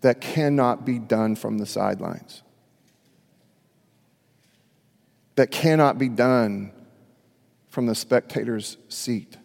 that 0.02 0.20
cannot 0.20 0.86
be 0.86 1.00
done 1.00 1.34
from 1.34 1.58
the 1.58 1.66
sidelines, 1.66 2.44
that 5.34 5.50
cannot 5.50 5.98
be 5.98 6.08
done 6.08 6.70
from 7.72 7.86
the 7.86 7.94
spectator's 7.94 8.76
seat. 8.90 9.38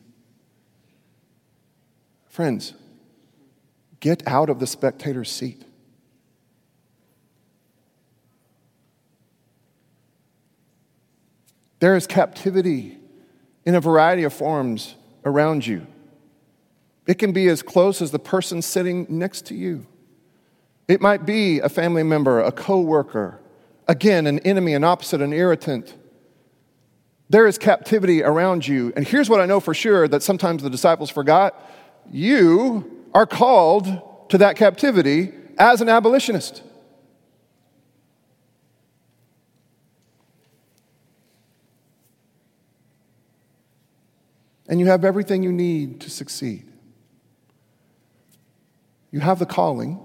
Friends, 2.28 2.74
get 4.02 4.22
out 4.28 4.50
of 4.50 4.60
the 4.60 4.68
spectator's 4.68 5.32
seat. 5.32 5.64
There 11.80 11.96
is 11.96 12.06
captivity 12.06 12.98
in 13.66 13.76
a 13.76 13.80
variety 13.80 14.24
of 14.24 14.34
forms 14.34 14.96
around 15.24 15.66
you. 15.66 15.88
It 17.06 17.14
can 17.20 17.32
be 17.32 17.48
as 17.48 17.62
close 17.62 18.02
as 18.02 18.12
the 18.12 18.20
person 18.20 18.62
sitting 18.62 19.06
next 19.08 19.46
to 19.46 19.56
you. 19.56 19.88
It 20.90 21.00
might 21.00 21.26
be 21.26 21.60
a 21.60 21.70
family 21.70 22.04
member, 22.04 22.42
a 22.42 22.52
coworker, 22.52 23.40
again, 23.88 24.28
an 24.28 24.40
enemy, 24.40 24.74
an 24.74 24.84
opposite, 24.84 25.22
an 25.22 25.32
irritant. 25.32 25.96
There 27.30 27.46
is 27.46 27.58
captivity 27.58 28.24
around 28.24 28.68
you. 28.68 28.94
And 28.96 29.06
here's 29.06 29.30
what 29.30 29.42
I 29.42 29.46
know 29.46 29.60
for 29.60 29.74
sure 29.74 30.08
that 30.08 30.24
sometimes 30.24 30.64
the 30.64 30.70
disciples 30.70 31.10
forgot 31.10 31.62
you 32.10 33.06
are 33.14 33.26
called 33.26 34.30
to 34.30 34.38
that 34.38 34.56
captivity 34.56 35.34
as 35.58 35.82
an 35.82 35.90
abolitionist. 35.90 36.64
And 44.70 44.80
you 44.80 44.88
have 44.88 45.06
everything 45.06 45.44
you 45.44 45.52
need 45.52 46.02
to 46.02 46.10
succeed. 46.10 46.66
You 49.12 49.22
have 49.22 49.40
the 49.40 49.46
calling, 49.46 50.00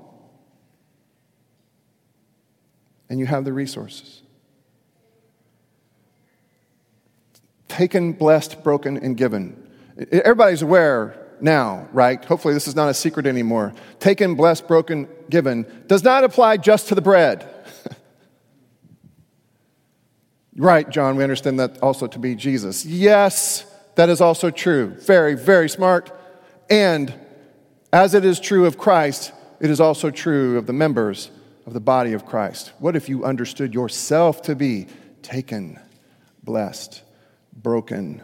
and 3.09 3.19
you 3.19 3.27
have 3.27 3.45
the 3.45 3.53
resources. 3.53 4.22
Taken, 7.73 8.13
blessed, 8.13 8.63
broken, 8.63 8.99
and 8.99 9.17
given. 9.17 9.57
Everybody's 10.11 10.61
aware 10.61 11.17
now, 11.41 11.89
right? 11.95 12.23
Hopefully, 12.23 12.53
this 12.53 12.69
is 12.69 12.77
not 12.77 12.91
a 12.91 12.93
secret 12.93 13.25
anymore. 13.25 13.73
Taken, 13.99 14.35
blessed, 14.35 14.69
broken, 14.69 15.09
given 15.31 15.65
does 15.87 16.05
not 16.05 16.23
apply 16.23 16.59
just 16.59 16.89
to 16.89 16.95
the 16.95 17.01
bread. 17.01 17.49
right, 20.57 20.87
John, 20.91 21.17
we 21.17 21.25
understand 21.25 21.59
that 21.61 21.83
also 21.83 22.07
to 22.07 22.19
be 22.19 22.35
Jesus. 22.35 22.85
Yes, 22.85 23.65
that 23.95 24.11
is 24.11 24.21
also 24.21 24.51
true. 24.51 24.89
Very, 24.89 25.35
very 25.35 25.71
smart. 25.71 26.13
And 26.69 27.15
as 27.91 28.13
it 28.13 28.27
is 28.27 28.39
true 28.39 28.67
of 28.67 28.77
Christ, 28.77 29.33
it 29.61 29.71
is 29.71 29.81
also 29.81 30.11
true 30.11 30.59
of 30.59 30.67
the 30.67 30.75
members 30.75 31.31
of 31.65 31.73
the 31.73 31.81
body 31.81 32.13
of 32.13 32.27
Christ. 32.27 32.71
What 32.81 32.97
if 32.97 33.09
you 33.09 33.25
understood 33.25 33.73
yourself 33.73 34.43
to 34.43 34.55
be 34.55 34.89
taken, 35.23 35.81
blessed, 36.45 37.03
broken, 37.63 38.23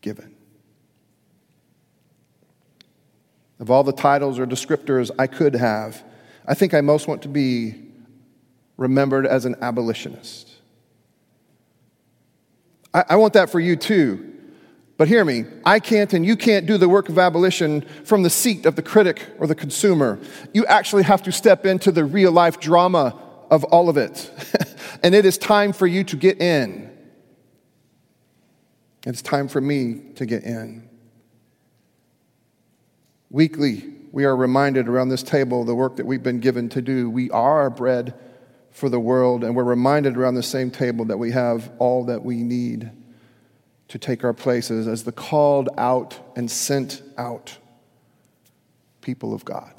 given? 0.00 0.34
Of 3.60 3.70
all 3.70 3.84
the 3.84 3.92
titles 3.92 4.38
or 4.38 4.46
descriptors 4.46 5.10
I 5.18 5.26
could 5.26 5.54
have, 5.54 6.02
I 6.46 6.54
think 6.54 6.74
I 6.74 6.80
most 6.80 7.08
want 7.08 7.22
to 7.22 7.28
be 7.28 7.74
remembered 8.76 9.26
as 9.26 9.44
an 9.44 9.56
abolitionist. 9.60 10.50
I, 12.92 13.04
I 13.10 13.16
want 13.16 13.34
that 13.34 13.50
for 13.50 13.60
you 13.60 13.76
too. 13.76 14.32
But 14.96 15.08
hear 15.08 15.24
me, 15.24 15.44
I 15.64 15.80
can't 15.80 16.12
and 16.12 16.24
you 16.24 16.36
can't 16.36 16.66
do 16.66 16.78
the 16.78 16.88
work 16.88 17.08
of 17.08 17.18
abolition 17.18 17.82
from 18.04 18.22
the 18.22 18.30
seat 18.30 18.64
of 18.64 18.76
the 18.76 18.82
critic 18.82 19.26
or 19.38 19.46
the 19.46 19.54
consumer. 19.54 20.20
You 20.52 20.64
actually 20.66 21.02
have 21.02 21.22
to 21.24 21.32
step 21.32 21.66
into 21.66 21.90
the 21.90 22.04
real 22.04 22.30
life 22.30 22.60
drama 22.60 23.20
of 23.50 23.64
all 23.64 23.88
of 23.88 23.96
it. 23.96 24.30
and 25.02 25.14
it 25.14 25.24
is 25.24 25.36
time 25.36 25.72
for 25.72 25.86
you 25.86 26.04
to 26.04 26.16
get 26.16 26.40
in. 26.40 26.93
It's 29.06 29.20
time 29.20 29.48
for 29.48 29.60
me 29.60 30.00
to 30.14 30.24
get 30.24 30.44
in. 30.44 30.88
Weekly, 33.30 33.84
we 34.12 34.24
are 34.24 34.36
reminded 34.36 34.88
around 34.88 35.08
this 35.08 35.22
table 35.22 35.64
the 35.64 35.74
work 35.74 35.96
that 35.96 36.06
we've 36.06 36.22
been 36.22 36.40
given 36.40 36.68
to 36.70 36.80
do. 36.80 37.10
We 37.10 37.30
are 37.30 37.68
bread 37.68 38.14
for 38.70 38.88
the 38.88 39.00
world, 39.00 39.44
and 39.44 39.54
we're 39.54 39.64
reminded 39.64 40.16
around 40.16 40.34
the 40.34 40.42
same 40.42 40.70
table 40.70 41.04
that 41.06 41.18
we 41.18 41.32
have 41.32 41.70
all 41.78 42.04
that 42.04 42.24
we 42.24 42.42
need 42.42 42.90
to 43.88 43.98
take 43.98 44.24
our 44.24 44.32
places 44.32 44.88
as 44.88 45.04
the 45.04 45.12
called 45.12 45.68
out 45.76 46.18
and 46.36 46.50
sent 46.50 47.02
out 47.18 47.58
people 49.00 49.34
of 49.34 49.44
God. 49.44 49.73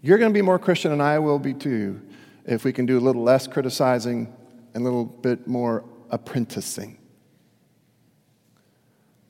You're 0.00 0.18
going 0.18 0.30
to 0.32 0.34
be 0.34 0.42
more 0.42 0.58
Christian, 0.58 0.92
and 0.92 1.02
I 1.02 1.18
will 1.18 1.38
be 1.38 1.54
too, 1.54 2.00
if 2.44 2.64
we 2.64 2.72
can 2.72 2.86
do 2.86 2.98
a 2.98 3.00
little 3.00 3.22
less 3.22 3.46
criticizing 3.46 4.32
and 4.74 4.82
a 4.82 4.84
little 4.84 5.04
bit 5.04 5.48
more 5.48 5.84
apprenticing. 6.10 6.98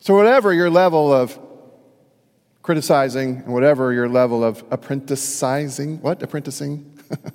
So, 0.01 0.15
whatever 0.15 0.53
your 0.53 0.71
level 0.71 1.13
of 1.13 1.39
criticizing 2.63 3.37
and 3.39 3.55
whatever 3.55 3.93
your 3.93 4.09
level 4.09 4.45
of 4.45 4.63
apprenticing, 4.71 6.03
what? 6.03 6.23
Apprenticing? 6.23 6.99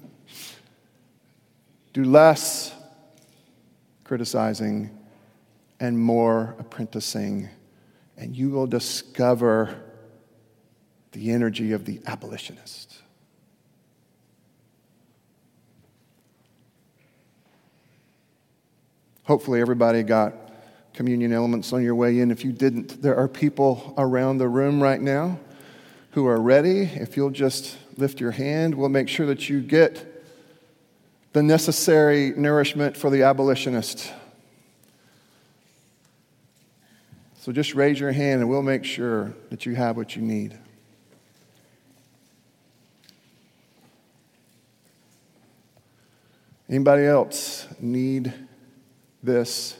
Do 1.94 2.04
less 2.04 2.74
criticizing 4.04 4.96
and 5.80 5.98
more 5.98 6.56
apprenticing, 6.60 7.50
and 8.16 8.36
you 8.36 8.52
will 8.52 8.68
discover 8.68 9.76
the 11.14 11.32
energy 11.32 11.72
of 11.72 11.86
the 11.86 12.00
abolitionist. 12.06 12.93
Hopefully, 19.26 19.62
everybody 19.62 20.04
got 20.04 20.34
communion 20.94 21.32
elements 21.32 21.74
on 21.74 21.82
your 21.82 21.96
way 21.96 22.20
in. 22.20 22.30
If 22.30 22.44
you 22.44 22.52
didn't, 22.52 23.02
there 23.02 23.16
are 23.16 23.28
people 23.28 23.94
around 23.98 24.38
the 24.38 24.48
room 24.48 24.82
right 24.82 25.02
now 25.02 25.40
who 26.12 26.28
are 26.28 26.40
ready. 26.40 26.82
If 26.82 27.18
you'll 27.18 27.32
just 27.32 27.78
lift 27.98 28.20
your 28.20 28.32
hand, 28.32 28.76
we'll 28.76 28.90
make 28.90 29.10
sure 29.10 29.26
that 29.28 29.50
you 29.50 29.62
get 29.62 30.10
the 31.32 31.42
necessary 31.42 32.34
nourishment 32.36 32.96
for 32.96 33.10
the 33.10 33.24
abolitionist. 33.24 34.12
So 37.40 37.52
just 37.52 37.76
raise 37.76 38.00
your 38.00 38.12
hand 38.12 38.42
and 38.42 38.50
we'll 38.50 38.62
make 38.62 38.86
sure 38.86 39.34
that 39.50 39.66
you 39.66 39.76
have 39.76 39.98
what 39.98 40.16
you 40.16 40.22
need. 40.22 40.58
Anybody 46.70 47.04
else 47.06 47.68
need 47.80 48.34
this? 49.24 49.80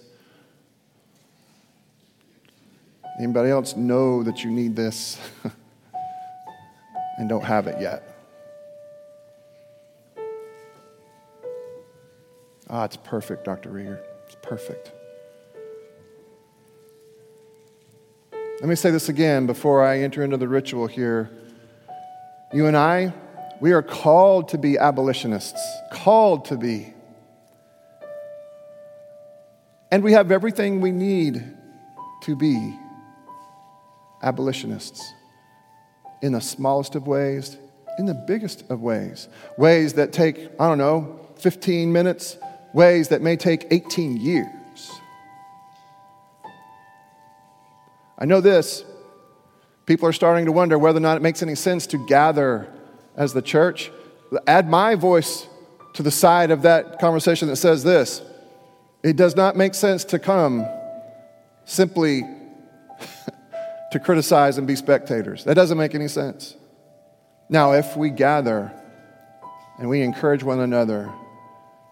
Anybody 3.20 3.50
else 3.50 3.76
know 3.76 4.24
that 4.24 4.44
you 4.44 4.50
need 4.50 4.76
this 4.76 5.20
and 7.18 7.30
don't 7.30 7.44
have 7.44 7.68
it 7.68 7.80
yet? 7.80 8.10
Ah, 12.70 12.86
it's 12.86 12.98
perfect, 12.98 13.46
Dr. 13.46 13.70
Rieger. 13.70 14.00
It's 14.26 14.38
perfect. 14.42 14.92
Let 18.32 18.70
me 18.70 18.76
say 18.76 18.92
this 18.92 19.10
again 19.10 19.46
before 19.46 19.84
I 19.84 20.00
enter 20.00 20.24
into 20.24 20.38
the 20.38 20.48
ritual 20.48 20.88
here. 20.88 21.30
You 22.54 22.66
and 22.68 22.78
I, 22.78 23.14
we 23.60 23.74
are 23.74 23.82
called 23.82 24.50
to 24.50 24.58
be 24.58 24.78
abolitionists, 24.78 25.62
called 25.92 26.46
to 26.46 26.58
be. 26.58 26.93
And 29.94 30.04
we 30.04 30.14
have 30.14 30.32
everything 30.32 30.82
we 30.82 30.90
need 30.90 31.56
to 32.24 32.36
be 32.36 32.76
abolitionists 34.24 35.14
in 36.24 36.32
the 36.32 36.42
smallest 36.42 36.96
of 36.96 37.06
ways, 37.06 37.60
in 38.00 38.08
the 38.08 38.16
biggest 38.16 38.64
of 38.72 38.82
ways. 38.82 39.28
Ways 39.56 39.94
that 39.94 40.12
take, 40.12 40.50
I 40.60 40.68
don't 40.68 40.80
know, 40.80 41.20
15 41.36 41.94
minutes, 41.94 42.38
ways 42.74 43.10
that 43.10 43.22
may 43.22 43.36
take 43.36 43.68
18 43.70 44.18
years. 44.18 44.92
I 48.18 48.26
know 48.26 48.42
this. 48.42 48.84
People 49.86 50.10
are 50.10 50.14
starting 50.14 50.46
to 50.46 50.52
wonder 50.52 50.80
whether 50.80 50.98
or 50.98 51.02
not 51.02 51.18
it 51.18 51.22
makes 51.22 51.44
any 51.44 51.54
sense 51.54 51.86
to 51.86 52.04
gather 52.08 52.68
as 53.16 53.34
the 53.34 53.44
church, 53.44 53.92
add 54.48 54.68
my 54.68 54.96
voice 54.96 55.48
to 55.94 56.02
the 56.02 56.10
side 56.10 56.50
of 56.50 56.64
that 56.64 56.98
conversation 56.98 57.48
that 57.48 57.58
says 57.58 57.84
this 57.84 58.24
it 59.04 59.18
does 59.18 59.36
not 59.36 59.58
make 59.58 59.76
sense 59.76 60.06
to 60.06 60.20
come 60.20 60.66
simply 61.66 62.24
to 63.92 64.00
criticize 64.00 64.58
and 64.58 64.66
be 64.66 64.76
spectators. 64.76 65.44
That 65.44 65.56
doesn't 65.56 65.78
make 65.78 65.94
any 65.94 66.08
sense. 66.08 66.56
Now, 67.50 67.74
if 67.74 67.98
we 67.98 68.10
gather 68.10 68.72
and 69.78 69.90
we 69.90 70.02
encourage 70.02 70.44
one 70.44 70.62
another 70.62 71.12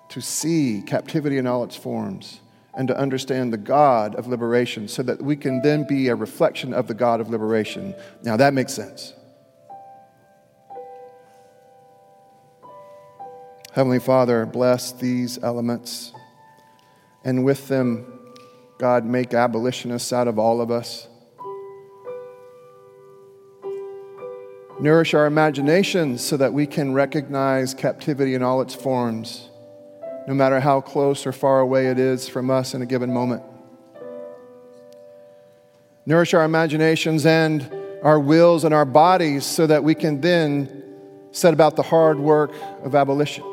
to 0.09 0.21
see 0.21 0.81
captivity 0.85 1.37
in 1.37 1.45
all 1.45 1.63
its 1.63 1.75
forms 1.75 2.39
and 2.73 2.87
to 2.87 2.97
understand 2.97 3.51
the 3.51 3.57
God 3.57 4.15
of 4.15 4.27
liberation 4.27 4.87
so 4.87 5.03
that 5.03 5.21
we 5.21 5.35
can 5.35 5.61
then 5.61 5.85
be 5.85 6.07
a 6.07 6.15
reflection 6.15 6.73
of 6.73 6.87
the 6.87 6.93
God 6.93 7.19
of 7.19 7.29
liberation, 7.29 7.93
now 8.23 8.37
that 8.37 8.53
makes 8.53 8.73
sense. 8.73 9.13
Heavenly 13.73 13.99
Father, 13.99 14.45
bless 14.45 14.93
these 14.93 15.41
elements 15.43 16.13
and 17.23 17.43
with 17.43 17.67
them, 17.67 18.05
God, 18.77 19.05
make 19.05 19.33
abolitionists 19.33 20.11
out 20.11 20.27
of 20.27 20.39
all 20.39 20.61
of 20.61 20.71
us. 20.71 21.07
Nourish 24.79 25.13
our 25.13 25.27
imaginations 25.27 26.23
so 26.25 26.37
that 26.37 26.53
we 26.53 26.65
can 26.65 26.93
recognize 26.93 27.75
captivity 27.75 28.33
in 28.33 28.41
all 28.41 28.61
its 28.61 28.73
forms, 28.73 29.49
no 30.27 30.33
matter 30.33 30.59
how 30.59 30.81
close 30.81 31.27
or 31.27 31.31
far 31.31 31.59
away 31.59 31.87
it 31.87 31.99
is 31.99 32.27
from 32.27 32.49
us 32.49 32.73
in 32.73 32.81
a 32.81 32.87
given 32.87 33.13
moment. 33.13 33.43
Nourish 36.07 36.33
our 36.33 36.43
imaginations 36.43 37.27
and 37.27 37.71
our 38.01 38.19
wills 38.19 38.63
and 38.63 38.73
our 38.73 38.85
bodies 38.85 39.45
so 39.45 39.67
that 39.67 39.83
we 39.83 39.93
can 39.93 40.19
then 40.19 40.83
set 41.31 41.53
about 41.53 41.75
the 41.75 41.83
hard 41.83 42.19
work 42.19 42.51
of 42.83 42.95
abolition. 42.95 43.43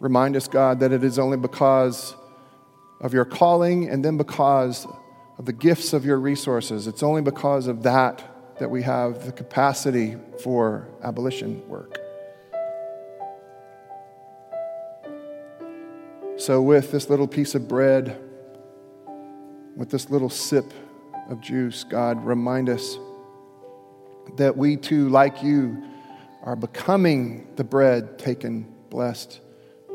Remind 0.00 0.36
us, 0.36 0.46
God, 0.48 0.80
that 0.80 0.92
it 0.92 1.02
is 1.02 1.18
only 1.18 1.36
because 1.36 2.14
of 3.00 3.14
your 3.14 3.24
calling 3.24 3.88
and 3.88 4.04
then 4.04 4.16
because 4.16 4.86
of 5.38 5.44
the 5.44 5.52
gifts 5.52 5.92
of 5.92 6.04
your 6.04 6.18
resources. 6.18 6.86
It's 6.86 7.02
only 7.02 7.22
because 7.22 7.66
of 7.66 7.82
that 7.82 8.56
that 8.58 8.70
we 8.70 8.82
have 8.82 9.26
the 9.26 9.32
capacity 9.32 10.16
for 10.42 10.88
abolition 11.02 11.66
work. 11.68 11.98
So, 16.38 16.60
with 16.60 16.90
this 16.90 17.08
little 17.08 17.26
piece 17.26 17.54
of 17.54 17.66
bread, 17.66 18.20
with 19.74 19.90
this 19.90 20.10
little 20.10 20.28
sip 20.28 20.72
of 21.30 21.40
juice, 21.40 21.84
God, 21.84 22.24
remind 22.24 22.68
us 22.68 22.98
that 24.36 24.56
we 24.56 24.76
too, 24.76 25.08
like 25.08 25.42
you, 25.42 25.82
are 26.42 26.56
becoming 26.56 27.48
the 27.56 27.64
bread 27.64 28.18
taken, 28.18 28.72
blessed, 28.90 29.40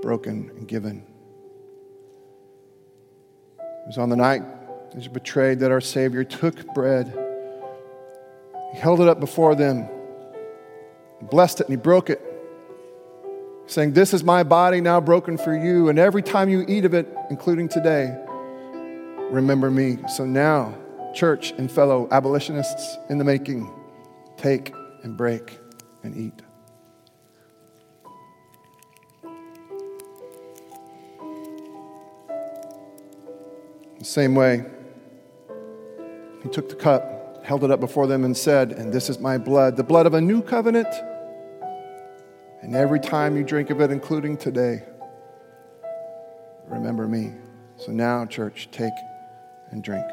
broken, 0.01 0.51
and 0.57 0.67
given. 0.67 1.03
It 3.59 3.87
was 3.87 3.97
on 3.97 4.09
the 4.09 4.15
night 4.15 4.43
he 4.91 4.97
was 4.97 5.07
betrayed 5.07 5.59
that 5.59 5.71
our 5.71 5.81
Savior 5.81 6.23
took 6.23 6.65
bread. 6.73 7.07
He 8.73 8.77
held 8.77 8.99
it 8.99 9.07
up 9.07 9.19
before 9.19 9.55
them, 9.55 9.87
blessed 11.21 11.61
it, 11.61 11.67
and 11.67 11.73
he 11.73 11.81
broke 11.81 12.09
it, 12.09 12.21
saying, 13.67 13.93
This 13.93 14.13
is 14.13 14.23
my 14.23 14.43
body 14.43 14.81
now 14.81 14.99
broken 14.99 15.37
for 15.37 15.55
you, 15.55 15.87
and 15.87 15.97
every 15.97 16.21
time 16.21 16.49
you 16.49 16.65
eat 16.67 16.83
of 16.83 16.93
it, 16.93 17.07
including 17.29 17.69
today, 17.69 18.17
remember 19.29 19.71
me. 19.71 19.97
So 20.09 20.25
now, 20.25 20.77
church 21.13 21.51
and 21.51 21.71
fellow 21.71 22.09
abolitionists 22.11 22.97
in 23.09 23.17
the 23.17 23.23
making, 23.23 23.71
take 24.35 24.73
and 25.03 25.15
break 25.15 25.57
and 26.03 26.17
eat. 26.17 26.41
The 34.01 34.05
same 34.05 34.33
way, 34.33 34.65
he 36.41 36.49
took 36.49 36.69
the 36.69 36.75
cup, 36.75 37.45
held 37.45 37.63
it 37.63 37.69
up 37.69 37.79
before 37.79 38.07
them, 38.07 38.23
and 38.23 38.35
said, 38.35 38.71
And 38.71 38.91
this 38.91 39.11
is 39.11 39.19
my 39.19 39.37
blood, 39.37 39.77
the 39.77 39.83
blood 39.83 40.07
of 40.07 40.15
a 40.15 40.21
new 40.21 40.41
covenant. 40.41 40.87
And 42.63 42.75
every 42.75 42.99
time 42.99 43.37
you 43.37 43.43
drink 43.43 43.69
of 43.69 43.79
it, 43.79 43.91
including 43.91 44.37
today, 44.37 44.81
remember 46.65 47.07
me. 47.07 47.33
So 47.77 47.91
now, 47.91 48.25
church, 48.25 48.69
take 48.71 48.91
and 49.69 49.83
drink. 49.83 50.07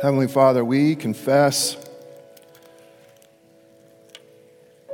Heavenly 0.00 0.28
Father, 0.28 0.64
we 0.64 0.96
confess 0.96 1.76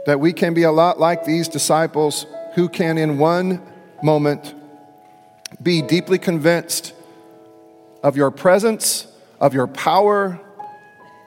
that 0.07 0.19
we 0.19 0.33
can 0.33 0.55
be 0.55 0.65
a 0.65 0.73
lot 0.73 0.99
like 0.99 1.25
these 1.25 1.47
disciples 1.47 2.27
who 2.55 2.69
can, 2.69 2.99
in 2.99 3.19
one 3.19 3.63
moment, 4.03 4.55
be 5.63 5.83
deeply 5.83 6.19
convinced 6.19 6.95
of 8.03 8.17
your 8.17 8.31
presence, 8.31 9.07
of 9.41 9.55
your 9.55 9.67
power, 9.67 10.41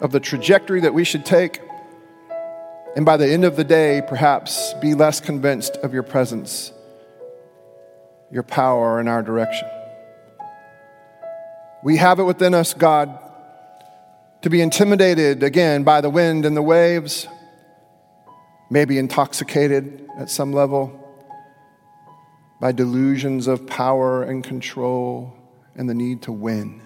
of 0.01 0.11
the 0.11 0.19
trajectory 0.19 0.81
that 0.81 0.93
we 0.93 1.03
should 1.03 1.25
take, 1.25 1.61
and 2.95 3.05
by 3.05 3.17
the 3.17 3.27
end 3.27 3.43
of 3.43 3.55
the 3.55 3.63
day, 3.63 4.01
perhaps 4.07 4.73
be 4.81 4.93
less 4.93 5.19
convinced 5.19 5.77
of 5.77 5.93
your 5.93 6.03
presence, 6.03 6.71
your 8.31 8.43
power, 8.43 8.99
and 8.99 9.09
our 9.09 9.23
direction. 9.23 9.67
We 11.83 11.97
have 11.97 12.19
it 12.19 12.23
within 12.23 12.53
us, 12.53 12.73
God, 12.73 13.17
to 14.41 14.49
be 14.49 14.61
intimidated 14.61 15.41
again 15.41 15.83
by 15.83 16.01
the 16.01 16.09
wind 16.09 16.45
and 16.45 16.55
the 16.55 16.61
waves, 16.61 17.27
maybe 18.69 18.97
intoxicated 18.97 20.07
at 20.17 20.29
some 20.29 20.53
level 20.53 21.02
by 22.63 22.71
delusions 22.71 23.47
of 23.47 23.67
power 23.67 24.23
and 24.23 24.41
control 24.41 25.35
and 25.75 25.89
the 25.89 25.93
need 25.93 26.21
to 26.21 26.31
win. 26.31 26.81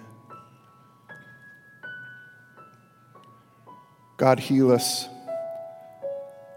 God, 4.16 4.40
heal 4.40 4.72
us 4.72 5.06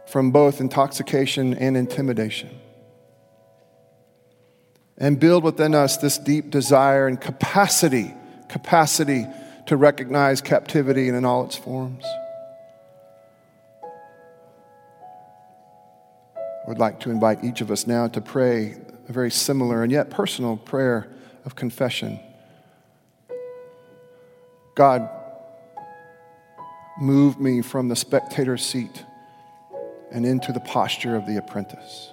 from 0.07 0.31
both 0.31 0.59
intoxication 0.59 1.53
and 1.53 1.77
intimidation. 1.77 2.49
And 4.97 5.19
build 5.19 5.43
within 5.43 5.75
us 5.75 5.97
this 5.97 6.17
deep 6.17 6.49
desire 6.49 7.05
and 7.05 7.21
capacity, 7.21 8.15
capacity 8.49 9.27
to 9.67 9.77
recognize 9.77 10.41
captivity 10.41 11.09
in 11.09 11.25
all 11.25 11.45
its 11.45 11.55
forms. 11.55 12.05
I 16.33 16.67
would 16.67 16.79
like 16.79 17.01
to 17.01 17.11
invite 17.11 17.43
each 17.43 17.61
of 17.61 17.69
us 17.69 17.85
now 17.85 18.07
to 18.07 18.19
pray 18.19 18.77
a 19.07 19.11
very 19.11 19.31
similar 19.31 19.83
and 19.83 19.91
yet 19.91 20.09
personal 20.09 20.57
prayer 20.57 21.11
of 21.45 21.55
confession. 21.55 22.19
God, 24.75 25.09
move 26.99 27.39
me 27.39 27.61
from 27.61 27.87
the 27.87 27.95
spectator 27.95 28.57
seat 28.57 29.03
and 30.11 30.25
into 30.25 30.51
the 30.51 30.59
posture 30.59 31.15
of 31.15 31.25
the 31.25 31.37
apprentice. 31.37 32.11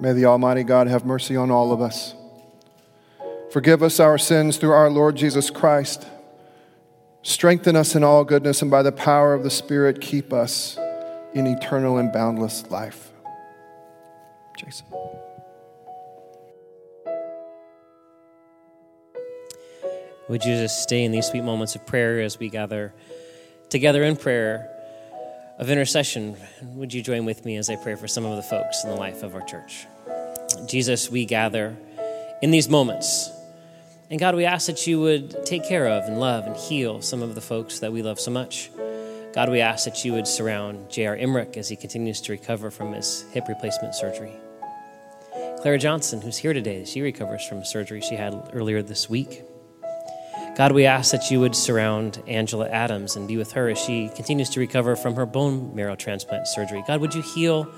May 0.00 0.12
the 0.12 0.26
Almighty 0.26 0.62
God 0.62 0.88
have 0.88 1.04
mercy 1.06 1.36
on 1.36 1.50
all 1.50 1.72
of 1.72 1.80
us. 1.80 2.14
Forgive 3.50 3.82
us 3.82 3.98
our 4.00 4.18
sins 4.18 4.58
through 4.58 4.72
our 4.72 4.90
Lord 4.90 5.16
Jesus 5.16 5.48
Christ. 5.48 6.06
Strengthen 7.22 7.74
us 7.74 7.94
in 7.94 8.04
all 8.04 8.24
goodness, 8.24 8.60
and 8.60 8.70
by 8.70 8.82
the 8.82 8.92
power 8.92 9.32
of 9.32 9.42
the 9.42 9.50
Spirit, 9.50 10.00
keep 10.00 10.32
us 10.32 10.78
in 11.32 11.46
eternal 11.46 11.98
and 11.98 12.12
boundless 12.12 12.70
life. 12.70 13.10
Jason. 14.58 14.86
Would 20.28 20.44
you 20.44 20.54
just 20.56 20.82
stay 20.82 21.04
in 21.04 21.12
these 21.12 21.26
sweet 21.26 21.44
moments 21.44 21.74
of 21.74 21.86
prayer 21.86 22.20
as 22.20 22.38
we 22.38 22.48
gather 22.48 22.92
together 23.70 24.02
in 24.02 24.16
prayer? 24.16 24.75
Of 25.58 25.70
intercession, 25.70 26.36
would 26.74 26.92
you 26.92 27.02
join 27.02 27.24
with 27.24 27.44
me 27.44 27.56
as 27.56 27.70
I 27.70 27.76
pray 27.76 27.94
for 27.94 28.08
some 28.08 28.24
of 28.24 28.36
the 28.36 28.42
folks 28.42 28.84
in 28.84 28.90
the 28.90 28.96
life 28.96 29.22
of 29.22 29.34
our 29.34 29.42
church? 29.42 29.86
Jesus, 30.66 31.10
we 31.10 31.24
gather 31.24 31.76
in 32.42 32.50
these 32.50 32.68
moments. 32.68 33.30
And 34.10 34.20
God, 34.20 34.34
we 34.34 34.44
ask 34.44 34.66
that 34.66 34.86
you 34.86 35.00
would 35.00 35.44
take 35.46 35.64
care 35.64 35.88
of 35.88 36.04
and 36.04 36.20
love 36.20 36.46
and 36.46 36.56
heal 36.56 37.02
some 37.02 37.22
of 37.22 37.34
the 37.34 37.40
folks 37.40 37.80
that 37.80 37.92
we 37.92 38.02
love 38.02 38.20
so 38.20 38.30
much. 38.30 38.70
God, 39.34 39.50
we 39.50 39.60
ask 39.60 39.84
that 39.84 40.04
you 40.04 40.12
would 40.12 40.28
surround 40.28 40.90
J.R. 40.90 41.16
Emmerich 41.16 41.56
as 41.56 41.68
he 41.68 41.76
continues 41.76 42.20
to 42.22 42.32
recover 42.32 42.70
from 42.70 42.92
his 42.92 43.24
hip 43.32 43.48
replacement 43.48 43.94
surgery. 43.94 44.32
Clara 45.60 45.78
Johnson, 45.78 46.20
who's 46.20 46.38
here 46.38 46.52
today, 46.52 46.84
she 46.84 47.00
recovers 47.00 47.44
from 47.46 47.58
a 47.58 47.64
surgery 47.64 48.00
she 48.00 48.14
had 48.14 48.50
earlier 48.52 48.82
this 48.82 49.10
week. 49.10 49.42
God, 50.56 50.72
we 50.72 50.86
ask 50.86 51.12
that 51.12 51.30
you 51.30 51.38
would 51.40 51.54
surround 51.54 52.22
Angela 52.26 52.66
Adams 52.70 53.14
and 53.14 53.28
be 53.28 53.36
with 53.36 53.52
her 53.52 53.68
as 53.68 53.78
she 53.78 54.08
continues 54.08 54.48
to 54.50 54.60
recover 54.60 54.96
from 54.96 55.14
her 55.14 55.26
bone 55.26 55.74
marrow 55.74 55.96
transplant 55.96 56.48
surgery. 56.48 56.82
God, 56.86 57.02
would 57.02 57.14
you 57.14 57.20
heal 57.20 57.70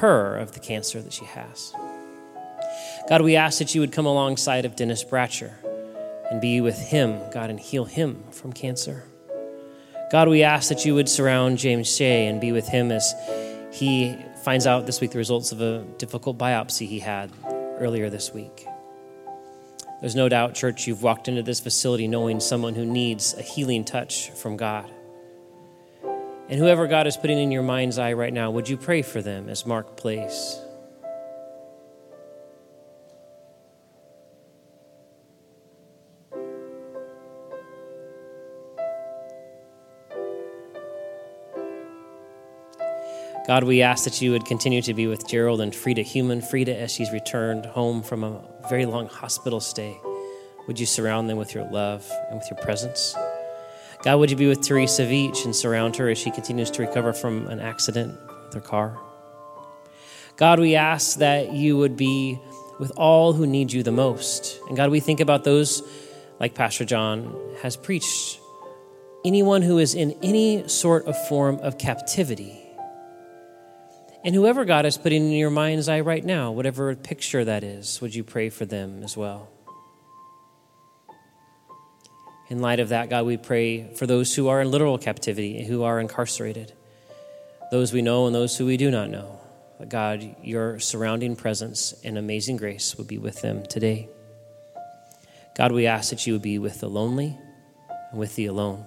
her 0.00 0.36
of 0.36 0.52
the 0.52 0.60
cancer 0.60 1.00
that 1.00 1.14
she 1.14 1.24
has? 1.24 1.72
God, 3.08 3.22
we 3.22 3.36
ask 3.36 3.58
that 3.58 3.74
you 3.74 3.80
would 3.80 3.92
come 3.92 4.04
alongside 4.04 4.66
of 4.66 4.76
Dennis 4.76 5.02
Bratcher 5.02 5.52
and 6.30 6.42
be 6.42 6.60
with 6.60 6.78
him, 6.78 7.18
God, 7.32 7.48
and 7.48 7.58
heal 7.58 7.86
him 7.86 8.22
from 8.32 8.52
cancer. 8.52 9.04
God, 10.12 10.28
we 10.28 10.42
ask 10.42 10.68
that 10.68 10.84
you 10.84 10.94
would 10.94 11.08
surround 11.08 11.56
James 11.56 11.90
Shea 11.90 12.26
and 12.26 12.38
be 12.38 12.52
with 12.52 12.68
him 12.68 12.92
as 12.92 13.14
he 13.72 14.14
finds 14.44 14.66
out 14.66 14.84
this 14.84 15.00
week 15.00 15.12
the 15.12 15.18
results 15.18 15.52
of 15.52 15.62
a 15.62 15.84
difficult 15.96 16.36
biopsy 16.36 16.86
he 16.86 16.98
had 16.98 17.30
earlier 17.78 18.10
this 18.10 18.34
week. 18.34 18.67
There's 20.00 20.14
no 20.14 20.28
doubt, 20.28 20.54
church, 20.54 20.86
you've 20.86 21.02
walked 21.02 21.26
into 21.26 21.42
this 21.42 21.58
facility 21.58 22.06
knowing 22.06 22.38
someone 22.38 22.74
who 22.74 22.86
needs 22.86 23.34
a 23.34 23.42
healing 23.42 23.84
touch 23.84 24.30
from 24.30 24.56
God. 24.56 24.88
And 26.48 26.58
whoever 26.58 26.86
God 26.86 27.06
is 27.06 27.16
putting 27.16 27.38
in 27.38 27.50
your 27.50 27.62
mind's 27.62 27.98
eye 27.98 28.12
right 28.12 28.32
now, 28.32 28.50
would 28.50 28.68
you 28.68 28.76
pray 28.76 29.02
for 29.02 29.20
them 29.20 29.48
as 29.48 29.66
Mark 29.66 29.96
plays? 29.96 30.60
God, 43.48 43.64
we 43.64 43.80
ask 43.80 44.04
that 44.04 44.20
you 44.20 44.32
would 44.32 44.44
continue 44.44 44.82
to 44.82 44.92
be 44.92 45.06
with 45.06 45.26
Gerald 45.26 45.62
and 45.62 45.74
Frida 45.74 46.02
Human. 46.02 46.42
Frida, 46.42 46.78
as 46.78 46.92
she's 46.92 47.10
returned 47.10 47.64
home 47.64 48.02
from 48.02 48.22
a 48.22 48.42
very 48.68 48.84
long 48.84 49.06
hospital 49.06 49.58
stay, 49.58 49.98
would 50.66 50.78
you 50.78 50.84
surround 50.84 51.30
them 51.30 51.38
with 51.38 51.54
your 51.54 51.64
love 51.70 52.06
and 52.28 52.38
with 52.38 52.50
your 52.50 52.58
presence? 52.58 53.16
God, 54.02 54.18
would 54.18 54.30
you 54.30 54.36
be 54.36 54.48
with 54.48 54.60
Teresa 54.60 55.06
Veach 55.06 55.46
and 55.46 55.56
surround 55.56 55.96
her 55.96 56.10
as 56.10 56.18
she 56.18 56.30
continues 56.30 56.70
to 56.72 56.82
recover 56.82 57.14
from 57.14 57.46
an 57.46 57.58
accident 57.58 58.18
with 58.44 58.52
her 58.52 58.60
car? 58.60 58.98
God, 60.36 60.60
we 60.60 60.74
ask 60.74 61.16
that 61.16 61.54
you 61.54 61.78
would 61.78 61.96
be 61.96 62.38
with 62.78 62.92
all 62.98 63.32
who 63.32 63.46
need 63.46 63.72
you 63.72 63.82
the 63.82 63.90
most. 63.90 64.60
And 64.68 64.76
God, 64.76 64.90
we 64.90 65.00
think 65.00 65.20
about 65.20 65.44
those 65.44 65.82
like 66.38 66.54
Pastor 66.54 66.84
John 66.84 67.34
has 67.62 67.78
preached 67.78 68.40
anyone 69.24 69.62
who 69.62 69.78
is 69.78 69.94
in 69.94 70.18
any 70.22 70.68
sort 70.68 71.06
of 71.06 71.16
form 71.28 71.58
of 71.60 71.78
captivity 71.78 72.67
and 74.24 74.34
whoever 74.34 74.64
God 74.64 74.84
is 74.84 74.98
putting 74.98 75.24
in 75.26 75.32
your 75.32 75.50
mind's 75.50 75.88
eye 75.88 76.00
right 76.00 76.24
now, 76.24 76.50
whatever 76.50 76.94
picture 76.94 77.44
that 77.44 77.62
is, 77.62 78.00
would 78.00 78.14
you 78.14 78.24
pray 78.24 78.50
for 78.50 78.66
them 78.66 79.02
as 79.02 79.16
well? 79.16 79.48
In 82.48 82.60
light 82.60 82.80
of 82.80 82.88
that, 82.88 83.10
God, 83.10 83.26
we 83.26 83.36
pray 83.36 83.94
for 83.94 84.06
those 84.06 84.34
who 84.34 84.48
are 84.48 84.60
in 84.60 84.70
literal 84.70 84.98
captivity, 84.98 85.64
who 85.64 85.82
are 85.82 86.00
incarcerated, 86.00 86.72
those 87.70 87.92
we 87.92 88.02
know 88.02 88.26
and 88.26 88.34
those 88.34 88.56
who 88.56 88.66
we 88.66 88.76
do 88.76 88.90
not 88.90 89.10
know. 89.10 89.38
God, 89.86 90.34
your 90.42 90.80
surrounding 90.80 91.36
presence 91.36 91.94
and 92.02 92.18
amazing 92.18 92.56
grace 92.56 92.96
would 92.96 93.06
be 93.06 93.18
with 93.18 93.42
them 93.42 93.64
today. 93.66 94.08
God, 95.56 95.72
we 95.72 95.86
ask 95.86 96.10
that 96.10 96.26
you 96.26 96.32
would 96.32 96.42
be 96.42 96.58
with 96.58 96.80
the 96.80 96.88
lonely 96.88 97.38
and 98.10 98.18
with 98.18 98.34
the 98.34 98.46
alone. 98.46 98.84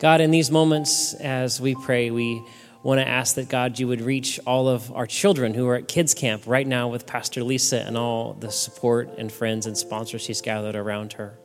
God, 0.00 0.20
in 0.20 0.30
these 0.30 0.50
moments 0.50 1.14
as 1.14 1.60
we 1.60 1.74
pray, 1.74 2.10
we 2.10 2.44
want 2.84 3.00
to 3.00 3.08
ask 3.08 3.36
that 3.36 3.48
God, 3.48 3.78
you 3.78 3.88
would 3.88 4.02
reach 4.02 4.38
all 4.46 4.68
of 4.68 4.92
our 4.92 5.06
children 5.06 5.54
who 5.54 5.66
are 5.68 5.76
at 5.76 5.88
kids 5.88 6.12
camp 6.12 6.42
right 6.46 6.66
now 6.66 6.88
with 6.88 7.06
Pastor 7.06 7.42
Lisa 7.42 7.80
and 7.80 7.96
all 7.96 8.34
the 8.34 8.52
support 8.52 9.08
and 9.16 9.32
friends 9.32 9.64
and 9.64 9.76
sponsors 9.76 10.20
she's 10.20 10.42
gathered 10.42 10.76
around 10.76 11.14
her. 11.14 11.38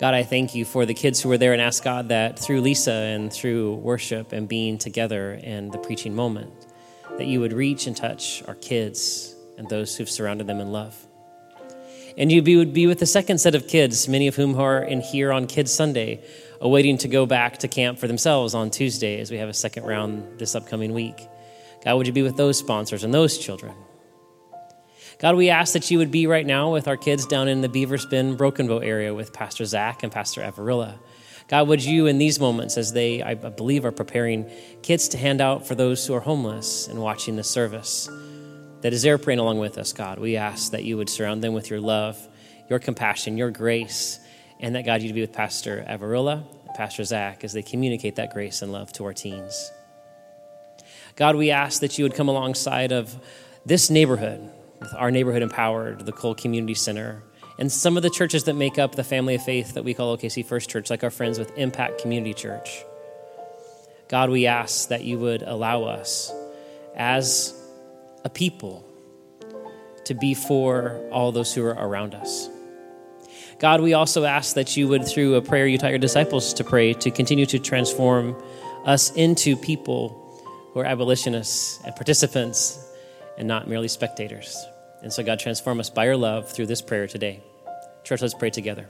God, 0.00 0.14
I 0.14 0.24
thank 0.24 0.56
you 0.56 0.64
for 0.64 0.84
the 0.84 0.94
kids 0.94 1.22
who 1.22 1.28
were 1.28 1.38
there 1.38 1.52
and 1.52 1.62
ask 1.62 1.84
God 1.84 2.08
that 2.08 2.36
through 2.36 2.62
Lisa 2.62 2.90
and 2.90 3.32
through 3.32 3.76
worship 3.76 4.32
and 4.32 4.48
being 4.48 4.76
together 4.76 5.38
and 5.44 5.70
the 5.70 5.78
preaching 5.78 6.16
moment, 6.16 6.66
that 7.16 7.28
you 7.28 7.38
would 7.38 7.52
reach 7.52 7.86
and 7.86 7.96
touch 7.96 8.42
our 8.48 8.56
kids 8.56 9.36
and 9.56 9.68
those 9.68 9.96
who've 9.96 10.10
surrounded 10.10 10.48
them 10.48 10.58
in 10.58 10.72
love. 10.72 11.06
And 12.18 12.30
you 12.30 12.42
would 12.56 12.72
be 12.74 12.86
with 12.88 12.98
the 12.98 13.06
second 13.06 13.38
set 13.38 13.54
of 13.54 13.68
kids, 13.68 14.08
many 14.08 14.26
of 14.26 14.34
whom 14.34 14.58
are 14.58 14.82
in 14.82 15.00
here 15.00 15.32
on 15.32 15.46
Kids 15.46 15.72
Sunday, 15.72 16.20
awaiting 16.62 16.96
to 16.96 17.08
go 17.08 17.26
back 17.26 17.58
to 17.58 17.68
camp 17.68 17.98
for 17.98 18.06
themselves 18.06 18.54
on 18.54 18.70
Tuesday 18.70 19.20
as 19.20 19.30
we 19.30 19.36
have 19.36 19.48
a 19.48 19.54
second 19.54 19.84
round 19.84 20.38
this 20.38 20.54
upcoming 20.54 20.94
week. 20.94 21.28
God, 21.84 21.96
would 21.96 22.06
you 22.06 22.12
be 22.12 22.22
with 22.22 22.36
those 22.36 22.56
sponsors 22.56 23.02
and 23.02 23.12
those 23.12 23.36
children? 23.36 23.74
God, 25.18 25.34
we 25.34 25.50
ask 25.50 25.72
that 25.72 25.90
you 25.90 25.98
would 25.98 26.12
be 26.12 26.28
right 26.28 26.46
now 26.46 26.72
with 26.72 26.86
our 26.86 26.96
kids 26.96 27.26
down 27.26 27.48
in 27.48 27.60
the 27.60 27.68
Beavers 27.68 28.06
Bend 28.06 28.38
Broken 28.38 28.68
Bow 28.68 28.78
area 28.78 29.12
with 29.12 29.32
Pastor 29.32 29.64
Zach 29.64 30.04
and 30.04 30.12
Pastor 30.12 30.40
Avarilla. 30.40 30.98
God, 31.48 31.66
would 31.66 31.84
you, 31.84 32.06
in 32.06 32.18
these 32.18 32.38
moments, 32.38 32.78
as 32.78 32.92
they, 32.92 33.22
I 33.22 33.34
believe, 33.34 33.84
are 33.84 33.92
preparing 33.92 34.48
kits 34.82 35.08
to 35.08 35.18
hand 35.18 35.40
out 35.40 35.66
for 35.66 35.74
those 35.74 36.06
who 36.06 36.14
are 36.14 36.20
homeless 36.20 36.86
and 36.86 37.00
watching 37.00 37.34
the 37.34 37.44
service, 37.44 38.08
that 38.82 38.92
is 38.92 39.00
as 39.00 39.02
they're 39.02 39.18
praying 39.18 39.40
along 39.40 39.58
with 39.58 39.78
us, 39.78 39.92
God, 39.92 40.20
we 40.20 40.36
ask 40.36 40.70
that 40.72 40.84
you 40.84 40.96
would 40.96 41.10
surround 41.10 41.42
them 41.42 41.54
with 41.54 41.70
your 41.70 41.80
love, 41.80 42.16
your 42.70 42.78
compassion, 42.78 43.36
your 43.36 43.50
grace, 43.50 44.20
and 44.62 44.76
that 44.76 44.86
God, 44.86 45.02
you'd 45.02 45.14
be 45.14 45.20
with 45.20 45.32
Pastor 45.32 45.84
Avarilla, 45.88 46.44
Pastor 46.74 47.04
Zach, 47.04 47.44
as 47.44 47.52
they 47.52 47.62
communicate 47.62 48.14
that 48.16 48.32
grace 48.32 48.62
and 48.62 48.72
love 48.72 48.92
to 48.94 49.04
our 49.04 49.12
teens. 49.12 49.70
God, 51.16 51.36
we 51.36 51.50
ask 51.50 51.80
that 51.80 51.98
you 51.98 52.04
would 52.04 52.14
come 52.14 52.28
alongside 52.28 52.92
of 52.92 53.14
this 53.66 53.90
neighborhood, 53.90 54.48
our 54.96 55.10
neighborhood 55.10 55.42
empowered, 55.42 56.06
the 56.06 56.12
Cole 56.12 56.34
Community 56.34 56.74
Center, 56.74 57.22
and 57.58 57.70
some 57.70 57.96
of 57.96 58.02
the 58.02 58.10
churches 58.10 58.44
that 58.44 58.54
make 58.54 58.78
up 58.78 58.94
the 58.94 59.04
family 59.04 59.34
of 59.34 59.44
faith 59.44 59.74
that 59.74 59.84
we 59.84 59.94
call 59.94 60.16
OKC 60.16 60.44
First 60.44 60.70
Church, 60.70 60.88
like 60.88 61.04
our 61.04 61.10
friends 61.10 61.38
with 61.38 61.56
Impact 61.58 62.00
Community 62.00 62.32
Church. 62.32 62.84
God, 64.08 64.30
we 64.30 64.46
ask 64.46 64.88
that 64.88 65.04
you 65.04 65.18
would 65.18 65.42
allow 65.42 65.84
us 65.84 66.32
as 66.94 67.54
a 68.24 68.30
people 68.30 68.86
to 70.04 70.14
be 70.14 70.34
for 70.34 71.00
all 71.10 71.32
those 71.32 71.54
who 71.54 71.64
are 71.64 71.74
around 71.74 72.14
us. 72.14 72.48
God, 73.62 73.80
we 73.80 73.94
also 73.94 74.24
ask 74.24 74.56
that 74.56 74.76
you 74.76 74.88
would, 74.88 75.06
through 75.06 75.36
a 75.36 75.40
prayer 75.40 75.68
you 75.68 75.78
taught 75.78 75.90
your 75.90 75.98
disciples 76.00 76.52
to 76.54 76.64
pray, 76.64 76.94
to 76.94 77.12
continue 77.12 77.46
to 77.46 77.60
transform 77.60 78.34
us 78.84 79.12
into 79.12 79.54
people 79.56 80.42
who 80.72 80.80
are 80.80 80.84
abolitionists 80.84 81.80
and 81.84 81.94
participants 81.94 82.84
and 83.38 83.46
not 83.46 83.68
merely 83.68 83.86
spectators. 83.86 84.66
And 85.00 85.12
so, 85.12 85.22
God, 85.22 85.38
transform 85.38 85.78
us 85.78 85.90
by 85.90 86.06
your 86.06 86.16
love 86.16 86.50
through 86.50 86.66
this 86.66 86.82
prayer 86.82 87.06
today. 87.06 87.40
Church, 88.02 88.20
let's 88.20 88.34
pray 88.34 88.50
together. 88.50 88.88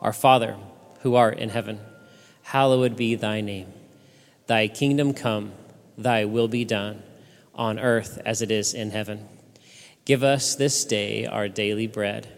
Our 0.00 0.14
Father, 0.14 0.56
who 1.00 1.16
art 1.16 1.38
in 1.38 1.50
heaven, 1.50 1.78
hallowed 2.44 2.96
be 2.96 3.16
thy 3.16 3.42
name. 3.42 3.70
Thy 4.46 4.68
kingdom 4.68 5.12
come, 5.12 5.52
thy 5.98 6.24
will 6.24 6.48
be 6.48 6.64
done, 6.64 7.02
on 7.54 7.78
earth 7.78 8.18
as 8.24 8.40
it 8.40 8.50
is 8.50 8.72
in 8.72 8.92
heaven. 8.92 9.28
Give 10.06 10.24
us 10.24 10.54
this 10.54 10.86
day 10.86 11.26
our 11.26 11.50
daily 11.50 11.86
bread 11.86 12.37